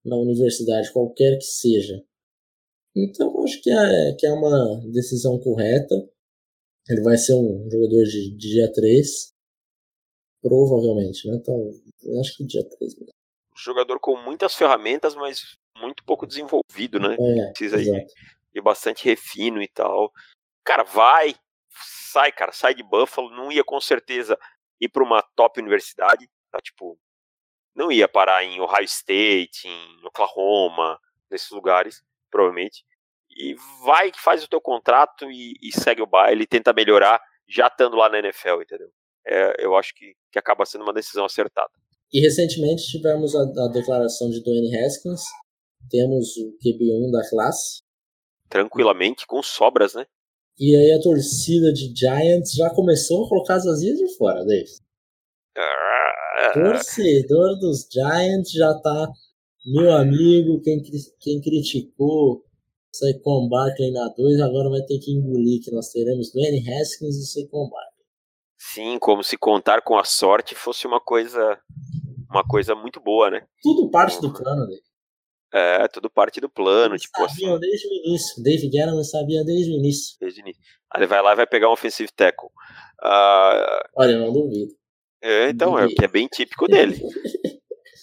na 0.05 0.17
universidade, 0.17 0.93
qualquer 0.93 1.37
que 1.37 1.45
seja. 1.45 2.03
Então 2.97 3.43
acho 3.43 3.61
que 3.61 3.71
é, 3.71 4.15
que 4.19 4.27
é 4.27 4.33
uma 4.33 4.81
decisão 4.93 5.39
correta. 5.41 5.95
Ele 6.89 7.03
vai 7.03 7.17
ser 7.17 7.35
um 7.35 7.69
jogador 7.71 8.05
de, 8.05 8.37
de 8.37 8.49
dia 8.51 8.73
3. 8.73 9.33
Provavelmente, 10.43 11.27
né? 11.27 11.37
Então, 11.37 11.71
acho 12.21 12.37
que 12.37 12.45
dia 12.45 12.63
3 12.63 12.95
mesmo. 12.97 13.15
Jogador 13.57 13.99
com 13.99 14.17
muitas 14.17 14.55
ferramentas, 14.55 15.15
mas 15.15 15.57
muito 15.79 16.05
pouco 16.05 16.27
desenvolvido, 16.27 17.01
né? 17.01 17.17
É, 17.19 17.51
Precisa 17.53 17.79
de, 17.79 17.91
de 18.53 18.61
bastante 18.61 19.05
refino 19.05 19.63
e 19.63 19.69
tal. 19.69 20.13
Cara, 20.63 20.85
vai, 20.85 21.35
sai, 22.13 22.31
cara, 22.31 22.53
sai 22.53 22.75
de 22.75 22.83
Buffalo. 22.83 23.31
Não 23.31 23.51
ia 23.51 23.65
com 23.65 23.81
certeza 23.81 24.39
ir 24.81 24.91
para 24.91 25.03
uma 25.03 25.23
top 25.35 25.61
universidade, 25.61 26.29
tá? 26.51 26.61
Tipo, 26.61 26.99
não 27.75 27.91
ia 27.91 28.09
parar 28.09 28.45
em 28.45 28.61
Ohio 28.61 28.85
State, 28.85 29.67
em 29.67 30.07
Oklahoma, 30.07 30.99
nesses 31.31 31.51
lugares, 31.51 32.03
provavelmente 32.31 32.85
e 33.37 33.55
vai, 33.85 34.11
faz 34.15 34.45
o 34.45 34.49
teu 34.49 34.61
contrato 34.61 35.31
e, 35.31 35.55
e 35.61 35.73
segue 35.73 36.03
o 36.03 36.07
baile, 36.07 36.47
tenta 36.47 36.73
melhorar 36.73 37.21
já 37.49 37.67
estando 37.67 37.97
lá 37.97 38.09
na 38.09 38.19
NFL, 38.19 38.63
entendeu? 38.63 38.89
É, 39.27 39.65
eu 39.65 39.77
acho 39.77 39.95
que, 39.95 40.15
que 40.31 40.39
acaba 40.39 40.65
sendo 40.65 40.83
uma 40.83 40.93
decisão 40.93 41.25
acertada. 41.25 41.71
E 42.13 42.21
recentemente 42.21 42.85
tivemos 42.87 43.35
a, 43.35 43.43
a 43.43 43.69
declaração 43.69 44.31
de 44.31 44.43
Dwayne 44.43 44.77
Haskins, 44.77 45.23
temos 45.91 46.37
o 46.37 46.57
QB1 46.65 47.11
da 47.11 47.29
classe. 47.29 47.83
Tranquilamente, 48.49 49.27
com 49.27 49.43
sobras, 49.43 49.95
né? 49.95 50.07
E 50.59 50.77
aí 50.77 50.93
a 50.93 51.01
torcida 51.01 51.73
de 51.73 51.93
Giants 51.95 52.53
já 52.53 52.71
começou 52.71 53.25
a 53.25 53.29
colocar 53.29 53.55
as 53.55 53.67
asinhas 53.67 53.99
de 53.99 54.17
fora, 54.17 54.45
Dave. 54.45 54.71
Torcedor 56.53 57.59
dos 57.59 57.87
Giants 57.91 58.53
já 58.53 58.75
tá, 58.81 59.09
meu 59.67 59.93
amigo, 59.93 60.61
quem, 60.63 60.83
quem 61.21 61.41
criticou 61.41 62.45
Saquon 62.93 63.49
Barkley 63.49 63.93
na 63.93 64.09
2, 64.17 64.41
agora 64.41 64.71
vai 64.71 64.83
ter 64.83 64.99
que 64.99 65.13
engolir 65.13 65.63
que 65.63 65.71
nós 65.71 65.89
teremos 65.91 66.33
Dwayne 66.33 66.59
Haskins 66.59 67.17
e 67.17 67.27
Saquon 67.27 67.69
Barkley. 67.69 68.05
Sim, 68.57 68.99
como 68.99 69.23
se 69.23 69.37
contar 69.37 69.83
com 69.83 69.97
a 69.97 70.05
sorte 70.05 70.55
fosse 70.55 70.87
uma 70.87 71.01
coisa 71.01 71.59
uma 72.31 72.45
coisa 72.45 72.75
muito 72.75 73.01
boa, 73.01 73.31
né? 73.31 73.47
Tudo 73.63 73.91
parte 73.91 74.21
do 74.21 74.33
plano 74.33 74.67
dele. 74.67 74.83
É, 75.53 75.87
tudo 75.87 76.11
parte 76.11 76.41
do 76.41 76.49
plano, 76.49 76.95
Eles 76.95 77.03
tipo 77.03 77.29
sabiam 77.29 77.53
assim. 77.53 77.61
desde 77.61 77.87
o 77.87 77.93
início. 77.93 78.43
David 78.43 78.77
Gettleman 78.77 79.05
sabia 79.05 79.45
desde 79.45 79.71
o 79.71 79.75
início. 79.75 80.17
Desde 80.21 80.41
o 80.41 80.43
início. 80.43 80.61
Aí 80.91 81.01
ele 81.01 81.07
vai 81.07 81.23
lá 81.23 81.33
e 81.33 81.37
vai 81.37 81.47
pegar 81.47 81.69
um 81.69 81.73
offensive 81.73 82.11
tackle. 82.13 82.49
Uh... 83.01 83.89
Olha, 83.97 84.13
eu 84.13 84.19
não 84.19 84.33
duvido. 84.33 84.75
É, 85.27 85.49
então, 85.49 85.79
é 85.79 85.87
o 85.87 85.89
que 85.89 86.05
é 86.05 86.09
bem 86.09 86.29
típico 86.29 86.69
dele. 86.69 87.01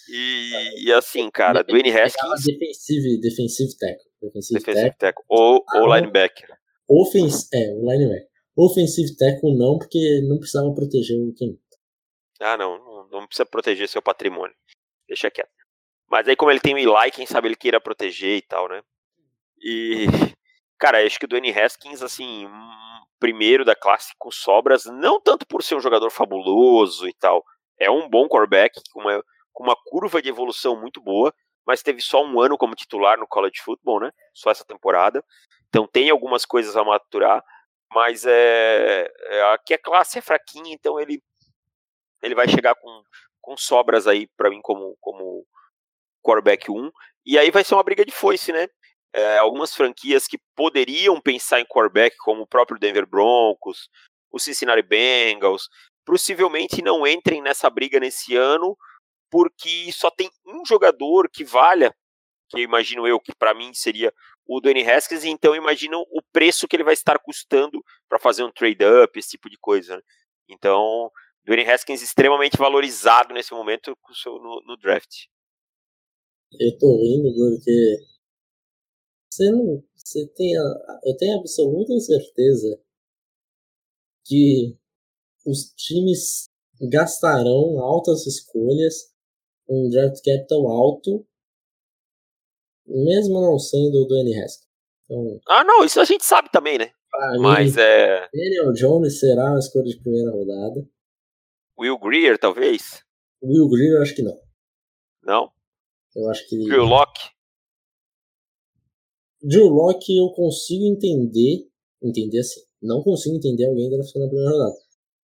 E, 0.08 0.86
e 0.86 0.92
assim, 0.92 1.30
cara, 1.30 1.62
Dwayne 1.62 1.90
Haskins. 1.90 2.44
Defensive, 2.44 3.20
defensive 3.20 3.78
tackle. 3.78 4.10
Defensive, 4.20 4.58
defensive 4.58 4.96
tackle. 4.98 5.24
Ou, 5.28 5.64
ah, 5.68 5.78
ou 5.78 5.94
linebacker. 5.94 6.48
Offens 6.90 7.48
é, 7.54 7.72
o 7.74 7.88
linebacker. 7.88 8.26
Offensive 8.56 9.16
tackle 9.16 9.56
não, 9.56 9.78
porque 9.78 10.20
não 10.28 10.36
precisava 10.38 10.74
proteger 10.74 11.16
o 11.16 11.32
Ken. 11.32 11.56
Ah, 12.40 12.56
não, 12.56 12.76
não, 12.76 13.08
não 13.08 13.26
precisa 13.26 13.46
proteger 13.46 13.88
seu 13.88 14.02
patrimônio. 14.02 14.54
Deixa 15.06 15.30
quieto. 15.30 15.48
Mas 16.10 16.26
aí, 16.26 16.34
como 16.34 16.50
ele 16.50 16.60
tem 16.60 16.74
o 16.74 16.78
Eli, 16.78 17.10
quem 17.12 17.24
sabe 17.24 17.46
ele 17.46 17.56
queira 17.56 17.80
proteger 17.80 18.36
e 18.36 18.42
tal, 18.42 18.68
né? 18.68 18.82
E, 19.62 20.06
cara, 20.76 21.06
acho 21.06 21.20
que 21.20 21.24
o 21.24 21.28
Dwayne 21.28 21.52
Haskins, 21.52 22.02
assim, 22.02 22.48
primeiro 23.22 23.64
da 23.64 23.76
classe 23.76 24.12
com 24.18 24.32
sobras, 24.32 24.84
não 24.86 25.20
tanto 25.20 25.46
por 25.46 25.62
ser 25.62 25.76
um 25.76 25.80
jogador 25.80 26.10
fabuloso 26.10 27.06
e 27.06 27.14
tal. 27.14 27.44
É 27.78 27.88
um 27.88 28.08
bom 28.08 28.26
quarterback, 28.26 28.80
com 28.92 29.00
uma, 29.00 29.24
com 29.52 29.62
uma 29.62 29.76
curva 29.76 30.20
de 30.20 30.28
evolução 30.28 30.74
muito 30.74 31.00
boa, 31.00 31.32
mas 31.64 31.84
teve 31.84 32.02
só 32.02 32.24
um 32.24 32.40
ano 32.40 32.58
como 32.58 32.74
titular 32.74 33.16
no 33.16 33.28
college 33.28 33.62
football, 33.62 34.00
né? 34.00 34.10
Só 34.34 34.50
essa 34.50 34.64
temporada. 34.64 35.24
Então 35.68 35.86
tem 35.86 36.10
algumas 36.10 36.44
coisas 36.44 36.76
a 36.76 36.82
maturar, 36.82 37.44
mas 37.94 38.26
é, 38.26 39.08
é 39.26 39.42
aqui 39.52 39.72
a 39.72 39.78
classe 39.78 40.18
é 40.18 40.20
fraquinha, 40.20 40.74
então 40.74 40.98
ele 40.98 41.22
ele 42.20 42.34
vai 42.34 42.48
chegar 42.48 42.74
com, 42.74 43.04
com 43.40 43.56
sobras 43.56 44.08
aí 44.08 44.26
para 44.36 44.50
mim 44.50 44.60
como 44.60 44.96
como 45.00 45.46
quarterback 46.24 46.68
1, 46.72 46.90
e 47.24 47.38
aí 47.38 47.52
vai 47.52 47.62
ser 47.62 47.74
uma 47.74 47.84
briga 47.84 48.04
de 48.04 48.10
foice, 48.10 48.52
né? 48.52 48.66
É, 49.14 49.38
algumas 49.38 49.74
franquias 49.74 50.26
que 50.26 50.38
poderiam 50.56 51.20
pensar 51.20 51.60
em 51.60 51.66
quarterback, 51.66 52.16
como 52.16 52.42
o 52.42 52.46
próprio 52.46 52.78
Denver 52.78 53.06
Broncos, 53.06 53.88
o 54.30 54.38
Cincinnati 54.38 54.82
Bengals, 54.82 55.68
possivelmente 56.04 56.82
não 56.82 57.06
entrem 57.06 57.42
nessa 57.42 57.68
briga 57.68 58.00
nesse 58.00 58.34
ano, 58.34 58.76
porque 59.30 59.90
só 59.92 60.10
tem 60.10 60.30
um 60.46 60.64
jogador 60.64 61.28
que 61.30 61.44
valha, 61.44 61.94
que 62.48 62.60
imagino 62.60 63.06
eu 63.06 63.20
que 63.20 63.34
para 63.34 63.54
mim 63.54 63.72
seria 63.74 64.12
o 64.46 64.60
Dwayne 64.60 64.88
Haskins, 64.88 65.24
então 65.24 65.54
imagino 65.54 66.04
o 66.10 66.20
preço 66.32 66.66
que 66.66 66.76
ele 66.76 66.84
vai 66.84 66.94
estar 66.94 67.18
custando 67.18 67.82
para 68.08 68.18
fazer 68.18 68.42
um 68.42 68.50
trade-up, 68.50 69.18
esse 69.18 69.30
tipo 69.30 69.48
de 69.48 69.56
coisa. 69.56 69.96
Né? 69.96 70.02
Então, 70.48 71.10
Dwayne 71.44 71.70
Haskins 71.70 72.02
extremamente 72.02 72.56
valorizado 72.56 73.32
nesse 73.32 73.52
momento 73.52 73.96
no, 74.26 74.62
no 74.66 74.76
draft. 74.76 75.26
Eu 76.58 76.78
tô 76.78 76.96
rindo 77.00 77.34
porque 77.34 77.96
você 79.32 79.50
não, 79.50 79.82
você 79.94 80.26
tem, 80.34 80.56
a, 80.58 81.00
eu 81.04 81.16
tenho 81.16 81.38
absoluta 81.38 81.98
certeza 82.00 82.78
que 84.26 84.76
os 85.46 85.72
times 85.74 86.50
gastarão 86.90 87.80
altas 87.80 88.26
escolhas 88.26 89.10
um 89.68 89.88
draft 89.88 90.22
capital 90.22 90.66
alto, 90.68 91.26
mesmo 92.86 93.40
não 93.40 93.58
sendo 93.58 94.02
o 94.02 94.06
Dwayne 94.06 94.38
Haskins. 94.38 94.68
Então, 95.04 95.40
ah, 95.48 95.64
não, 95.64 95.84
isso 95.84 95.98
a 95.98 96.04
gente 96.04 96.24
sabe 96.24 96.50
também, 96.50 96.76
né? 96.76 96.92
Mas 97.40 97.76
mim, 97.76 97.82
é. 97.82 98.28
Daniel 98.32 98.72
Jones 98.72 99.18
será 99.18 99.50
uma 99.50 99.58
escolha 99.58 99.84
de 99.84 100.00
primeira 100.00 100.30
rodada. 100.30 100.86
Will 101.78 101.98
Greer, 101.98 102.38
talvez? 102.38 103.02
Will 103.42 103.68
Greer, 103.68 103.96
eu 103.96 104.02
acho 104.02 104.14
que 104.14 104.22
não. 104.22 104.38
Não? 105.22 105.52
Eu 106.14 106.28
acho 106.28 106.46
que. 106.48 106.58
Drew 106.64 106.84
Locke? 106.84 107.30
Drew 109.42 109.68
Locke 109.68 110.16
eu 110.16 110.30
consigo 110.30 110.84
entender. 110.84 111.66
Entender 112.02 112.38
assim. 112.40 112.60
Não 112.80 113.02
consigo 113.02 113.36
entender 113.36 113.66
alguém 113.66 113.90
draftando 113.90 114.24
na 114.24 114.30
primeira 114.30 114.50
rodada. 114.50 114.76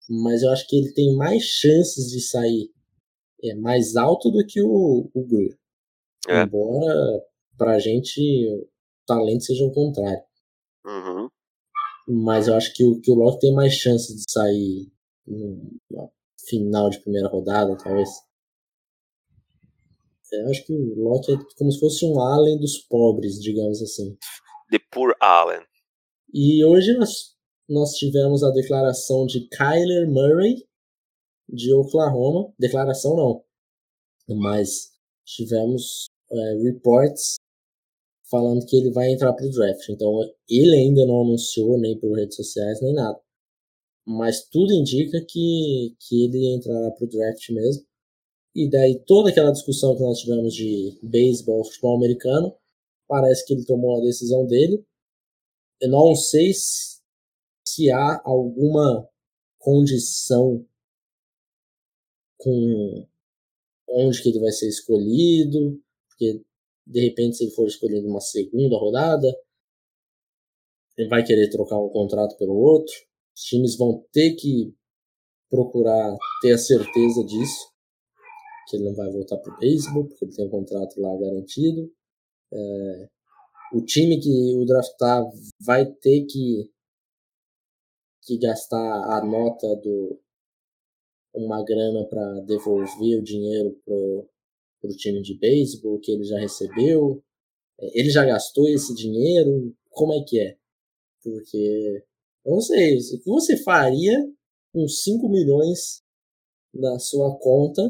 Mas 0.08 0.42
eu 0.42 0.50
acho 0.50 0.66
que 0.66 0.76
ele 0.76 0.92
tem 0.92 1.14
mais 1.16 1.42
chances 1.42 2.10
de 2.10 2.20
sair 2.20 2.70
é 3.42 3.54
mais 3.54 3.96
alto 3.96 4.30
do 4.30 4.44
que 4.44 4.60
o, 4.60 5.10
o 5.14 5.26
Greer. 5.26 5.56
É. 6.28 6.42
Embora 6.42 7.22
pra 7.56 7.78
gente 7.78 8.20
o 8.48 8.68
talento 9.06 9.44
seja 9.44 9.64
o 9.64 9.72
contrário. 9.72 10.22
Uhum. 10.84 11.28
Mas 12.08 12.48
eu 12.48 12.54
acho 12.54 12.72
que 12.74 12.84
o, 12.84 13.00
que 13.00 13.10
o 13.10 13.14
Locke 13.14 13.40
tem 13.40 13.54
mais 13.54 13.74
chance 13.74 14.14
de 14.14 14.22
sair 14.28 14.90
no 15.26 15.78
final 16.48 16.88
de 16.88 17.00
primeira 17.00 17.28
rodada, 17.28 17.76
talvez. 17.76 18.08
Eu 20.32 20.48
acho 20.48 20.64
que 20.64 20.72
o 20.72 20.94
Locke 21.02 21.32
é 21.32 21.36
como 21.56 21.72
se 21.72 21.80
fosse 21.80 22.04
um 22.04 22.20
Allen 22.20 22.58
dos 22.58 22.78
pobres, 22.78 23.40
digamos 23.40 23.82
assim. 23.82 24.16
The 24.70 24.78
Poor 24.92 25.14
Allen. 25.20 25.62
E 26.32 26.64
hoje 26.64 26.92
nós, 26.94 27.34
nós 27.68 27.92
tivemos 27.92 28.42
a 28.42 28.50
declaração 28.50 29.26
de 29.26 29.48
Kyler 29.48 30.08
Murray, 30.10 30.56
de 31.48 31.72
Oklahoma. 31.72 32.52
Declaração 32.58 33.16
não, 33.16 33.44
mas 34.36 34.90
tivemos 35.24 36.08
é, 36.30 36.54
reports 36.62 37.36
falando 38.30 38.66
que 38.66 38.76
ele 38.76 38.92
vai 38.92 39.10
entrar 39.10 39.32
para 39.32 39.46
o 39.46 39.50
draft. 39.50 39.88
Então 39.88 40.20
ele 40.48 40.76
ainda 40.76 41.06
não 41.06 41.22
anunciou 41.22 41.78
nem 41.78 41.98
por 41.98 42.14
redes 42.14 42.36
sociais 42.36 42.80
nem 42.82 42.92
nada. 42.92 43.18
Mas 44.06 44.48
tudo 44.48 44.72
indica 44.72 45.20
que, 45.26 45.94
que 46.00 46.24
ele 46.24 46.54
entrará 46.54 46.90
para 46.90 47.04
o 47.04 47.08
draft 47.08 47.50
mesmo. 47.50 47.87
E 48.58 48.68
daí 48.68 48.98
toda 49.06 49.30
aquela 49.30 49.52
discussão 49.52 49.94
que 49.94 50.02
nós 50.02 50.18
tivemos 50.18 50.52
de 50.52 50.98
beisebol, 51.00 51.64
futebol 51.64 51.96
americano, 51.96 52.52
parece 53.06 53.46
que 53.46 53.54
ele 53.54 53.64
tomou 53.64 53.96
a 53.96 54.04
decisão 54.04 54.48
dele. 54.48 54.84
Eu 55.80 55.90
não 55.90 56.12
sei 56.16 56.52
se, 56.52 57.00
se 57.64 57.88
há 57.88 58.20
alguma 58.24 59.08
condição 59.60 60.66
com 62.36 63.06
onde 63.90 64.20
que 64.20 64.28
ele 64.28 64.40
vai 64.40 64.50
ser 64.50 64.66
escolhido, 64.66 65.80
porque 66.08 66.44
de 66.84 67.00
repente 67.00 67.36
se 67.36 67.44
ele 67.44 67.54
for 67.54 67.68
escolhido 67.68 68.08
numa 68.08 68.20
segunda 68.20 68.76
rodada, 68.76 69.28
ele 70.96 71.08
vai 71.08 71.24
querer 71.24 71.48
trocar 71.48 71.78
um 71.78 71.90
contrato 71.90 72.36
pelo 72.36 72.56
outro. 72.56 72.92
Os 73.36 73.42
times 73.44 73.76
vão 73.76 74.04
ter 74.10 74.34
que 74.34 74.74
procurar 75.48 76.16
ter 76.42 76.54
a 76.54 76.58
certeza 76.58 77.24
disso, 77.24 77.77
que 78.68 78.76
ele 78.76 78.84
não 78.84 78.94
vai 78.94 79.10
voltar 79.10 79.38
para 79.38 79.54
o 79.54 79.58
beisebol, 79.58 80.04
porque 80.04 80.24
ele 80.24 80.34
tem 80.34 80.46
um 80.46 80.50
contrato 80.50 81.00
lá 81.00 81.16
garantido. 81.16 81.90
É, 82.52 83.08
o 83.72 83.82
time 83.82 84.20
que 84.20 84.56
o 84.56 84.64
draftar 84.64 85.24
vai 85.60 85.86
ter 85.86 86.26
que, 86.26 86.70
que 88.22 88.38
gastar 88.38 88.76
a 88.76 89.24
nota 89.24 89.74
do, 89.76 90.20
uma 91.34 91.64
grana 91.64 92.04
para 92.04 92.40
devolver 92.40 93.18
o 93.18 93.22
dinheiro 93.22 93.78
pro, 93.84 94.28
pro 94.80 94.96
time 94.96 95.22
de 95.22 95.38
beisebol 95.38 95.98
que 96.00 96.12
ele 96.12 96.24
já 96.24 96.38
recebeu? 96.38 97.22
É, 97.80 98.00
ele 98.00 98.10
já 98.10 98.24
gastou 98.24 98.68
esse 98.68 98.94
dinheiro? 98.94 99.74
Como 99.90 100.12
é 100.12 100.22
que 100.24 100.40
é? 100.40 100.56
Porque 101.22 102.04
eu 102.44 102.52
não 102.52 102.60
sei, 102.60 102.96
o 102.96 103.20
que 103.20 103.30
você 103.30 103.56
faria 103.56 104.26
com 104.72 104.86
5 104.86 105.28
milhões 105.28 106.02
na 106.72 106.98
sua 106.98 107.36
conta? 107.38 107.82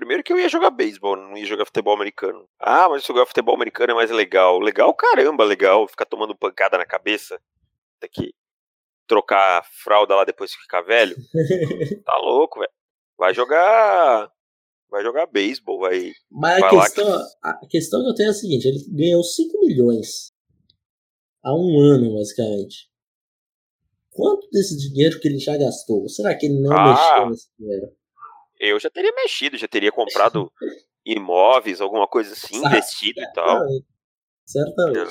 Primeiro 0.00 0.24
que 0.24 0.32
eu 0.32 0.38
ia 0.38 0.48
jogar 0.48 0.70
beisebol, 0.70 1.14
não 1.14 1.36
ia 1.36 1.44
jogar 1.44 1.66
futebol 1.66 1.92
americano. 1.92 2.48
Ah, 2.58 2.88
mas 2.88 3.04
jogar 3.04 3.26
futebol 3.26 3.54
americano 3.54 3.92
é 3.92 3.94
mais 3.94 4.10
legal. 4.10 4.58
Legal, 4.58 4.94
caramba, 4.94 5.44
legal. 5.44 5.86
Ficar 5.86 6.06
tomando 6.06 6.34
pancada 6.34 6.78
na 6.78 6.86
cabeça. 6.86 7.38
Daqui 8.00 8.32
trocar 9.06 9.62
fralda 9.84 10.14
lá 10.14 10.24
depois 10.24 10.54
que 10.54 10.62
ficar 10.62 10.80
velho. 10.80 11.14
tá 12.02 12.16
louco, 12.16 12.60
velho. 12.60 12.72
Vai 13.18 13.34
jogar. 13.34 14.32
Vai 14.88 15.02
jogar 15.02 15.26
beisebol, 15.26 15.80
vai. 15.80 16.12
Mas 16.30 16.62
a 16.62 16.70
questão, 16.70 17.04
que... 17.04 17.36
a 17.42 17.66
questão 17.68 18.00
que 18.00 18.08
eu 18.08 18.14
tenho 18.14 18.28
é 18.28 18.30
a 18.30 18.34
seguinte: 18.34 18.68
ele 18.68 18.78
ganhou 18.88 19.22
5 19.22 19.60
milhões 19.60 20.32
há 21.44 21.54
um 21.54 21.78
ano, 21.78 22.14
basicamente. 22.14 22.88
Quanto 24.10 24.48
desse 24.48 24.78
dinheiro 24.78 25.20
que 25.20 25.28
ele 25.28 25.38
já 25.38 25.58
gastou? 25.58 26.08
Será 26.08 26.34
que 26.34 26.46
ele 26.46 26.58
não 26.58 26.72
ah, 26.72 26.88
mexeu 26.88 27.30
nesse 27.30 27.48
dinheiro? 27.58 27.99
Eu 28.60 28.78
já 28.78 28.90
teria 28.90 29.12
mexido, 29.14 29.56
já 29.56 29.66
teria 29.66 29.90
comprado 29.90 30.52
imóveis, 31.04 31.80
alguma 31.80 32.06
coisa 32.06 32.34
assim, 32.34 32.56
investido 32.56 33.20
e 33.20 33.32
tal. 33.32 33.66
Certamente. 34.46 35.10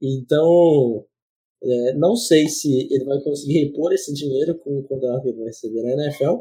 Então, 0.00 1.04
é, 1.60 1.94
não 1.94 2.14
sei 2.14 2.48
se 2.48 2.86
ele 2.90 3.04
vai 3.04 3.20
conseguir 3.20 3.64
repor 3.64 3.92
esse 3.92 4.14
dinheiro 4.14 4.56
com 4.58 4.78
o 4.78 4.84
contrato 4.84 5.22
que 5.22 5.28
ele 5.30 5.38
vai 5.38 5.46
receber 5.46 5.82
na 5.82 6.04
NFL, 6.04 6.38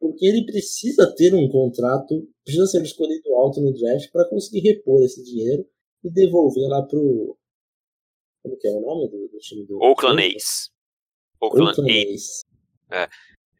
porque 0.00 0.26
ele 0.26 0.44
precisa 0.44 1.14
ter 1.14 1.32
um 1.32 1.48
contrato, 1.48 2.28
precisa 2.44 2.66
ser 2.66 2.82
escolhido 2.82 3.32
alto 3.36 3.60
no 3.60 3.72
draft 3.72 4.10
para 4.10 4.28
conseguir 4.28 4.60
repor 4.68 5.00
esse 5.04 5.22
dinheiro 5.22 5.64
e 6.02 6.10
devolver 6.10 6.68
lá 6.68 6.82
pro. 6.82 7.38
Como 8.42 8.58
que 8.58 8.66
é 8.66 8.72
o 8.72 8.80
nome 8.80 9.08
do, 9.08 9.28
do 9.28 9.38
time 9.38 9.64
do. 9.64 9.80
Oakland 9.80 10.20
Ace. 10.20 10.70
Oakland, 11.40 11.88
Ace. 11.88 12.44
É. 12.90 13.08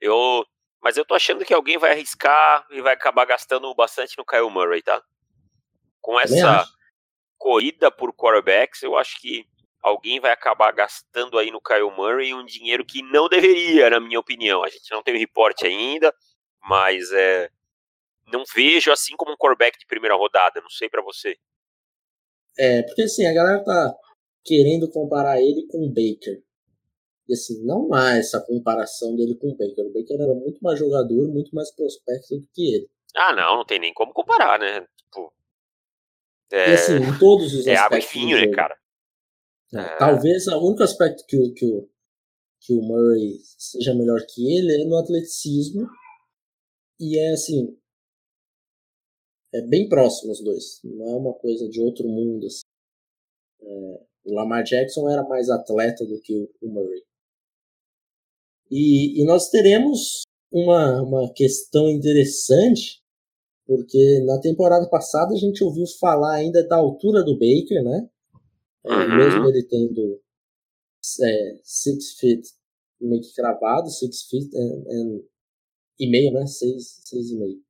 Eu, 0.01 0.45
mas 0.83 0.97
eu 0.97 1.05
tô 1.05 1.15
achando 1.15 1.45
que 1.45 1.55
alguém 1.55 1.79
vai 1.79 1.93
arriscar 1.93 2.67
e 2.71 2.81
vai 2.83 2.95
acabar 2.95 3.25
gastando 3.25 3.73
bastante 3.75 4.19
no 4.19 4.25
Kyle 4.25 4.51
Murray, 4.51 4.83
tá? 4.83 5.03
Com 6.01 6.19
essa 6.19 6.67
corrida 7.39 7.91
por 7.91 8.13
quarterbacks, 8.13 8.83
eu 8.83 8.97
acho 8.97 9.21
que 9.21 9.47
alguém 9.81 10.19
vai 10.19 10.33
acabar 10.33 10.73
gastando 10.73 11.39
aí 11.39 11.51
no 11.51 11.61
Kyle 11.61 11.91
Murray 11.97 12.35
um 12.35 12.45
dinheiro 12.45 12.85
que 12.85 13.03
não 13.03 13.29
deveria, 13.29 13.91
na 13.91 14.01
minha 14.01 14.19
opinião. 14.19 14.65
A 14.65 14.69
gente 14.69 14.91
não 14.91 15.03
tem 15.03 15.15
o 15.15 15.19
reporte 15.19 15.67
ainda, 15.67 16.13
mas 16.61 17.13
é, 17.13 17.49
não 18.33 18.43
vejo 18.53 18.91
assim 18.91 19.17
como 19.17 19.33
um 19.33 19.37
quarterback 19.37 19.79
de 19.79 19.87
primeira 19.87 20.17
rodada, 20.17 20.61
não 20.61 20.71
sei 20.71 20.89
para 20.89 21.03
você. 21.03 21.37
É, 22.59 22.83
porque 22.83 23.03
assim, 23.03 23.25
a 23.27 23.33
galera 23.33 23.63
tá 23.65 23.95
querendo 24.45 24.91
comparar 24.91 25.41
ele 25.41 25.67
com 25.69 25.79
o 25.79 25.89
Baker. 25.89 26.43
E 27.29 27.35
assim, 27.35 27.65
não 27.65 27.93
há 27.95 28.17
essa 28.17 28.41
comparação 28.41 29.15
dele 29.15 29.37
com 29.37 29.49
o 29.49 29.57
Baker. 29.57 29.87
O 29.87 29.93
Baker 29.93 30.21
era 30.21 30.35
muito 30.35 30.59
mais 30.61 30.79
jogador, 30.79 31.29
muito 31.29 31.55
mais 31.55 31.71
prospecto 31.71 32.37
do 32.37 32.49
que 32.53 32.75
ele. 32.75 32.91
Ah, 33.15 33.35
não, 33.35 33.59
não 33.59 33.65
tem 33.65 33.79
nem 33.79 33.93
como 33.93 34.13
comparar, 34.13 34.59
né? 34.59 34.87
Tipo, 34.97 35.33
é, 36.53 36.71
e 36.71 36.75
assim, 36.75 36.97
em 36.97 37.19
todos 37.19 37.55
os 37.55 37.67
é 37.67 37.75
água 37.77 37.99
e 37.99 38.03
vinho, 38.03 38.39
né, 38.39 38.55
cara? 38.55 38.77
É, 39.75 39.79
é. 39.79 39.97
Talvez 39.97 40.47
o 40.49 40.67
único 40.67 40.83
aspecto 40.83 41.25
que 41.27 41.37
o, 41.39 41.55
que, 41.55 41.65
o, 41.65 41.89
que 42.61 42.75
o 42.75 42.83
Murray 42.83 43.39
seja 43.59 43.95
melhor 43.95 44.21
que 44.29 44.55
ele 44.55 44.83
é 44.83 44.85
no 44.85 44.97
atleticismo. 44.97 45.89
E 47.01 47.19
é 47.19 47.33
assim. 47.33 47.77
É 49.55 49.63
bem 49.63 49.89
próximo 49.89 50.33
os 50.33 50.43
dois. 50.43 50.81
Não 50.85 51.09
é 51.09 51.17
uma 51.17 51.35
coisa 51.35 51.69
de 51.69 51.81
outro 51.81 52.07
mundo. 52.09 52.47
Assim. 52.47 52.63
É, 53.63 54.01
o 54.25 54.35
Lamar 54.35 54.63
Jackson 54.63 55.09
era 55.09 55.23
mais 55.23 55.49
atleta 55.49 56.05
do 56.07 56.21
que 56.21 56.51
o 56.61 56.69
Murray. 56.69 57.03
E, 58.73 59.21
e 59.21 59.27
nós 59.27 59.51
teremos 59.51 60.23
uma, 60.51 61.03
uma 61.03 61.33
questão 61.35 61.91
interessante, 61.91 63.03
porque 63.67 64.25
na 64.25 64.41
temporada 64.41 64.89
passada 64.89 65.35
a 65.35 65.37
gente 65.37 65.63
ouviu 65.63 65.85
falar 66.01 66.37
ainda 66.37 66.67
da 66.67 66.77
altura 66.77 67.23
do 67.23 67.35
Baker, 67.35 67.85
né? 67.85 68.09
É, 68.87 68.95
uhum. 68.95 69.17
Mesmo 69.19 69.49
ele 69.51 69.63
tendo 69.65 70.23
é, 71.21 71.61
six 71.63 72.15
feet 72.15 72.49
meio 72.99 73.21
que 73.21 73.35
cravado, 73.35 73.91
six 73.91 74.23
feet 74.23 74.49
and, 74.57 74.85
and, 74.89 75.23
e 76.01 76.09
meio, 76.09 76.33
né? 76.33 76.47
Seis, 76.47 77.03
seis 77.05 77.31
e 77.31 77.37
meio. 77.37 77.63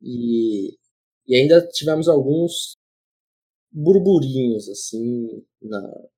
E, 0.00 0.78
e 1.26 1.34
ainda 1.34 1.66
tivemos 1.72 2.08
alguns 2.08 2.76
burburinhos, 3.72 4.68
assim, 4.68 5.44
na, 5.60 6.08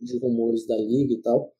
de 0.00 0.18
rumores 0.18 0.66
da 0.66 0.76
liga 0.76 1.14
e 1.14 1.22
tal. 1.22 1.54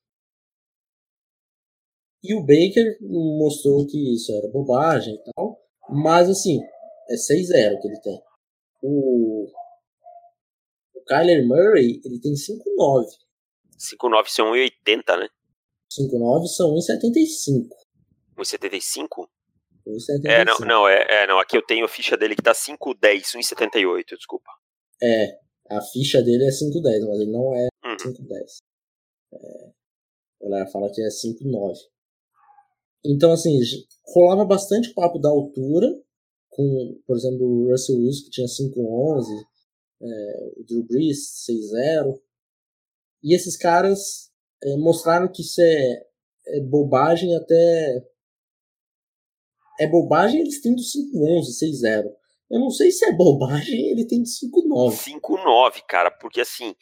E 2.25 2.35
o 2.35 2.41
Baker 2.41 2.97
mostrou 3.03 3.87
que 3.87 4.14
isso 4.14 4.33
era 4.33 4.49
bobagem 4.49 5.14
e 5.14 5.33
tal. 5.33 5.61
Mas, 5.91 6.31
assim, 6.31 6.59
é 7.11 7.14
6-0 7.14 7.81
que 7.83 7.89
ele 7.89 8.01
tem. 8.01 8.18
O, 8.83 9.47
o 10.95 11.05
Kyler 11.07 11.47
Murray, 11.47 12.01
ele 12.03 12.18
tem 12.18 12.33
5-9. 12.33 13.05
5-9 13.79 14.29
são 14.29 14.53
1,80, 14.53 15.18
né? 15.18 15.29
5-9 15.93 16.47
são 16.47 16.75
1,75. 16.75 17.68
1,75? 18.39 19.29
É, 20.25 20.47
não, 20.47 20.59
não, 20.61 20.89
é, 20.89 21.07
é, 21.11 21.27
não, 21.27 21.39
aqui 21.39 21.59
eu 21.59 21.62
tenho 21.62 21.85
a 21.85 21.89
ficha 21.89 22.16
dele 22.16 22.35
que 22.35 22.43
tá 22.43 22.53
5,10, 22.53 23.37
1,78, 23.37 24.16
desculpa. 24.16 24.51
É, 25.03 25.39
a 25.70 25.83
ficha 25.93 26.22
dele 26.22 26.47
é 26.47 26.49
5,10, 26.49 27.07
mas 27.07 27.20
ele 27.20 27.31
não 27.31 27.55
é 27.55 27.68
uhum. 27.85 27.97
5,10. 27.97 28.62
É, 29.35 29.70
ela 30.41 30.66
fala 30.68 30.91
que 30.91 31.03
é 31.03 31.09
5,9. 31.09 31.75
Então, 33.05 33.32
assim, 33.32 33.59
rolava 34.07 34.44
bastante 34.44 34.94
papo 34.94 35.18
da 35.18 35.28
altura, 35.28 35.88
com, 36.48 37.00
por 37.07 37.16
exemplo, 37.16 37.44
o 37.44 37.70
Russell 37.70 37.98
Wilson, 37.98 38.24
que 38.24 38.30
tinha 38.30 38.46
5,11, 38.46 39.24
é, 40.02 40.52
o 40.57 40.64
Drew 40.64 40.84
Brees, 40.84 41.44
6,0. 41.48 42.18
E 43.22 43.34
esses 43.34 43.57
caras 43.57 44.30
é, 44.62 44.76
mostraram 44.76 45.30
que 45.30 45.42
isso 45.42 45.61
é, 45.61 46.02
é 46.46 46.61
bobagem 46.61 47.36
até. 47.36 48.05
É 49.80 49.88
bobagem 49.88 50.40
eles 50.40 50.61
tendo 50.62 50.80
5,11, 50.80 51.82
6,0. 51.82 52.05
Eu 52.50 52.61
não 52.61 52.70
sei 52.70 52.90
se 52.90 53.05
é 53.05 53.12
bobagem 53.12 53.90
ele 53.90 54.07
tem 54.07 54.22
5,9. 54.22 55.20
5,9, 55.20 55.82
cara, 55.88 56.11
porque 56.11 56.40
assim. 56.40 56.74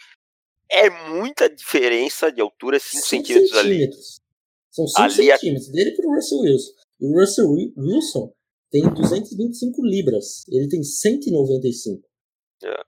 É 0.75 0.89
muita 1.11 1.51
diferença 1.51 2.33
de 2.33 2.41
altura, 2.41 2.79
5 2.79 3.05
centímetros, 3.05 3.51
centímetros 3.51 3.59
ali. 3.59 3.91
São 4.73 4.89
5 4.89 5.11
centímetros 5.11 5.69
a... 5.69 5.73
dele 5.73 5.93
pro 5.93 6.13
Russell 6.13 6.41
Wilson. 6.41 6.73
E 7.01 7.07
o 7.07 7.21
Russell 7.21 7.51
Wilson 7.77 8.33
tem 8.71 8.83
225 8.83 9.85
libras. 9.85 10.45
Ele 10.49 10.67
tem 10.67 10.83
195. 10.83 12.09
É. 12.65 12.83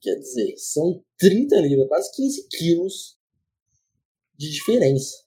Quer 0.00 0.14
dizer, 0.14 0.54
são 0.56 1.04
30 1.18 1.56
libras, 1.56 1.88
quase 1.88 2.12
15 2.14 2.48
quilos 2.48 3.18
de 4.36 4.48
diferença. 4.50 5.24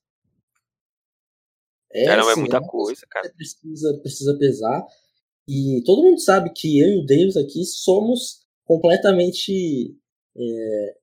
É, 1.92 2.06
é, 2.06 2.16
não, 2.16 2.30
é 2.30 2.32
assim, 2.32 2.32
é 2.32 2.36
muita 2.36 2.62
coisa, 2.62 3.06
cara. 3.10 3.30
Precisa, 3.34 4.00
precisa 4.00 4.38
pesar. 4.38 4.88
E 5.46 5.84
todo 5.86 6.04
mundo 6.04 6.22
sabe 6.22 6.54
que 6.54 6.80
eu 6.80 6.88
e 6.88 6.98
o 7.00 7.06
Davis 7.06 7.36
aqui 7.36 7.66
somos 7.66 8.46
completamente 8.64 9.94
é, 10.38 10.98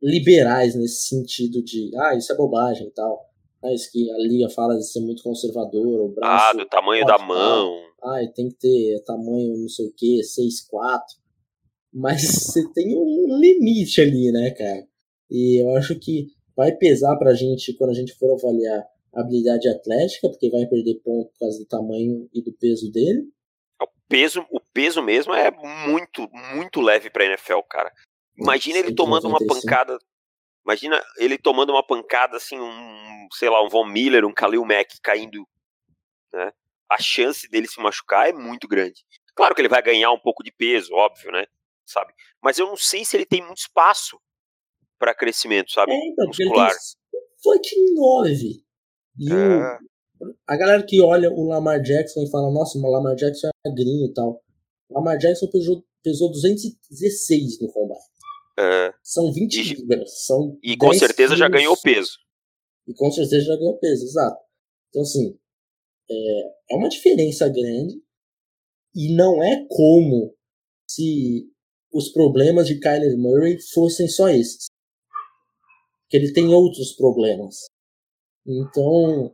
liberais 0.00 0.74
nesse 0.74 1.08
sentido 1.08 1.62
de, 1.62 1.90
ah, 1.98 2.14
isso 2.16 2.32
é 2.32 2.36
bobagem 2.36 2.86
e 2.86 2.90
tal. 2.92 3.27
Ah, 3.62 3.72
isso 3.72 3.90
que 3.90 4.10
a 4.10 4.18
liga 4.18 4.48
fala 4.50 4.76
de 4.76 4.90
ser 4.90 5.00
muito 5.00 5.22
conservador, 5.22 6.00
o 6.00 6.14
braço... 6.14 6.44
Ah, 6.44 6.52
do 6.52 6.68
tamanho 6.68 7.04
da 7.04 7.18
mão. 7.18 7.82
Ah, 8.02 8.20
tem 8.34 8.48
que 8.48 8.56
ter 8.56 9.02
tamanho 9.04 9.58
não 9.58 9.68
sei 9.68 9.86
o 9.86 9.92
que, 9.96 10.20
6'4". 10.20 11.00
Mas 11.92 12.22
você 12.44 12.62
tem 12.72 12.96
um 12.96 13.38
limite 13.40 14.00
ali, 14.00 14.30
né, 14.30 14.50
cara? 14.52 14.86
E 15.30 15.62
eu 15.62 15.76
acho 15.76 15.98
que 15.98 16.28
vai 16.56 16.72
pesar 16.72 17.16
pra 17.16 17.34
gente 17.34 17.74
quando 17.74 17.90
a 17.90 17.94
gente 17.94 18.14
for 18.14 18.32
avaliar 18.34 18.84
a 19.14 19.20
habilidade 19.20 19.68
atlética, 19.68 20.28
porque 20.28 20.50
vai 20.50 20.66
perder 20.66 21.00
ponto 21.04 21.30
por 21.30 21.38
causa 21.38 21.58
do 21.58 21.66
tamanho 21.66 22.28
e 22.32 22.42
do 22.42 22.52
peso 22.52 22.90
dele. 22.90 23.24
O 23.80 23.86
peso, 24.08 24.46
o 24.50 24.60
peso 24.72 25.02
mesmo 25.02 25.34
é 25.34 25.50
muito, 25.86 26.28
muito 26.54 26.80
leve 26.80 27.10
pra 27.10 27.24
NFL, 27.24 27.60
cara. 27.68 27.92
Imagina 28.36 28.78
ele 28.78 28.94
tomando 28.94 29.26
uma 29.26 29.44
pancada. 29.44 29.98
Imagina 30.68 31.02
ele 31.16 31.38
tomando 31.38 31.70
uma 31.70 31.82
pancada 31.82 32.36
assim, 32.36 32.60
um, 32.60 33.26
sei 33.32 33.48
lá, 33.48 33.64
um 33.64 33.70
Von 33.70 33.86
Miller, 33.86 34.26
um 34.26 34.34
Khalil 34.34 34.66
Mack 34.66 35.00
caindo, 35.02 35.48
né? 36.30 36.52
A 36.90 36.98
chance 36.98 37.48
dele 37.48 37.66
se 37.66 37.80
machucar 37.80 38.28
é 38.28 38.34
muito 38.34 38.68
grande. 38.68 39.02
Claro 39.34 39.54
que 39.54 39.62
ele 39.62 39.68
vai 39.68 39.80
ganhar 39.80 40.12
um 40.12 40.18
pouco 40.18 40.44
de 40.44 40.52
peso, 40.52 40.92
óbvio, 40.92 41.32
né? 41.32 41.46
Sabe? 41.86 42.12
Mas 42.42 42.58
eu 42.58 42.66
não 42.66 42.76
sei 42.76 43.02
se 43.02 43.16
ele 43.16 43.24
tem 43.24 43.42
muito 43.42 43.60
espaço 43.60 44.20
para 44.98 45.14
crescimento, 45.14 45.72
sabe? 45.72 45.92
É, 45.92 46.08
então, 46.08 46.26
muscular. 46.26 46.72
Foi 47.42 47.58
de 47.60 47.94
9. 47.94 48.62
E 49.20 49.32
é. 49.32 49.34
o, 49.34 50.34
a 50.46 50.54
galera 50.54 50.84
que 50.84 51.00
olha 51.00 51.30
o 51.30 51.48
Lamar 51.48 51.80
Jackson 51.80 52.24
e 52.24 52.30
fala, 52.30 52.52
nossa, 52.52 52.76
o 52.76 52.90
Lamar 52.90 53.14
Jackson 53.14 53.46
é 53.46 53.68
magrinho 53.70 54.04
e 54.04 54.12
tal. 54.12 54.42
O 54.90 54.98
Lamar 54.98 55.16
Jackson 55.16 55.46
pesou, 55.46 55.82
pesou 56.02 56.30
216 56.30 57.58
no 57.62 57.72
combate. 57.72 58.07
É. 58.58 58.92
São 59.04 59.32
20 59.32 59.54
e, 59.54 59.62
libras. 59.74 60.26
São 60.26 60.58
e 60.60 60.76
com 60.76 60.92
certeza 60.92 61.34
quilos, 61.34 61.38
já 61.38 61.48
ganhou 61.48 61.76
peso. 61.80 62.18
E 62.88 62.94
com 62.94 63.08
certeza 63.12 63.46
já 63.46 63.56
ganhou 63.56 63.78
peso, 63.78 64.04
exato. 64.04 64.42
Então, 64.88 65.02
assim, 65.02 65.38
é, 66.10 66.74
é 66.74 66.76
uma 66.76 66.88
diferença 66.88 67.48
grande. 67.48 68.02
E 68.96 69.14
não 69.14 69.40
é 69.44 69.64
como 69.68 70.34
se 70.90 71.48
os 71.92 72.10
problemas 72.10 72.66
de 72.66 72.80
Kyler 72.80 73.16
Murray 73.16 73.58
fossem 73.72 74.08
só 74.08 74.28
esses. 74.28 74.66
Que 76.10 76.16
ele 76.16 76.32
tem 76.32 76.48
outros 76.52 76.94
problemas. 76.96 77.66
Então, 78.44 79.32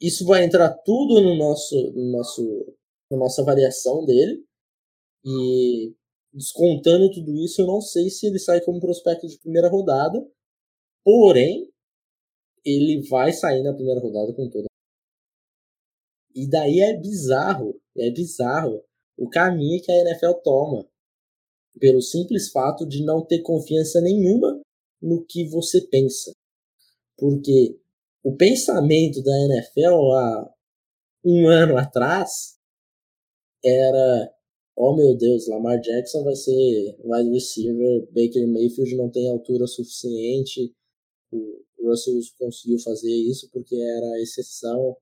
isso 0.00 0.24
vai 0.24 0.44
entrar 0.44 0.72
tudo 0.84 1.20
no 1.20 1.34
nosso, 1.34 1.74
no 1.92 2.12
nosso, 2.12 2.76
na 3.10 3.16
nossa 3.16 3.42
variação 3.42 4.04
dele. 4.04 4.44
E 5.24 5.96
descontando 6.36 7.10
tudo 7.10 7.34
isso, 7.38 7.62
eu 7.62 7.66
não 7.66 7.80
sei 7.80 8.10
se 8.10 8.26
ele 8.26 8.38
sai 8.38 8.60
como 8.60 8.78
prospecto 8.78 9.26
de 9.26 9.38
primeira 9.38 9.68
rodada. 9.68 10.22
Porém, 11.02 11.72
ele 12.64 13.00
vai 13.08 13.32
sair 13.32 13.62
na 13.62 13.72
primeira 13.72 14.00
rodada 14.00 14.34
com 14.34 14.48
toda. 14.50 14.66
E 16.34 16.46
daí 16.46 16.80
é 16.80 16.94
bizarro, 16.94 17.80
é 17.96 18.10
bizarro 18.10 18.84
o 19.16 19.30
caminho 19.30 19.82
que 19.82 19.90
a 19.90 20.00
NFL 20.02 20.34
toma. 20.44 20.86
Pelo 21.80 22.02
simples 22.02 22.50
fato 22.50 22.86
de 22.86 23.02
não 23.02 23.24
ter 23.24 23.40
confiança 23.40 24.00
nenhuma 24.02 24.60
no 25.00 25.24
que 25.24 25.48
você 25.48 25.80
pensa. 25.88 26.32
Porque 27.16 27.80
o 28.22 28.36
pensamento 28.36 29.22
da 29.22 29.32
NFL 29.32 30.12
há 30.12 30.54
um 31.24 31.48
ano 31.48 31.78
atrás 31.78 32.58
era 33.64 34.35
oh 34.76 34.94
meu 34.94 35.16
Deus, 35.16 35.48
Lamar 35.48 35.80
Jackson 35.80 36.22
vai 36.22 36.34
ser 36.34 36.96
wide 37.02 37.30
receiver, 37.30 38.06
Baker 38.12 38.46
Mayfield 38.46 38.96
não 38.96 39.10
tem 39.10 39.28
altura 39.28 39.66
suficiente, 39.66 40.74
o 41.32 41.64
Russell 41.88 42.18
conseguiu 42.38 42.78
fazer 42.80 43.10
isso 43.10 43.48
porque 43.50 43.74
era 43.74 44.14
a 44.14 44.20
exceção. 44.20 44.96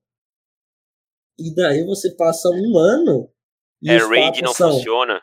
E 1.37 1.53
daí 1.53 1.83
você 1.83 2.15
passa 2.15 2.49
um 2.49 2.77
ano. 2.77 3.29
E 3.81 3.89
é, 3.89 3.97
Raid 3.97 4.41
não 4.41 4.53
são... 4.53 4.73
funciona. 4.73 5.21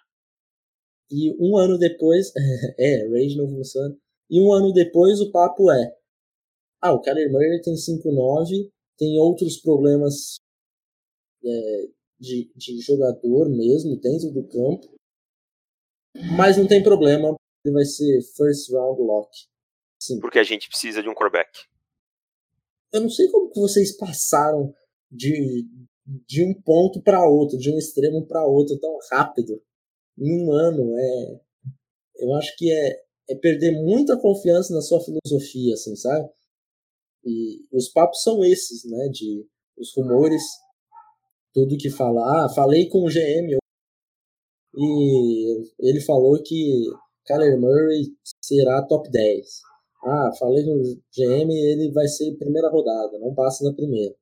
E 1.11 1.35
um 1.41 1.57
ano 1.57 1.79
depois. 1.79 2.33
é, 2.79 3.09
Raid 3.09 3.37
não 3.37 3.49
funciona. 3.49 3.97
E 4.31 4.41
um 4.41 4.53
ano 4.53 4.73
depois 4.73 5.21
o 5.21 5.31
papo 5.31 5.71
é: 5.71 5.97
ah, 6.81 6.93
o 6.93 7.01
Kyler 7.01 7.31
Murray 7.31 7.61
tem 7.63 7.75
5'9", 7.75 8.71
tem 8.99 9.19
outros 9.19 9.59
problemas 9.61 10.41
é, 11.45 11.89
de, 12.23 12.53
de 12.55 12.81
jogador 12.81 13.49
mesmo 13.49 13.97
dentro 13.97 14.31
do 14.31 14.47
campo, 14.47 14.95
mas 16.37 16.57
não 16.57 16.69
tem 16.69 16.81
problema, 16.81 17.35
ele 17.65 17.75
vai 17.75 17.85
ser 17.85 18.23
first 18.37 18.71
round 18.71 19.03
lock. 19.03 19.29
Sim. 20.01 20.21
Porque 20.21 20.39
a 20.39 20.45
gente 20.45 20.69
precisa 20.69 21.03
de 21.03 21.09
um 21.09 21.15
quarterback. 21.15 21.51
eu 22.93 23.01
não 23.01 23.11
sei 23.11 23.29
como 23.29 23.51
que 23.51 23.59
vocês 23.59 23.97
passaram 23.97 24.73
de, 25.11 25.67
de 26.07 26.45
um 26.45 26.55
ponto 26.63 27.03
para 27.03 27.29
outro, 27.29 27.59
de 27.59 27.71
um 27.71 27.79
extremo 27.79 28.25
para 28.27 28.47
outro 28.47 28.79
tão 28.79 28.97
rápido 29.11 29.61
em 30.17 30.45
um 30.45 30.53
ano. 30.53 30.97
É, 30.97 31.41
eu 32.17 32.35
acho 32.35 32.57
que 32.57 32.71
é, 32.71 33.03
é 33.31 33.35
perder 33.35 33.73
muita 33.73 34.17
confiança 34.17 34.73
na 34.73 34.81
sua 34.81 35.01
filosofia, 35.01 35.75
assim, 35.75 35.97
sabe? 35.97 36.29
E 37.25 37.67
os 37.73 37.89
papos 37.89 38.23
são 38.23 38.45
esses, 38.45 38.85
né? 38.85 39.09
De 39.09 39.47
os 39.77 39.93
rumores, 39.97 40.43
tudo 41.53 41.77
que 41.77 41.91
falar. 41.91 42.45
Ah, 42.45 42.49
falei 42.49 42.89
com 42.89 43.05
o 43.05 43.09
GM 43.09 43.57
e 44.75 45.71
ele 45.79 46.01
falou 46.01 46.43
que 46.43 46.87
Kyler 47.27 47.61
Murray 47.61 48.15
será 48.43 48.83
top 48.87 49.11
10. 49.11 49.61
Ah, 50.05 50.31
falei 50.39 50.65
com 50.65 50.73
o 50.73 50.83
GM 51.15 51.51
ele 51.51 51.93
vai 51.93 52.09
ser 52.09 52.37
primeira 52.37 52.69
rodada, 52.69 53.19
não 53.19 53.35
passa 53.35 53.65
na 53.65 53.75
primeira. 53.75 54.15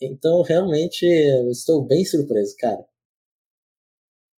Então, 0.00 0.42
realmente, 0.42 1.06
estou 1.50 1.86
bem 1.86 2.04
surpreso, 2.04 2.54
cara. 2.58 2.84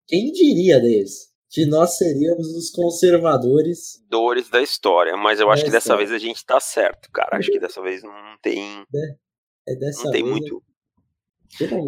Quem 0.07 0.31
diria 0.31 0.81
deles? 0.81 1.33
Que 1.51 1.67
nós 1.67 1.97
seríamos 1.97 2.49
os 2.55 2.71
conservadores. 2.71 4.03
Dores 4.09 4.49
da 4.49 4.63
história, 4.63 5.17
mas 5.17 5.41
eu 5.41 5.51
acho 5.51 5.65
que 5.65 5.71
dessa 5.71 5.97
vez 5.97 6.13
a 6.13 6.19
gente 6.19 6.45
tá 6.45 6.61
certo, 6.61 7.11
cara. 7.11 7.39
Acho 7.39 7.51
que 7.51 7.59
dessa 7.59 7.83
vez 7.83 8.03
não 8.03 8.13
tem. 8.43 8.85
É, 8.95 9.73
é 9.73 9.77
dessa 9.77 10.05
não 10.05 10.11
tem 10.13 10.23
vez, 10.23 10.35
muito. 10.35 10.63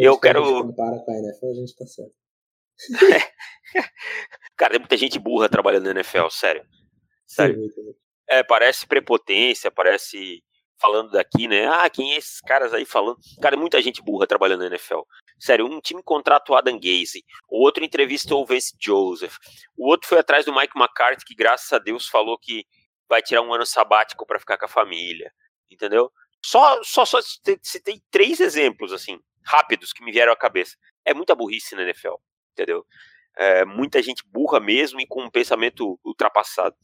Eu 0.00 0.18
quero. 0.18 0.42
A 0.42 0.46
gente 0.46 0.66
compara 0.66 0.98
com 0.98 1.10
a 1.10 1.18
NFL, 1.18 1.46
a 1.46 1.54
gente 1.54 1.76
tá 1.76 1.86
certo. 1.86 2.14
cara, 4.56 4.72
tem 4.72 4.80
muita 4.80 4.96
gente 4.96 5.18
burra 5.18 5.48
trabalhando 5.48 5.84
na 5.84 5.90
NFL, 5.90 6.28
sério. 6.30 6.64
Sério. 7.26 7.60
É, 8.28 8.42
parece 8.42 8.86
prepotência, 8.86 9.70
parece 9.70 10.42
falando 10.80 11.10
daqui, 11.10 11.48
né? 11.48 11.66
Ah, 11.66 11.90
quem 11.90 12.14
é 12.14 12.18
esses 12.18 12.40
caras 12.40 12.72
aí 12.72 12.84
falando? 12.84 13.18
Cara, 13.42 13.56
é 13.56 13.58
muita 13.58 13.82
gente 13.82 14.02
burra 14.02 14.26
trabalhando 14.26 14.60
na 14.60 14.66
NFL. 14.66 15.00
Sério, 15.38 15.66
um 15.66 15.80
time 15.80 16.02
contrata 16.02 16.52
o 16.52 16.56
Adam 16.56 16.78
Gaze, 16.78 17.24
o 17.48 17.62
outro 17.62 17.84
entrevistou 17.84 18.42
o 18.42 18.46
Vince 18.46 18.74
Joseph, 18.80 19.36
o 19.76 19.88
outro 19.88 20.08
foi 20.08 20.18
atrás 20.18 20.44
do 20.44 20.54
Mike 20.54 20.76
McCarthy, 20.76 21.24
que 21.24 21.34
graças 21.34 21.72
a 21.72 21.78
Deus 21.78 22.08
falou 22.08 22.38
que 22.38 22.64
vai 23.08 23.22
tirar 23.22 23.42
um 23.42 23.52
ano 23.52 23.64
sabático 23.64 24.26
para 24.26 24.38
ficar 24.38 24.58
com 24.58 24.66
a 24.66 24.68
família, 24.68 25.32
entendeu? 25.70 26.10
Só, 26.44 26.82
só, 26.82 27.04
só 27.04 27.18
citei 27.62 28.00
três 28.10 28.40
exemplos, 28.40 28.92
assim, 28.92 29.18
rápidos, 29.48 29.92
que 29.92 30.04
me 30.04 30.12
vieram 30.12 30.32
à 30.32 30.36
cabeça. 30.36 30.76
É 31.04 31.14
muita 31.14 31.34
burrice 31.34 31.74
na 31.74 31.82
NFL, 31.82 32.14
entendeu? 32.52 32.86
É, 33.36 33.64
muita 33.64 34.02
gente 34.02 34.22
burra 34.26 34.60
mesmo 34.60 35.00
e 35.00 35.06
com 35.06 35.22
um 35.22 35.30
pensamento 35.30 35.98
ultrapassado. 36.04 36.76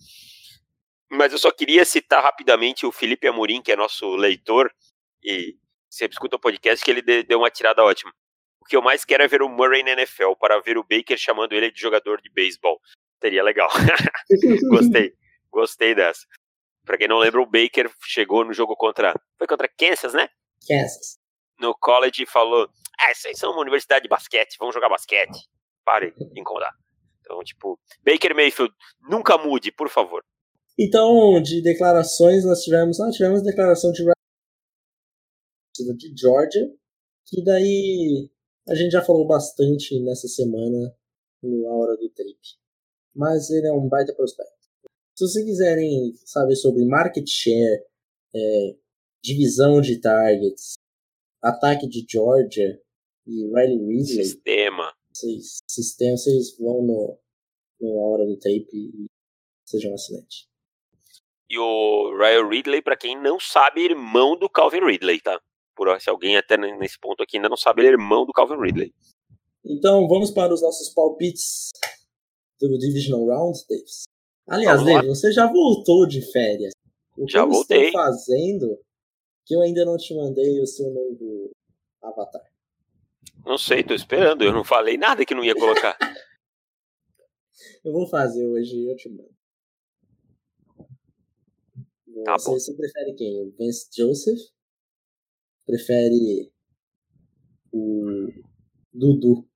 Mas 1.10 1.32
eu 1.32 1.38
só 1.38 1.50
queria 1.50 1.84
citar 1.84 2.22
rapidamente 2.22 2.86
o 2.86 2.92
Felipe 2.92 3.28
Amorim, 3.28 3.60
que 3.60 3.72
é 3.72 3.76
nosso 3.76 4.16
leitor 4.16 4.72
e 5.22 5.56
sempre 5.90 6.14
escuta 6.14 6.36
o 6.36 6.40
podcast, 6.40 6.84
que 6.84 6.90
ele 6.90 7.02
deu 7.22 7.38
uma 7.38 7.50
tirada 7.50 7.84
ótima. 7.84 8.12
O 8.60 8.64
que 8.64 8.76
eu 8.76 8.82
mais 8.82 9.04
quero 9.04 9.22
é 9.22 9.28
ver 9.28 9.42
o 9.42 9.48
Murray 9.48 9.82
na 9.82 9.90
NFL, 9.90 10.32
para 10.40 10.60
ver 10.60 10.78
o 10.78 10.84
Baker 10.84 11.18
chamando 11.18 11.52
ele 11.52 11.70
de 11.70 11.80
jogador 11.80 12.20
de 12.20 12.30
beisebol. 12.30 12.80
Seria 13.20 13.42
legal. 13.42 13.68
gostei, 14.70 15.12
gostei 15.50 15.94
dessa. 15.94 16.26
Pra 16.84 16.96
quem 16.96 17.08
não 17.08 17.18
lembra, 17.18 17.40
o 17.40 17.46
Baker 17.46 17.90
chegou 18.04 18.44
no 18.44 18.52
jogo 18.52 18.76
contra. 18.76 19.14
Foi 19.38 19.46
contra 19.46 19.68
Kansas, 19.68 20.14
né? 20.14 20.28
Kansas. 20.66 21.18
No 21.58 21.74
college 21.74 22.22
e 22.22 22.26
falou: 22.26 22.68
Ah, 22.98 23.14
vocês 23.14 23.38
são 23.38 23.52
uma 23.52 23.62
universidade 23.62 24.02
de 24.02 24.08
basquete, 24.08 24.56
vamos 24.58 24.74
jogar 24.74 24.88
basquete. 24.88 25.48
Pare 25.84 26.12
de 26.12 26.40
incomodar. 26.40 26.72
Então, 27.20 27.42
tipo, 27.42 27.78
Baker 28.04 28.34
Mayfield, 28.34 28.74
nunca 29.08 29.38
mude, 29.38 29.72
por 29.72 29.88
favor. 29.88 30.22
Então, 30.78 31.40
de 31.42 31.62
declarações, 31.62 32.44
nós 32.44 32.62
tivemos. 32.62 33.00
Ah, 33.00 33.10
tivemos 33.10 33.42
declaração 33.42 33.92
de 33.92 34.04
de 35.96 36.14
Georgia, 36.16 36.70
que 37.26 37.42
daí 37.42 38.30
a 38.68 38.74
gente 38.74 38.92
já 38.92 39.02
falou 39.02 39.26
bastante 39.26 39.98
nessa 40.00 40.28
semana 40.28 40.94
no 41.42 41.66
Hora 41.66 41.96
do 41.96 42.08
Tape. 42.10 42.38
Mas 43.14 43.50
ele 43.50 43.66
é 43.66 43.72
um 43.72 43.88
baita 43.88 44.14
prospecto. 44.14 44.52
Se 45.16 45.26
vocês 45.26 45.44
quiserem 45.44 46.14
saber 46.24 46.56
sobre 46.56 46.84
market 46.84 47.26
share, 47.28 47.84
é, 48.34 48.76
divisão 49.22 49.80
de 49.80 50.00
targets, 50.00 50.74
ataque 51.44 51.86
de 51.86 52.04
Georgia 52.08 52.80
e 53.26 53.46
Riley 53.46 53.78
Ridley. 53.78 54.24
Sistema. 54.24 54.92
Vocês, 55.12 55.58
sistema, 55.68 56.16
vocês 56.16 56.56
vão 56.58 56.82
no, 56.82 57.18
no 57.80 58.00
A 58.00 58.08
Hora 58.10 58.26
do 58.26 58.36
Tape 58.36 58.66
e 58.72 59.06
sejam 59.64 59.94
assinantes. 59.94 60.48
E 61.48 61.58
o 61.58 62.16
Ryan 62.18 62.48
Ridley, 62.48 62.82
para 62.82 62.96
quem 62.96 63.20
não 63.20 63.38
sabe, 63.38 63.82
é 63.82 63.90
irmão 63.90 64.36
do 64.36 64.48
Calvin 64.48 64.80
Ridley, 64.80 65.20
tá? 65.20 65.40
Por 65.76 66.00
se 66.00 66.08
alguém 66.08 66.36
até 66.36 66.56
nesse 66.56 66.98
ponto 66.98 67.22
aqui 67.22 67.36
ainda 67.36 67.48
não 67.48 67.56
sabe, 67.56 67.82
ele 67.82 67.88
é 67.88 67.92
irmão 67.92 68.24
do 68.24 68.32
Calvin 68.32 68.60
Ridley. 68.60 68.92
Então 69.64 70.08
vamos 70.08 70.30
para 70.30 70.52
os 70.52 70.62
nossos 70.62 70.92
palpites 70.94 71.70
do 72.60 72.78
Divisional 72.78 73.26
Round, 73.26 73.58
Davis. 73.68 74.04
Aliás, 74.48 74.84
David, 74.84 75.06
você 75.06 75.32
já 75.32 75.50
voltou 75.50 76.06
de 76.06 76.20
férias. 76.32 76.72
O 77.16 77.26
que 77.26 77.32
já 77.32 77.40
eu 77.40 77.48
voltei. 77.48 77.86
estou 77.86 78.00
fazendo 78.00 78.78
que 79.44 79.54
eu 79.54 79.60
ainda 79.60 79.84
não 79.84 79.96
te 79.96 80.14
mandei 80.14 80.60
o 80.60 80.66
seu 80.66 80.90
novo 80.90 81.50
avatar? 82.02 82.50
Não 83.44 83.58
sei, 83.58 83.84
tô 83.84 83.94
esperando. 83.94 84.42
Eu 84.42 84.52
não 84.52 84.64
falei 84.64 84.96
nada 84.96 85.24
que 85.24 85.34
não 85.34 85.44
ia 85.44 85.54
colocar. 85.54 85.96
eu 87.84 87.92
vou 87.92 88.08
fazer 88.08 88.46
hoje 88.46 88.86
eu 88.88 88.96
te 88.96 89.08
mando. 89.08 89.34
Tá 92.24 92.38
você, 92.38 92.50
você 92.50 92.74
prefere 92.74 93.14
quem? 93.14 93.42
O 93.42 93.50
Vince 93.58 93.88
Joseph? 93.94 94.40
Prefere 95.66 96.52
o 97.72 98.28
Dudu? 98.92 99.48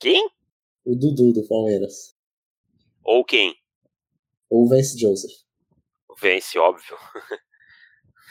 Quem? 0.00 0.28
O 0.84 0.96
Dudu 0.96 1.32
do 1.32 1.46
Palmeiras. 1.46 2.16
Ou 3.04 3.24
quem? 3.24 3.54
Ou 4.48 4.64
o 4.64 4.68
Vince 4.68 4.98
Joseph? 4.98 5.32
Vence, 6.20 6.58
óbvio. 6.58 6.96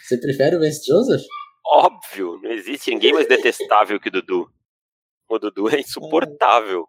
Você 0.07 0.17
prefere 0.17 0.55
o 0.55 0.61
Vince 0.61 0.85
Joseph? 0.85 1.25
Óbvio, 1.65 2.39
não 2.41 2.51
existe 2.51 2.91
ninguém 2.91 3.11
mais 3.11 3.27
detestável 3.27 3.99
que 3.99 4.07
o 4.07 4.11
Dudu. 4.11 4.49
O 5.27 5.37
Dudu 5.37 5.67
é 5.67 5.81
insuportável. 5.81 6.87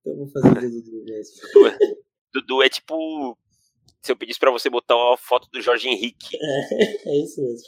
Então 0.00 0.12
eu 0.12 0.18
vou 0.18 0.28
fazer 0.28 0.48
o 0.48 0.70
Dudu 0.70 1.04
mesmo. 1.04 1.34
Dudu 1.54 1.66
é, 1.68 1.78
Dudu 2.34 2.62
é 2.62 2.68
tipo 2.68 3.38
se 4.02 4.12
eu 4.12 4.16
pedisse 4.16 4.38
para 4.38 4.50
você 4.50 4.68
botar 4.68 4.94
uma 4.94 5.16
foto 5.16 5.48
do 5.50 5.62
Jorge 5.62 5.88
Henrique. 5.88 6.36
É, 6.36 7.08
é 7.08 7.16
isso 7.16 7.40
mesmo. 7.40 7.66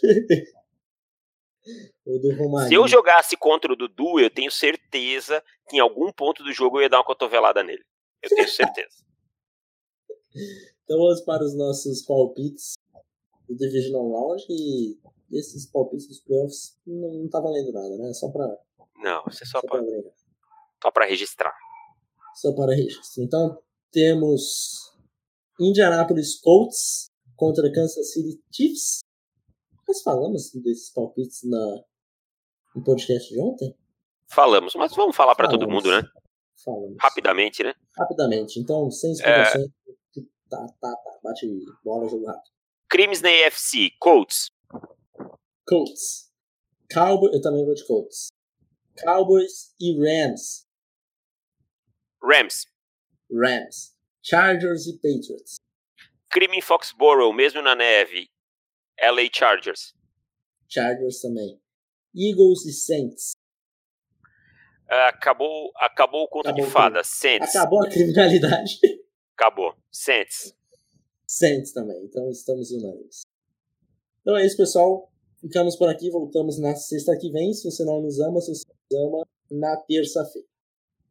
o 2.05 2.19
do. 2.19 2.69
Se 2.69 2.75
eu 2.75 2.87
jogasse 2.87 3.35
contra 3.35 3.73
o 3.73 3.77
Dudu, 3.77 4.21
eu 4.21 4.29
tenho 4.29 4.51
certeza 4.51 5.43
que 5.71 5.79
em 5.79 5.81
algum 5.81 6.13
ponto 6.13 6.45
do 6.45 6.53
jogo 6.53 6.77
eu 6.77 6.83
ia 6.83 6.91
dar 6.91 6.99
uma 6.99 7.05
cotovelada 7.05 7.63
nele. 7.63 7.83
Eu 8.23 8.29
tenho 8.29 8.49
certeza. 8.49 9.03
então 10.85 10.99
vamos 10.99 11.23
para 11.23 11.43
os 11.43 11.57
nossos 11.57 12.05
palpites 12.05 12.75
do 13.49 13.57
Divisional 13.57 14.11
Round 14.11 14.45
e 14.51 14.99
esses 15.33 15.67
palpites 15.67 16.07
dos 16.09 16.21
playoffs 16.21 16.79
não, 16.87 17.15
não 17.23 17.29
tá 17.29 17.41
valendo 17.41 17.73
nada, 17.73 17.97
né? 17.99 18.13
Só 18.13 18.31
para 18.31 18.47
Não, 18.99 19.23
isso 19.29 19.43
é 19.43 19.47
só, 19.47 19.61
só 19.61 19.67
pra 19.67 19.83
brincar. 19.83 20.11
só 20.83 20.91
para 20.91 21.07
registrar. 21.07 21.55
Só 22.35 22.53
para 22.55 22.75
registro. 22.75 23.23
Então 23.23 23.59
temos 23.93 24.93
Indianapolis 25.61 26.39
Colts 26.41 27.11
contra 27.37 27.71
Kansas 27.73 28.13
City 28.13 28.41
Chiefs. 28.53 29.01
Nós 29.89 30.03
falamos 30.03 30.51
desses 30.53 30.91
palpites 30.93 31.43
na, 31.45 31.85
no 32.75 32.83
podcast 32.85 33.33
de 33.33 33.41
ontem? 33.41 33.75
Falamos, 34.29 34.75
mas 34.75 34.95
vamos 34.95 35.15
falar 35.15 35.35
para 35.37 35.49
todo 35.49 35.69
mundo, 35.69 35.89
né? 35.91 36.03
Falamos. 36.65 36.97
Rapidamente, 37.01 37.63
né? 37.63 37.73
Rapidamente. 37.97 38.59
Então, 38.59 38.91
sem 38.91 39.11
É. 39.11 39.13
explicações. 39.13 39.67
Tá, 40.49 40.59
tá, 40.81 40.91
tá. 40.97 41.19
Bate 41.23 41.47
bola, 41.85 42.09
jogo 42.09 42.27
rápido. 42.27 42.51
Crimes 42.89 43.21
na 43.21 43.29
AFC, 43.29 43.91
Colts, 43.99 44.51
Colts. 45.67 46.31
Cowboys. 46.91 47.35
Eu 47.35 47.41
também 47.41 47.65
vou 47.65 47.75
de 47.75 47.85
Colts. 47.85 48.29
Cowboys 49.03 49.75
e 49.81 49.93
Rams. 49.99 50.65
Rams, 52.23 52.67
Rams. 53.31 53.95
Chargers 54.23 54.87
e 54.87 54.95
Patriots. 54.95 55.57
crime 56.31 56.59
em 56.59 56.61
Foxborough, 56.61 57.33
mesmo 57.33 57.63
na 57.63 57.75
neve, 57.75 58.29
LA 59.01 59.29
Chargers. 59.33 59.95
Chargers 60.69 61.21
também. 61.21 61.61
Eagles 62.15 62.65
e 62.65 62.73
Saints. 62.73 63.33
Ah, 64.89 65.09
acabou, 65.09 65.73
acabou 65.77 66.25
o 66.25 66.29
conto 66.29 66.49
Acabou 66.49 66.65
de 66.65 66.71
fada, 66.71 67.05
Saints. 67.05 67.55
Acabou 67.55 67.85
a 67.85 67.91
criminalidade. 67.91 68.79
Acabou. 69.37 69.77
Saints. 69.91 70.56
Saints 71.37 71.73
também. 71.73 72.03
Então 72.05 72.31
estamos 72.31 72.71
unânimes. 72.71 73.23
Então 74.23 74.37
é 74.37 74.47
isso, 74.47 74.57
pessoal. 74.57 75.13
Ficamos 75.39 75.77
por 75.77 75.89
aqui. 75.89 76.11
Voltamos 76.11 76.59
na 76.59 76.75
sexta 76.75 77.17
que 77.19 77.31
vem. 77.31 77.53
Se 77.53 77.71
você 77.71 77.85
não 77.85 78.01
nos 78.01 78.19
ama, 78.21 78.41
se 78.41 78.55
você 78.55 78.65
nos 78.91 79.01
ama, 79.01 79.27
na 79.51 79.77
terça-feira. 79.77 80.49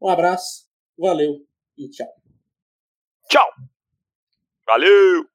Um 0.01 0.09
abraço. 0.09 0.67
Valeu 0.97 1.45
e 1.77 1.89
tchau. 1.89 2.11
Tchau. 3.29 3.47
Valeu! 4.65 5.34